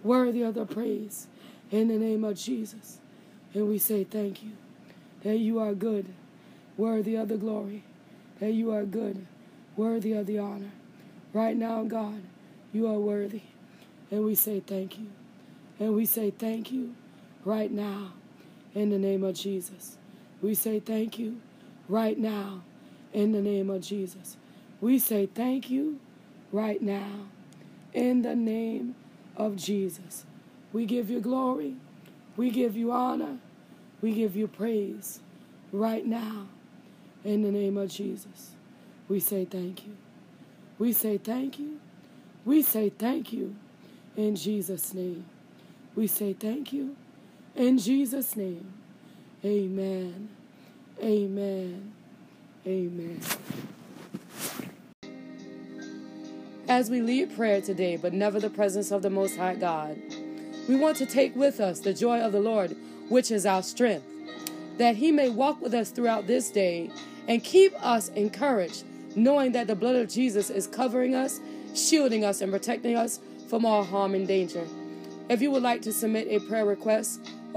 worthy 0.04 0.42
of 0.42 0.54
the 0.54 0.64
praise. 0.64 1.26
In 1.72 1.88
the 1.88 1.98
name 1.98 2.22
of 2.22 2.38
Jesus. 2.38 2.98
And 3.52 3.68
we 3.68 3.78
say 3.78 4.04
thank 4.04 4.44
you 4.44 4.52
that 5.24 5.38
you 5.38 5.58
are 5.58 5.74
good, 5.74 6.06
worthy 6.76 7.16
of 7.16 7.26
the 7.26 7.36
glory, 7.36 7.82
that 8.38 8.52
you 8.52 8.70
are 8.70 8.84
good, 8.84 9.26
worthy 9.76 10.12
of 10.12 10.26
the 10.26 10.38
honor. 10.38 10.70
Right 11.32 11.56
now, 11.56 11.82
God, 11.82 12.22
you 12.72 12.86
are 12.86 13.00
worthy. 13.00 13.42
And 14.08 14.24
we 14.24 14.36
say 14.36 14.60
thank 14.60 15.00
you. 15.00 15.08
And 15.80 15.96
we 15.96 16.06
say 16.06 16.30
thank 16.30 16.70
you 16.70 16.94
right 17.48 17.72
now 17.72 18.12
in 18.74 18.90
the 18.90 18.98
name 18.98 19.24
of 19.24 19.34
Jesus. 19.34 19.96
We 20.42 20.54
say 20.54 20.80
thank 20.80 21.18
you 21.18 21.40
right 21.88 22.18
now 22.18 22.62
in 23.14 23.32
the 23.32 23.40
name 23.40 23.70
of 23.70 23.80
Jesus. 23.80 24.36
We 24.82 24.98
say 24.98 25.24
thank 25.24 25.70
you 25.70 25.98
right 26.52 26.80
now 26.82 27.26
in 27.94 28.20
the 28.20 28.36
name 28.36 28.94
of 29.34 29.56
Jesus. 29.56 30.26
We 30.74 30.84
give 30.84 31.08
you 31.08 31.20
glory. 31.20 31.76
We 32.36 32.50
give 32.50 32.76
you 32.76 32.92
honor. 32.92 33.38
We 34.02 34.12
give 34.12 34.36
you 34.36 34.46
praise 34.46 35.20
right 35.72 36.04
now 36.06 36.48
in 37.24 37.40
the 37.40 37.50
name 37.50 37.78
of 37.78 37.88
Jesus. 37.88 38.50
We 39.08 39.20
say 39.20 39.46
thank 39.46 39.86
you. 39.86 39.96
We 40.78 40.92
say 40.92 41.16
thank 41.16 41.58
you. 41.58 41.80
We 42.44 42.60
say 42.60 42.90
thank 42.90 43.32
you 43.32 43.56
in 44.18 44.36
Jesus' 44.36 44.92
name. 44.92 45.24
We 45.96 46.06
say 46.06 46.34
thank 46.34 46.74
you 46.74 46.94
in 47.58 47.76
Jesus' 47.76 48.36
name. 48.36 48.72
Amen. 49.44 50.28
Amen. 51.02 51.92
Amen. 52.66 53.20
As 56.68 56.90
we 56.90 57.00
lead 57.00 57.34
prayer 57.34 57.60
today, 57.60 57.96
but 57.96 58.12
never 58.12 58.38
the 58.38 58.50
presence 58.50 58.90
of 58.90 59.02
the 59.02 59.10
Most 59.10 59.36
High 59.36 59.56
God, 59.56 59.98
we 60.68 60.76
want 60.76 60.96
to 60.98 61.06
take 61.06 61.34
with 61.34 61.60
us 61.60 61.80
the 61.80 61.94
joy 61.94 62.20
of 62.20 62.32
the 62.32 62.40
Lord, 62.40 62.76
which 63.08 63.30
is 63.30 63.46
our 63.46 63.62
strength, 63.62 64.06
that 64.76 64.96
He 64.96 65.10
may 65.10 65.28
walk 65.28 65.60
with 65.60 65.74
us 65.74 65.90
throughout 65.90 66.26
this 66.26 66.50
day 66.50 66.90
and 67.26 67.42
keep 67.42 67.72
us 67.84 68.10
encouraged, 68.10 68.84
knowing 69.16 69.52
that 69.52 69.66
the 69.66 69.74
blood 69.74 69.96
of 69.96 70.08
Jesus 70.08 70.50
is 70.50 70.66
covering 70.66 71.14
us, 71.14 71.40
shielding 71.74 72.24
us, 72.24 72.40
and 72.40 72.52
protecting 72.52 72.96
us 72.96 73.18
from 73.48 73.64
all 73.64 73.82
harm 73.82 74.14
and 74.14 74.28
danger. 74.28 74.66
If 75.28 75.42
you 75.42 75.50
would 75.50 75.62
like 75.62 75.82
to 75.82 75.92
submit 75.92 76.28
a 76.28 76.40
prayer 76.46 76.64
request 76.64 77.20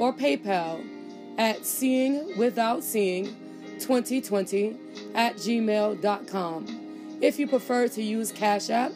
or 0.00 0.12
PayPal 0.14 0.82
at 1.38 1.64
seeing 1.64 2.36
without 2.36 2.82
seeing 2.82 3.26
2020 3.78 4.76
at 5.14 5.36
gmail.com. 5.36 7.18
If 7.20 7.38
you 7.38 7.46
prefer 7.46 7.86
to 7.88 8.02
use 8.02 8.32
Cash 8.32 8.70
App, 8.70 8.92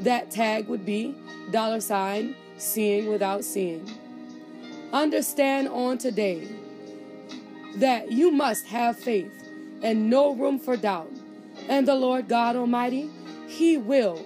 that 0.00 0.30
tag 0.32 0.66
would 0.68 0.84
be 0.84 1.14
dollar 1.50 1.80
sign 1.80 2.34
seeing 2.58 3.08
without 3.08 3.44
seeing. 3.44 3.88
Understand 4.92 5.68
on 5.68 5.98
today 5.98 6.48
that 7.76 8.10
you 8.10 8.32
must 8.32 8.66
have 8.66 8.98
faith 8.98 9.32
and 9.82 10.10
no 10.10 10.34
room 10.34 10.58
for 10.58 10.76
doubt. 10.76 11.10
And 11.68 11.86
the 11.86 11.94
Lord 11.94 12.28
God 12.28 12.56
Almighty, 12.56 13.08
He 13.46 13.76
will 13.76 14.24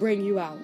bring 0.00 0.24
you 0.24 0.40
out. 0.40 0.58